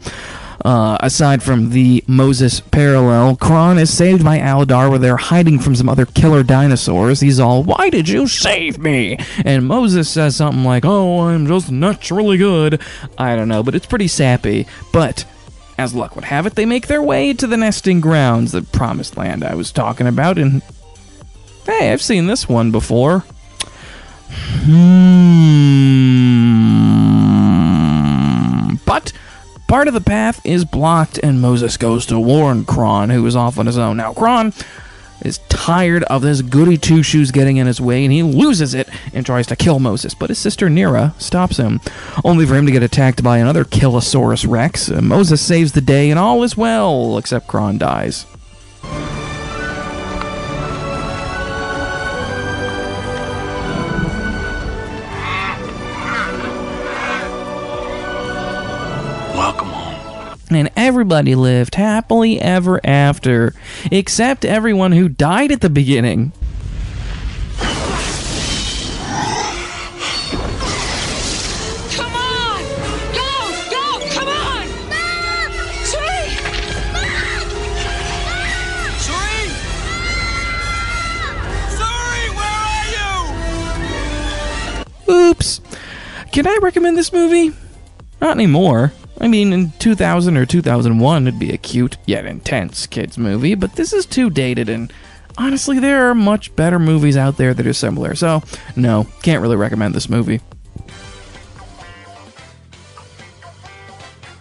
Uh, 0.66 0.98
aside 0.98 1.44
from 1.44 1.70
the 1.70 2.02
Moses 2.08 2.58
parallel, 2.58 3.36
Kron 3.36 3.78
is 3.78 3.96
saved 3.96 4.24
by 4.24 4.40
Aladar 4.40 4.90
where 4.90 4.98
they're 4.98 5.16
hiding 5.16 5.60
from 5.60 5.76
some 5.76 5.88
other 5.88 6.06
killer 6.06 6.42
dinosaurs. 6.42 7.20
He's 7.20 7.38
all, 7.38 7.62
Why 7.62 7.88
did 7.88 8.08
you 8.08 8.26
save 8.26 8.76
me? 8.76 9.16
And 9.44 9.68
Moses 9.68 10.10
says 10.10 10.34
something 10.34 10.64
like, 10.64 10.84
Oh, 10.84 11.20
I'm 11.20 11.46
just 11.46 11.70
naturally 11.70 12.36
good. 12.36 12.82
I 13.16 13.36
don't 13.36 13.46
know, 13.46 13.62
but 13.62 13.76
it's 13.76 13.86
pretty 13.86 14.08
sappy. 14.08 14.66
But 14.92 15.24
as 15.78 15.94
luck 15.94 16.16
would 16.16 16.24
have 16.24 16.46
it, 16.46 16.56
they 16.56 16.66
make 16.66 16.88
their 16.88 17.00
way 17.00 17.32
to 17.32 17.46
the 17.46 17.56
nesting 17.56 18.00
grounds, 18.00 18.50
the 18.50 18.62
promised 18.62 19.16
land 19.16 19.44
I 19.44 19.54
was 19.54 19.70
talking 19.70 20.08
about, 20.08 20.36
and 20.36 20.62
hey, 21.64 21.92
I've 21.92 22.02
seen 22.02 22.26
this 22.26 22.48
one 22.48 22.72
before. 22.72 23.22
Hmm. 24.64 25.14
But 28.84 29.12
part 29.66 29.88
of 29.88 29.94
the 29.94 30.00
path 30.00 30.40
is 30.44 30.64
blocked, 30.64 31.18
and 31.22 31.40
Moses 31.40 31.76
goes 31.76 32.06
to 32.06 32.18
warn 32.18 32.64
Kron, 32.64 33.10
who 33.10 33.24
is 33.26 33.36
off 33.36 33.58
on 33.58 33.66
his 33.66 33.78
own. 33.78 33.96
Now, 33.96 34.12
Kron 34.12 34.52
is 35.22 35.38
tired 35.48 36.02
of 36.04 36.22
this 36.22 36.42
goody 36.42 36.76
two 36.76 37.02
shoes 37.02 37.30
getting 37.30 37.56
in 37.56 37.66
his 37.66 37.80
way, 37.80 38.04
and 38.04 38.12
he 38.12 38.22
loses 38.22 38.74
it 38.74 38.88
and 39.12 39.24
tries 39.24 39.46
to 39.48 39.56
kill 39.56 39.78
Moses. 39.78 40.14
But 40.14 40.30
his 40.30 40.38
sister 40.38 40.68
Neera 40.68 41.18
stops 41.20 41.56
him, 41.56 41.80
only 42.24 42.46
for 42.46 42.54
him 42.54 42.66
to 42.66 42.72
get 42.72 42.82
attacked 42.82 43.22
by 43.22 43.38
another 43.38 43.64
Kilosaurus 43.64 44.46
Rex. 44.48 44.90
Moses 44.90 45.40
saves 45.40 45.72
the 45.72 45.80
day, 45.80 46.10
and 46.10 46.18
all 46.18 46.42
is 46.42 46.56
well, 46.56 47.18
except 47.18 47.48
Kron 47.48 47.78
dies. 47.78 48.26
And 60.48 60.70
everybody 60.76 61.34
lived 61.34 61.74
happily 61.74 62.40
ever 62.40 62.80
after, 62.84 63.52
except 63.90 64.44
everyone 64.44 64.92
who 64.92 65.08
died 65.08 65.50
at 65.50 65.60
the 65.60 65.68
beginning. 65.68 66.32
Come 71.90 72.14
on! 72.14 72.62
Go! 73.12 73.32
Go! 73.70 73.98
Come 74.14 74.28
on! 74.28 74.66
Suri! 75.82 76.28
Suri! 79.02 79.50
Suri, 81.74 82.24
where 82.36 82.56
are 82.70 82.86
you? 85.08 85.30
Oops. 85.30 85.60
Can 86.30 86.46
I 86.46 86.58
recommend 86.62 86.96
this 86.96 87.12
movie? 87.12 87.52
Not 88.20 88.36
anymore. 88.36 88.92
I 89.20 89.28
mean, 89.28 89.52
in 89.52 89.72
2000 89.78 90.36
or 90.36 90.44
2001, 90.44 91.26
it'd 91.26 91.40
be 91.40 91.52
a 91.52 91.56
cute 91.56 91.96
yet 92.06 92.26
intense 92.26 92.86
kids 92.86 93.16
movie, 93.16 93.54
but 93.54 93.74
this 93.74 93.92
is 93.92 94.04
too 94.04 94.28
dated, 94.28 94.68
and 94.68 94.92
honestly, 95.38 95.78
there 95.78 96.08
are 96.08 96.14
much 96.14 96.54
better 96.54 96.78
movies 96.78 97.16
out 97.16 97.36
there 97.36 97.54
that 97.54 97.66
are 97.66 97.72
similar. 97.72 98.14
So, 98.14 98.42
no, 98.76 99.06
can't 99.22 99.40
really 99.40 99.56
recommend 99.56 99.94
this 99.94 100.08
movie. 100.08 100.40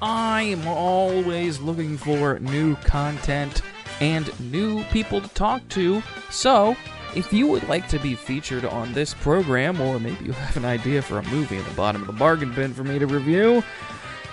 I'm 0.02 0.68
always 0.68 1.60
looking 1.60 1.98
for 1.98 2.38
new 2.40 2.76
content 2.78 3.62
and 4.02 4.38
new 4.52 4.84
people 4.86 5.22
to 5.22 5.28
talk 5.30 5.68
to. 5.70 6.04
So, 6.30 6.76
if 7.16 7.32
you 7.32 7.48
would 7.48 7.68
like 7.70 7.88
to 7.90 8.00
be 8.00 8.14
featured 8.14 8.66
on 8.66 8.92
this 8.94 9.14
program, 9.14 9.80
or 9.80 10.00
maybe 10.00 10.26
you 10.26 10.34
have 10.34 10.58
an 10.58 10.66
idea 10.66 11.02
for 11.02 11.18
a 11.18 11.24
movie 11.24 11.58
in 11.58 11.64
the 11.64 11.72
bottom 11.72 12.02
of 12.02 12.08
the 12.08 12.14
bargain 12.14 12.54
bin 12.54 12.74
for 12.74 12.84
me 12.84 13.00
to 13.00 13.08
review, 13.08 13.64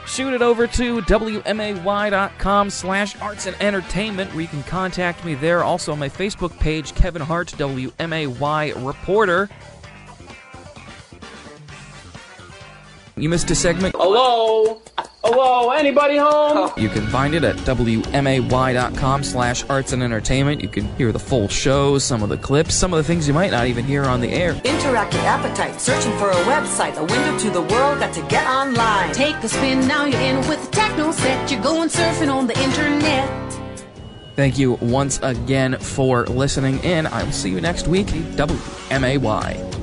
shoot 0.07 0.35
it 0.35 0.43
over 0.43 0.67
to 0.67 1.01
wmay.com 1.03 2.71
slash 2.71 3.21
arts 3.21 3.47
and 3.47 3.57
entertainment 3.61 4.31
where 4.33 4.43
you 4.43 4.49
can 4.49 4.63
contact 4.65 5.25
me 5.25 5.35
there. 5.35 5.63
Also, 5.63 5.97
my 5.97 6.09
Facebook 6.09 6.59
page, 6.59 6.95
Kevin 6.95 7.23
Hart, 7.23 7.49
WMAY 7.57 8.87
reporter. 8.87 9.49
You 13.23 13.29
missed 13.29 13.49
a 13.53 13.55
segment? 13.55 13.95
Hello? 13.97 14.83
Hello? 15.23 15.71
Anybody 15.71 16.17
home? 16.17 16.73
You 16.77 16.89
can 16.89 17.07
find 17.07 17.35
it 17.35 17.45
at 17.45 17.55
wmay.com 17.59 19.23
slash 19.23 19.65
arts 19.71 19.93
and 19.93 20.03
entertainment. 20.03 20.61
You 20.61 20.67
can 20.67 20.93
hear 20.97 21.13
the 21.13 21.21
full 21.21 21.47
show, 21.47 21.99
some 21.99 22.25
of 22.25 22.31
the 22.31 22.37
clips, 22.37 22.75
some 22.75 22.93
of 22.93 22.97
the 22.97 23.05
things 23.05 23.29
you 23.29 23.33
might 23.33 23.53
not 23.53 23.69
even 23.69 23.85
hear 23.85 24.07
on 24.07 24.21
the 24.21 24.33
air. 24.33 24.55
Interactive 24.55 25.23
appetite, 25.23 25.81
searching 25.81 26.11
for 26.19 26.31
a 26.31 26.43
website, 26.47 26.97
a 26.97 27.05
window 27.05 27.39
to 27.39 27.51
the 27.51 27.63
world, 27.63 28.01
got 28.01 28.13
to 28.13 28.23
get 28.23 28.45
online. 28.45 29.15
Take 29.15 29.37
a 29.37 29.49
spin, 29.49 29.87
now 29.87 30.05
you're 30.05 30.21
in 30.21 30.39
with 30.49 30.61
the 30.65 30.73
techno 30.73 31.13
set. 31.13 31.49
You're 31.49 31.63
going 31.63 31.91
surfing 31.91 32.35
on 32.35 32.49
the 32.49 32.59
internet. 32.59 33.53
Thank 34.35 34.59
you 34.59 34.73
once 34.81 35.21
again 35.23 35.79
for 35.79 36.27
listening 36.27 36.83
in. 36.83 37.07
I 37.07 37.23
will 37.23 37.31
see 37.31 37.51
you 37.51 37.61
next 37.61 37.87
week. 37.87 38.09
WMAY. 38.09 39.82